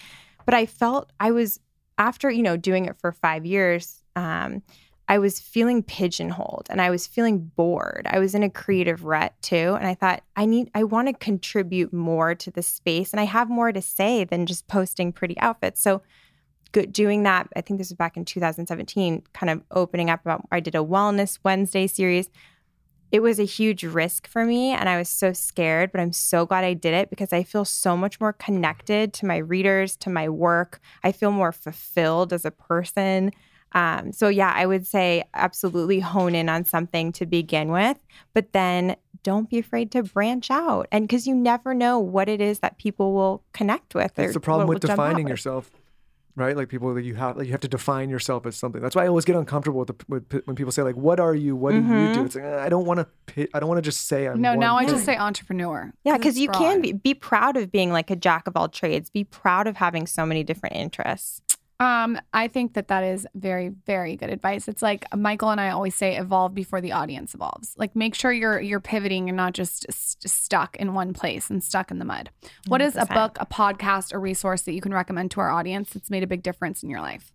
But 0.44 0.54
I 0.54 0.66
felt 0.66 1.10
I 1.18 1.30
was 1.30 1.60
after 1.96 2.30
you 2.30 2.42
know 2.42 2.56
doing 2.56 2.86
it 2.86 2.96
for 2.98 3.12
five 3.12 3.46
years. 3.46 4.02
Um, 4.16 4.62
I 5.06 5.18
was 5.18 5.38
feeling 5.38 5.82
pigeonholed 5.82 6.66
and 6.70 6.80
I 6.80 6.88
was 6.88 7.06
feeling 7.06 7.52
bored. 7.56 8.06
I 8.08 8.18
was 8.18 8.34
in 8.34 8.42
a 8.42 8.48
creative 8.48 9.04
rut 9.04 9.34
too. 9.42 9.76
And 9.78 9.86
I 9.86 9.94
thought, 9.94 10.22
I 10.34 10.46
need, 10.46 10.70
I 10.74 10.84
want 10.84 11.08
to 11.08 11.14
contribute 11.14 11.92
more 11.92 12.34
to 12.34 12.50
the 12.50 12.62
space 12.62 13.12
and 13.12 13.20
I 13.20 13.24
have 13.24 13.50
more 13.50 13.70
to 13.70 13.82
say 13.82 14.24
than 14.24 14.46
just 14.46 14.66
posting 14.66 15.12
pretty 15.12 15.38
outfits. 15.38 15.82
So 15.82 16.00
doing 16.92 17.22
that. 17.22 17.48
I 17.56 17.60
think 17.60 17.78
this 17.78 17.90
was 17.90 17.96
back 17.96 18.16
in 18.16 18.24
2017, 18.24 19.22
kind 19.32 19.50
of 19.50 19.62
opening 19.70 20.10
up 20.10 20.20
about. 20.22 20.46
I 20.52 20.60
did 20.60 20.74
a 20.74 20.78
Wellness 20.78 21.38
Wednesday 21.44 21.86
series. 21.86 22.28
It 23.12 23.20
was 23.20 23.38
a 23.38 23.44
huge 23.44 23.84
risk 23.84 24.26
for 24.26 24.44
me, 24.44 24.70
and 24.70 24.88
I 24.88 24.98
was 24.98 25.08
so 25.08 25.32
scared. 25.32 25.92
But 25.92 26.00
I'm 26.00 26.12
so 26.12 26.46
glad 26.46 26.64
I 26.64 26.74
did 26.74 26.94
it 26.94 27.10
because 27.10 27.32
I 27.32 27.42
feel 27.42 27.64
so 27.64 27.96
much 27.96 28.20
more 28.20 28.32
connected 28.32 29.12
to 29.14 29.26
my 29.26 29.36
readers, 29.36 29.96
to 29.98 30.10
my 30.10 30.28
work. 30.28 30.80
I 31.02 31.12
feel 31.12 31.30
more 31.30 31.52
fulfilled 31.52 32.32
as 32.32 32.44
a 32.44 32.50
person. 32.50 33.30
Um, 33.74 34.12
so 34.12 34.28
yeah, 34.28 34.52
I 34.54 34.66
would 34.66 34.86
say 34.86 35.24
absolutely 35.34 35.98
hone 36.00 36.34
in 36.34 36.48
on 36.48 36.64
something 36.64 37.10
to 37.12 37.26
begin 37.26 37.72
with, 37.72 37.98
but 38.32 38.52
then 38.52 38.96
don't 39.24 39.50
be 39.50 39.58
afraid 39.58 39.90
to 39.92 40.04
branch 40.04 40.50
out. 40.50 40.86
And 40.92 41.08
because 41.08 41.26
you 41.26 41.34
never 41.34 41.74
know 41.74 41.98
what 41.98 42.28
it 42.28 42.40
is 42.40 42.60
that 42.60 42.78
people 42.78 43.12
will 43.12 43.42
connect 43.52 43.94
with. 43.94 44.14
That's 44.14 44.34
the 44.34 44.40
problem 44.40 44.68
with 44.68 44.80
defining 44.80 45.24
with. 45.24 45.70
Yourself, 46.36 46.46
right? 46.46 46.56
Like 46.56 46.68
people 46.68 46.92
that 46.94 47.02
you 47.02 47.14
have, 47.14 47.36
like 47.36 47.46
you 47.46 47.52
have 47.52 47.60
to 47.60 47.68
define 47.68 48.10
yourself 48.10 48.46
as 48.46 48.56
something. 48.56 48.80
That's 48.82 48.94
why 48.96 49.04
I 49.04 49.08
always 49.08 49.24
get 49.24 49.36
uncomfortable 49.36 49.80
with, 49.80 49.88
the, 49.88 50.04
with 50.08 50.42
when 50.46 50.56
people 50.56 50.72
say 50.72 50.82
like, 50.82 50.96
"What 50.96 51.20
are 51.20 51.34
you? 51.34 51.56
What 51.56 51.70
do 51.70 51.76
you 51.78 51.82
Mm-hmm. 51.82 52.12
do?" 52.14 52.24
It's 52.24 52.34
like 52.34 52.44
I 52.44 52.68
don't 52.68 52.84
want 52.86 53.00
to. 53.00 53.48
I 53.54 53.60
don't 53.60 53.68
want 53.68 53.78
to 53.78 53.82
just 53.82 54.06
say 54.06 54.26
I'm. 54.26 54.40
No, 54.40 54.50
one 54.50 54.60
now 54.60 54.76
I 54.76 54.86
just 54.86 55.04
say 55.04 55.16
entrepreneur. 55.16 55.92
Yeah, 56.04 56.16
because 56.16 56.34
it's 56.36 56.40
you 56.40 56.48
can 56.48 56.80
be, 56.80 56.92
be 56.92 57.14
proud 57.14 57.56
of 57.56 57.70
being 57.72 57.92
like 57.92 58.10
a 58.10 58.16
jack 58.16 58.46
of 58.46 58.56
all 58.56 58.68
trades. 58.68 59.10
Be 59.10 59.24
proud 59.24 59.66
of 59.66 59.76
having 59.76 60.06
so 60.06 60.26
many 60.26 60.42
different 60.44 60.76
interests. 60.76 61.40
Um, 61.84 62.18
I 62.32 62.48
think 62.48 62.72
that 62.74 62.88
that 62.88 63.04
is 63.04 63.26
very, 63.34 63.68
very 63.68 64.16
good 64.16 64.30
advice. 64.30 64.68
It's 64.68 64.80
like 64.80 65.04
Michael 65.14 65.50
and 65.50 65.60
I 65.60 65.68
always 65.68 65.94
say, 65.94 66.16
evolve 66.16 66.54
before 66.54 66.80
the 66.80 66.92
audience 66.92 67.34
evolves. 67.34 67.74
Like, 67.76 67.94
make 67.94 68.14
sure 68.14 68.32
you're 68.32 68.58
you're 68.58 68.80
pivoting 68.80 69.28
and 69.28 69.36
not 69.36 69.52
just 69.52 69.84
st- 69.92 70.30
stuck 70.30 70.76
in 70.76 70.94
one 70.94 71.12
place 71.12 71.50
and 71.50 71.62
stuck 71.62 71.90
in 71.90 71.98
the 71.98 72.06
mud. 72.06 72.30
What 72.68 72.80
is 72.80 72.96
a 72.96 73.00
100%. 73.02 73.14
book, 73.14 73.36
a 73.38 73.44
podcast, 73.44 74.14
a 74.14 74.18
resource 74.18 74.62
that 74.62 74.72
you 74.72 74.80
can 74.80 74.94
recommend 74.94 75.30
to 75.32 75.40
our 75.40 75.50
audience 75.50 75.90
that's 75.90 76.08
made 76.08 76.22
a 76.22 76.26
big 76.26 76.42
difference 76.42 76.82
in 76.82 76.88
your 76.88 77.02
life? 77.02 77.32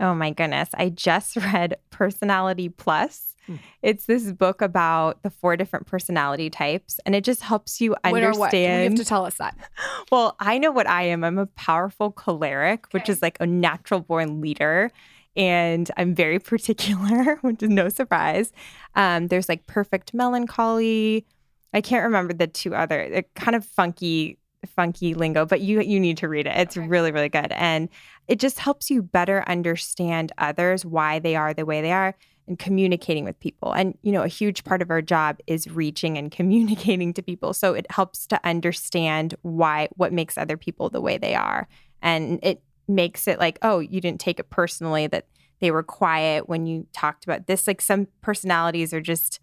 Oh 0.00 0.14
my 0.14 0.30
goodness. 0.30 0.70
I 0.72 0.88
just 0.88 1.36
read 1.52 1.76
Personality 1.90 2.70
Plus. 2.70 3.29
Hmm. 3.46 3.56
It's 3.82 4.06
this 4.06 4.30
book 4.32 4.60
about 4.62 5.22
the 5.22 5.30
four 5.30 5.56
different 5.56 5.86
personality 5.86 6.50
types, 6.50 7.00
and 7.06 7.14
it 7.14 7.24
just 7.24 7.42
helps 7.42 7.80
you 7.80 7.90
What 7.90 8.12
what? 8.12 8.20
You 8.20 8.22
have 8.22 8.32
understand. 8.34 8.96
to 8.98 9.04
tell 9.04 9.24
us 9.26 9.36
that. 9.36 9.56
Well, 10.12 10.34
I 10.40 10.58
know 10.58 10.72
what 10.72 10.88
I 10.88 11.02
am. 11.04 11.22
I'm 11.22 11.38
a 11.38 11.46
powerful 11.46 12.10
choleric, 12.10 12.86
which 12.92 13.08
is 13.08 13.22
like 13.22 13.36
a 13.40 13.46
natural 13.46 14.00
born 14.00 14.40
leader. 14.40 14.90
And 15.36 15.88
I'm 15.96 16.14
very 16.16 16.38
particular, 16.52 17.36
which 17.42 17.62
is 17.62 17.68
no 17.68 17.88
surprise. 17.88 18.50
Um, 18.96 19.28
there's 19.28 19.48
like 19.48 19.66
perfect 19.66 20.12
melancholy. 20.12 21.26
I 21.72 21.80
can't 21.80 22.02
remember 22.04 22.32
the 22.34 22.48
two 22.48 22.74
other, 22.74 23.08
they're 23.08 23.24
kind 23.36 23.54
of 23.54 23.64
funky, 23.64 24.38
funky 24.66 25.14
lingo, 25.14 25.46
but 25.46 25.60
you 25.60 25.80
you 25.80 26.00
need 26.00 26.16
to 26.18 26.28
read 26.28 26.46
it. 26.48 26.56
It's 26.56 26.76
Okay. 26.76 26.86
really, 26.88 27.12
really 27.12 27.28
good. 27.28 27.52
And 27.52 27.88
it 28.26 28.40
just 28.40 28.58
helps 28.58 28.90
you 28.90 29.02
better 29.02 29.44
understand 29.46 30.32
others, 30.38 30.84
why 30.84 31.20
they 31.20 31.36
are 31.36 31.54
the 31.54 31.64
way 31.64 31.80
they 31.80 31.92
are, 31.92 32.16
and 32.50 32.58
communicating 32.58 33.24
with 33.24 33.38
people. 33.38 33.72
And, 33.72 33.96
you 34.02 34.10
know, 34.10 34.22
a 34.22 34.28
huge 34.28 34.64
part 34.64 34.82
of 34.82 34.90
our 34.90 35.00
job 35.00 35.38
is 35.46 35.70
reaching 35.70 36.18
and 36.18 36.30
communicating 36.38 37.14
to 37.14 37.22
people. 37.22 37.54
So 37.54 37.72
it 37.74 37.86
helps 37.90 38.26
to 38.26 38.40
understand 38.44 39.34
why, 39.42 39.88
what 39.96 40.12
makes 40.12 40.36
other 40.36 40.56
people 40.56 40.90
the 40.90 41.00
way 41.00 41.16
they 41.16 41.34
are. 41.34 41.68
And 42.02 42.40
it 42.42 42.62
makes 42.88 43.28
it 43.28 43.38
like, 43.38 43.58
oh, 43.62 43.78
you 43.78 44.00
didn't 44.00 44.20
take 44.20 44.40
it 44.40 44.50
personally 44.50 45.06
that 45.06 45.28
they 45.60 45.70
were 45.70 45.84
quiet 45.84 46.48
when 46.48 46.66
you 46.66 46.86
talked 46.92 47.24
about 47.24 47.46
this. 47.46 47.68
Like 47.68 47.80
some 47.80 48.08
personalities 48.20 48.92
are 48.92 49.00
just 49.00 49.38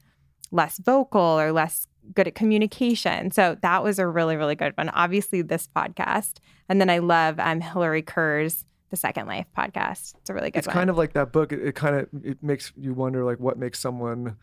less 0.52 0.78
vocal 0.78 1.22
or 1.22 1.54
less 1.54 1.88
good 2.14 2.28
at 2.28 2.36
communication. 2.36 3.32
So 3.32 3.58
that 3.62 3.84
was 3.84 4.00
a 4.00 4.08
really, 4.08 4.36
really 4.36 4.56
good 4.56 4.74
one. 4.78 4.90
Obviously, 4.90 5.42
this 5.42 5.70
podcast. 5.74 6.40
And 6.68 6.82
then 6.82 6.90
I 6.90 6.98
love 6.98 7.40
um, 7.40 7.62
Hillary 7.62 8.02
Kerr's 8.02 8.66
The 8.90 8.98
Second 8.98 9.28
Life 9.28 9.48
podcast. 9.58 10.16
It's 10.16 10.30
a 10.30 10.34
really 10.34 10.50
good 10.52 10.60
It's 10.60 10.68
one. 10.68 10.74
kind 10.74 10.90
of 10.90 10.98
like 10.98 11.14
that 11.14 11.32
book. 11.32 11.52
It, 11.52 11.60
it 11.66 11.76
kind 11.76 11.96
of 11.96 12.08
it 12.26 12.42
makes 12.42 12.72
you 12.78 12.94
wonder 12.94 13.24
like 13.26 13.40
what 13.40 13.58
makes 13.58 13.80
someone 13.80 14.38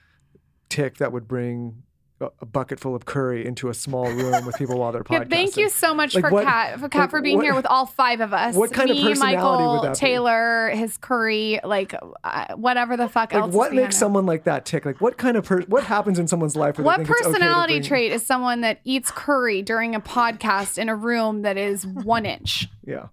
tick 0.68 0.98
that 0.98 1.12
would 1.12 1.26
bring 1.28 1.82
a, 2.20 2.46
bucket 2.46 2.78
full 2.80 2.94
of 2.94 3.04
curry 3.04 3.44
into 3.44 3.68
a 3.68 3.74
small 3.74 4.06
room 4.10 4.46
with 4.46 4.56
people 4.56 4.78
while 4.78 4.92
they're 4.92 5.02
podcasting. 5.04 5.30
thank 5.30 5.56
you 5.56 5.68
so 5.68 5.92
much 5.94 6.14
Like 6.14 6.24
for 6.24 6.30
what- 6.30 6.44
Kat 6.44 6.78
for 6.80 6.88
Kat 6.88 7.00
like 7.02 7.10
for 7.10 7.20
being 7.20 7.36
what- 7.38 7.44
here 7.44 7.54
with 7.54 7.66
all 7.66 7.86
five 7.86 8.20
of 8.20 8.32
us. 8.32 8.54
what 8.54 8.72
kind 8.72 8.88
of 8.90 8.96
personality 8.96 9.36
Michael, 9.36 9.72
would 9.80 9.82
that 9.88 9.92
be? 9.94 9.98
Taylor, 9.98 10.70
his 10.70 10.96
curry, 10.96 11.60
like 11.64 11.94
uh, 12.22 12.54
whatever 12.54 12.96
the 12.96 13.08
fuck 13.08 13.32
Like 13.32 13.42
else. 13.42 13.54
what 13.54 13.74
makes 13.74 13.96
someone 13.96 14.26
like 14.26 14.44
that 14.44 14.64
tick? 14.64 14.84
Like 14.86 15.00
what 15.00 15.18
kind 15.18 15.36
of 15.36 15.44
per- 15.44 15.62
what 15.62 15.84
happens 15.84 16.18
in 16.18 16.28
someone's 16.28 16.54
life? 16.56 16.78
What 16.78 16.98
they 16.98 17.04
think 17.04 17.10
it's 17.10 17.20
okay 17.20 17.32
to 17.32 17.38
personality 17.40 17.74
bring- 17.80 17.88
trait 17.88 18.12
is 18.12 18.24
someone 18.24 18.60
that 18.62 18.80
eats 18.84 19.10
curry 19.10 19.62
during 19.62 19.94
a 19.94 20.00
podcast 20.00 20.78
in 20.78 20.88
a 20.88 20.94
room 20.96 21.42
that 21.42 21.56
is 21.56 21.86
one 21.86 22.26
inch? 22.26 22.68
Yeah, 22.86 23.06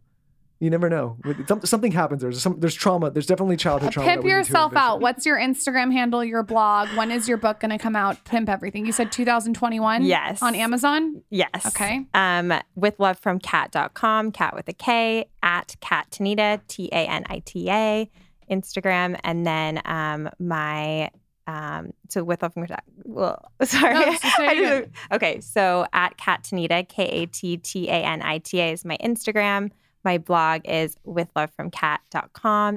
you 0.61 0.69
never 0.69 0.89
know. 0.89 1.17
Something 1.63 1.91
happens. 1.91 2.21
There's 2.21 2.41
some. 2.41 2.59
There's 2.59 2.75
trauma. 2.75 3.09
There's 3.11 3.25
definitely 3.25 3.57
childhood 3.57 3.91
trauma. 3.91 4.07
Pimp 4.09 4.23
we 4.23 4.29
need 4.29 4.33
to 4.33 4.37
yourself 4.37 4.75
out. 4.75 5.01
What's 5.01 5.25
your 5.25 5.37
Instagram 5.37 5.91
handle, 5.91 6.23
your 6.23 6.43
blog? 6.43 6.87
When 6.95 7.09
is 7.11 7.27
your 7.27 7.37
book 7.37 7.59
going 7.59 7.71
to 7.71 7.79
come 7.79 7.95
out? 7.95 8.23
Pimp 8.25 8.47
everything. 8.47 8.85
You 8.85 8.91
said 8.91 9.11
2021? 9.11 10.03
Yes. 10.03 10.41
On 10.41 10.53
Amazon? 10.55 11.23
Yes. 11.31 11.65
Okay. 11.65 12.05
Um, 12.13 12.53
with 12.75 12.99
love 12.99 13.17
from 13.19 13.39
kat.com, 13.39 14.31
cat 14.31 14.55
with 14.55 14.67
a 14.69 14.73
K, 14.73 15.25
at 15.41 15.75
Kat 15.81 16.07
Tanita, 16.11 16.61
T 16.67 16.89
A 16.91 17.07
N 17.07 17.25
I 17.27 17.39
T 17.43 17.67
A, 17.69 18.09
Instagram. 18.49 19.19
And 19.23 19.45
then 19.45 19.81
um, 19.85 20.29
my, 20.39 21.09
um, 21.47 21.91
so 22.09 22.23
with 22.23 22.43
love 22.43 22.53
from 22.53 22.67
Kat, 22.67 22.83
well, 23.03 23.51
sorry. 23.63 23.93
No, 23.95 24.05
just 24.11 24.25
I 24.39 24.55
just- 24.55 24.89
okay. 25.11 25.41
So 25.41 25.87
at 25.91 26.17
Kat 26.17 26.43
Tanita, 26.43 26.87
K 26.87 27.03
A 27.05 27.25
T 27.25 27.57
T 27.57 27.89
A 27.89 27.93
N 27.93 28.21
I 28.21 28.37
T 28.37 28.59
A 28.59 28.71
is 28.71 28.85
my 28.85 28.97
Instagram. 28.97 29.71
My 30.03 30.17
blog 30.17 30.61
is 30.65 30.95
with 31.03 31.27
love 31.35 31.51
from 31.55 31.69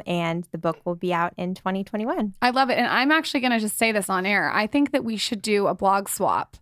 and 0.07 0.47
the 0.53 0.59
book 0.59 0.79
will 0.85 0.95
be 0.95 1.13
out 1.15 1.33
in 1.37 1.55
2021. 1.55 2.35
I 2.43 2.51
love 2.51 2.71
it. 2.71 2.79
And 2.79 2.87
I'm 2.87 3.11
actually 3.11 3.41
going 3.41 3.53
to 3.53 3.61
just 3.61 3.79
say 3.79 3.93
this 3.93 4.11
on 4.11 4.27
air. 4.27 4.51
I 4.53 4.67
think 4.67 4.93
that 4.93 5.05
we 5.05 5.17
should 5.17 5.41
do 5.43 5.67
a 5.67 5.75
blog 5.75 6.09
swap 6.09 6.57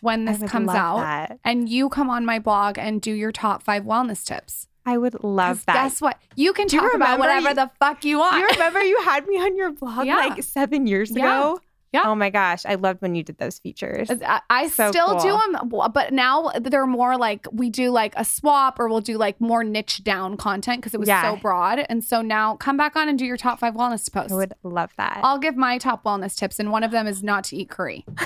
when 0.00 0.24
this 0.24 0.42
comes 0.50 0.70
out. 0.70 0.98
that. 1.00 1.38
And 1.44 1.68
you 1.68 1.88
come 1.88 2.08
on 2.08 2.24
my 2.24 2.38
blog 2.38 2.78
and 2.78 3.02
do 3.02 3.12
your 3.12 3.32
top 3.32 3.62
five 3.62 3.82
wellness 3.84 4.24
tips. 4.24 4.66
I 4.86 4.96
would 4.96 5.22
love 5.22 5.66
that. 5.66 5.74
Guess 5.74 6.00
what? 6.00 6.16
You 6.34 6.54
can 6.54 6.66
Do 6.66 6.76
you 6.76 6.82
talk 6.82 6.94
about 6.94 7.18
whatever 7.18 7.50
you- 7.50 7.54
the 7.54 7.70
fuck 7.78 8.04
you 8.06 8.18
want. 8.20 8.38
You 8.38 8.46
remember 8.48 8.80
you 8.82 9.02
had 9.02 9.26
me 9.26 9.36
on 9.38 9.54
your 9.56 9.72
blog 9.78 10.06
Yeah. 10.06 10.16
like 10.16 10.42
seven 10.42 10.86
years 10.86 11.10
ago? 11.10 11.20
Yeah. 11.20 11.54
Oh 11.94 12.14
my 12.14 12.30
gosh. 12.30 12.64
I 12.66 12.74
loved 12.74 13.00
when 13.02 13.14
you 13.14 13.22
did 13.22 13.38
those 13.38 13.58
features. 13.58 14.08
I, 14.10 14.40
I 14.50 14.68
So 14.68 14.90
still 14.90 15.18
do 15.18 15.30
them, 15.52 15.68
but 15.92 16.12
now 16.12 16.50
they're 16.60 16.86
more 16.86 17.16
like 17.16 17.46
we 17.50 17.70
do 17.70 17.90
like 17.90 18.12
a 18.16 18.24
swap 18.24 18.78
or 18.78 18.88
we'll 18.88 19.00
do 19.00 19.16
like 19.16 19.40
more 19.40 19.64
niche 19.64 20.04
down 20.04 20.36
content 20.36 20.80
because 20.80 20.94
it 20.94 21.00
was 21.00 21.08
Yeah. 21.08 21.34
so 21.34 21.40
broad. 21.40 21.84
And 21.88 22.04
so 22.04 22.20
now 22.22 22.56
come 22.56 22.76
back 22.76 22.94
on 22.96 23.08
and 23.08 23.18
do 23.18 23.24
your 23.24 23.36
top 23.36 23.58
five 23.58 23.74
wellness 23.74 24.12
posts. 24.12 24.32
I 24.32 24.36
would 24.36 24.52
love 24.62 24.90
that. 24.98 25.20
I'll 25.22 25.38
give 25.38 25.56
my 25.56 25.78
top 25.78 26.04
wellness 26.04 26.36
tips, 26.36 26.58
and 26.60 26.70
one 26.70 26.82
of 26.84 26.90
them 26.90 27.06
is 27.06 27.22
not 27.22 27.44
to 27.44 27.56
eat 27.56 27.68
curry. 27.70 28.04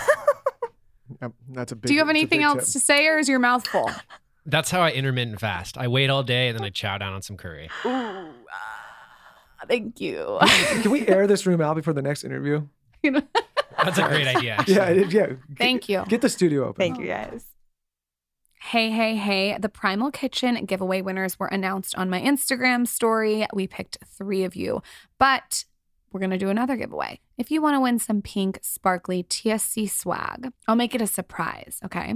Yep, 1.21 1.33
that's 1.51 1.73
a 1.73 1.77
big. 1.77 1.89
do 1.89 1.93
you 1.95 2.01
have 2.01 2.09
anything 2.09 2.43
else 2.43 2.65
tip. 2.73 2.73
to 2.73 2.81
say, 2.81 3.07
or 3.07 3.19
is 3.19 3.29
your 3.29 3.39
mouth 3.39 3.67
full? 3.69 3.91
That's 4.47 4.71
how 4.71 4.81
I 4.81 4.91
intermittent 4.93 5.41
fast. 5.41 5.77
I 5.77 5.87
wait 5.89 6.09
all 6.09 6.23
day 6.23 6.49
and 6.49 6.59
then 6.59 6.65
I 6.65 6.71
chow 6.71 6.97
down 6.99 7.13
on 7.13 7.21
some 7.21 7.37
curry. 7.37 7.69
Ooh. 7.85 7.89
Ah, 7.91 8.29
thank 9.69 10.01
you. 10.01 10.39
Can 10.81 10.91
we 10.91 11.07
air 11.07 11.27
this 11.29 11.47
room 11.47 11.61
out 11.61 11.77
before 11.77 11.93
the 11.93 12.01
next 12.03 12.25
interview? 12.25 12.67
That's 13.85 13.99
a 13.99 14.09
great 14.09 14.27
idea. 14.27 14.53
actually. 14.59 14.75
Yeah, 14.75 15.05
yeah. 15.09 15.27
Thank 15.57 15.89
you. 15.89 16.05
Get 16.09 16.21
the 16.21 16.29
studio 16.29 16.65
open. 16.69 16.79
Thank 16.79 16.99
you 16.99 17.07
guys. 17.07 17.45
Hey, 18.61 18.91
hey, 18.91 19.17
hey. 19.17 19.59
The 19.59 19.69
Primal 19.69 20.11
Kitchen 20.11 20.65
giveaway 20.65 21.03
winners 21.03 21.39
were 21.39 21.49
announced 21.49 21.97
on 21.97 22.09
my 22.09 22.21
Instagram 22.21 22.87
story. 22.87 23.47
We 23.53 23.67
picked 23.67 23.99
three 24.07 24.45
of 24.45 24.55
you, 24.55 24.83
but 25.19 25.65
we're 26.13 26.21
going 26.21 26.31
to 26.31 26.39
do 26.39 26.49
another 26.49 26.77
giveaway. 26.77 27.21
If 27.37 27.51
you 27.51 27.61
want 27.61 27.75
to 27.75 27.81
win 27.81 27.99
some 27.99 28.23
pink, 28.23 28.61
sparkly 28.63 29.25
TSC 29.25 29.91
swag, 29.91 30.53
I'll 30.69 30.77
make 30.77 30.95
it 30.95 31.03
a 31.03 31.07
surprise, 31.07 31.81
okay? 31.85 32.15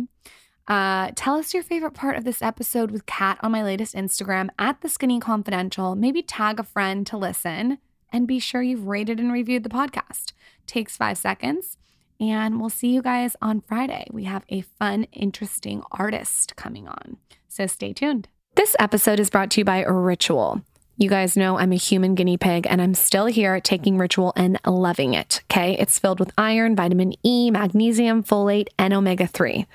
Uh, 0.68 1.10
tell 1.14 1.36
us 1.36 1.54
your 1.54 1.62
favorite 1.62 1.94
part 1.94 2.16
of 2.16 2.24
this 2.24 2.42
episode 2.42 2.90
with 2.90 3.06
Kat 3.06 3.38
on 3.40 3.52
my 3.52 3.62
latest 3.62 3.94
Instagram 3.94 4.48
at 4.58 4.80
The 4.80 4.88
Skinny 4.88 5.20
Confidential. 5.20 5.94
Maybe 5.94 6.22
tag 6.22 6.58
a 6.58 6.64
friend 6.64 7.06
to 7.06 7.16
listen 7.16 7.78
and 8.12 8.26
be 8.26 8.38
sure 8.38 8.62
you've 8.62 8.86
rated 8.86 9.20
and 9.20 9.32
reviewed 9.32 9.62
the 9.62 9.68
podcast. 9.68 10.32
Takes 10.66 10.96
five 10.96 11.18
seconds. 11.18 11.76
And 12.18 12.60
we'll 12.60 12.70
see 12.70 12.88
you 12.88 13.02
guys 13.02 13.36
on 13.42 13.60
Friday. 13.60 14.06
We 14.10 14.24
have 14.24 14.44
a 14.48 14.62
fun, 14.62 15.04
interesting 15.12 15.82
artist 15.92 16.56
coming 16.56 16.88
on. 16.88 17.18
So 17.48 17.66
stay 17.66 17.92
tuned. 17.92 18.28
This 18.54 18.74
episode 18.78 19.20
is 19.20 19.28
brought 19.28 19.50
to 19.52 19.60
you 19.60 19.64
by 19.64 19.82
Ritual. 19.84 20.62
You 20.98 21.10
guys 21.10 21.36
know 21.36 21.58
I'm 21.58 21.72
a 21.72 21.76
human 21.76 22.14
guinea 22.14 22.38
pig 22.38 22.66
and 22.66 22.80
I'm 22.80 22.94
still 22.94 23.26
here 23.26 23.60
taking 23.60 23.98
Ritual 23.98 24.32
and 24.34 24.58
loving 24.66 25.12
it. 25.12 25.42
Okay. 25.50 25.76
It's 25.78 25.98
filled 25.98 26.20
with 26.20 26.32
iron, 26.38 26.74
vitamin 26.74 27.12
E, 27.22 27.50
magnesium, 27.50 28.22
folate, 28.22 28.68
and 28.78 28.94
omega 28.94 29.26
3. 29.26 29.66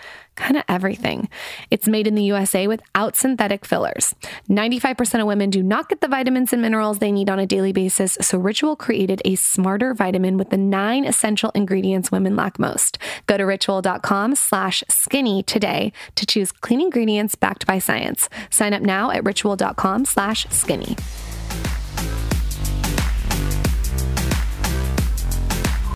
Kind 0.42 0.58
of 0.58 0.64
everything. 0.68 1.30
It's 1.70 1.88
made 1.88 2.08
in 2.08 2.16
the 2.16 2.24
USA 2.24 2.66
without 2.66 3.16
synthetic 3.16 3.64
fillers. 3.64 4.16
95% 4.50 5.22
of 5.22 5.28
women 5.28 5.52
do 5.52 5.62
not 5.62 5.88
get 5.88 6.02
the 6.02 6.08
vitamins 6.08 6.52
and 6.52 6.64
minerals 6.64 6.98
they 6.98 7.12
need 7.12 7.30
on 7.30 7.38
a 7.38 7.46
daily 7.46 7.72
basis. 7.72 8.18
So 8.22 8.40
Ritual 8.40 8.76
created 8.76 9.22
a 9.24 9.36
smarter 9.36 9.94
vitamin 9.94 10.40
with 10.40 10.50
the 10.50 10.58
nine 10.58 11.06
essential 11.06 11.52
ingredients 11.54 12.12
women 12.12 12.36
lack 12.36 12.58
most. 12.58 12.98
Go 13.28 13.38
to 13.38 13.44
ritual.com 13.44 14.34
slash 14.34 14.84
skinny 14.90 15.44
today 15.44 15.94
to 16.16 16.26
choose 16.26 16.52
clean 16.52 16.82
ingredients 16.82 17.36
backed 17.36 17.68
by 17.68 17.78
science. 17.78 18.28
Sign 18.50 18.74
up 18.74 18.82
now 18.82 19.12
at 19.12 19.24
ritual.com 19.24 20.06
slash 20.06 20.48
skinny. 20.50 20.98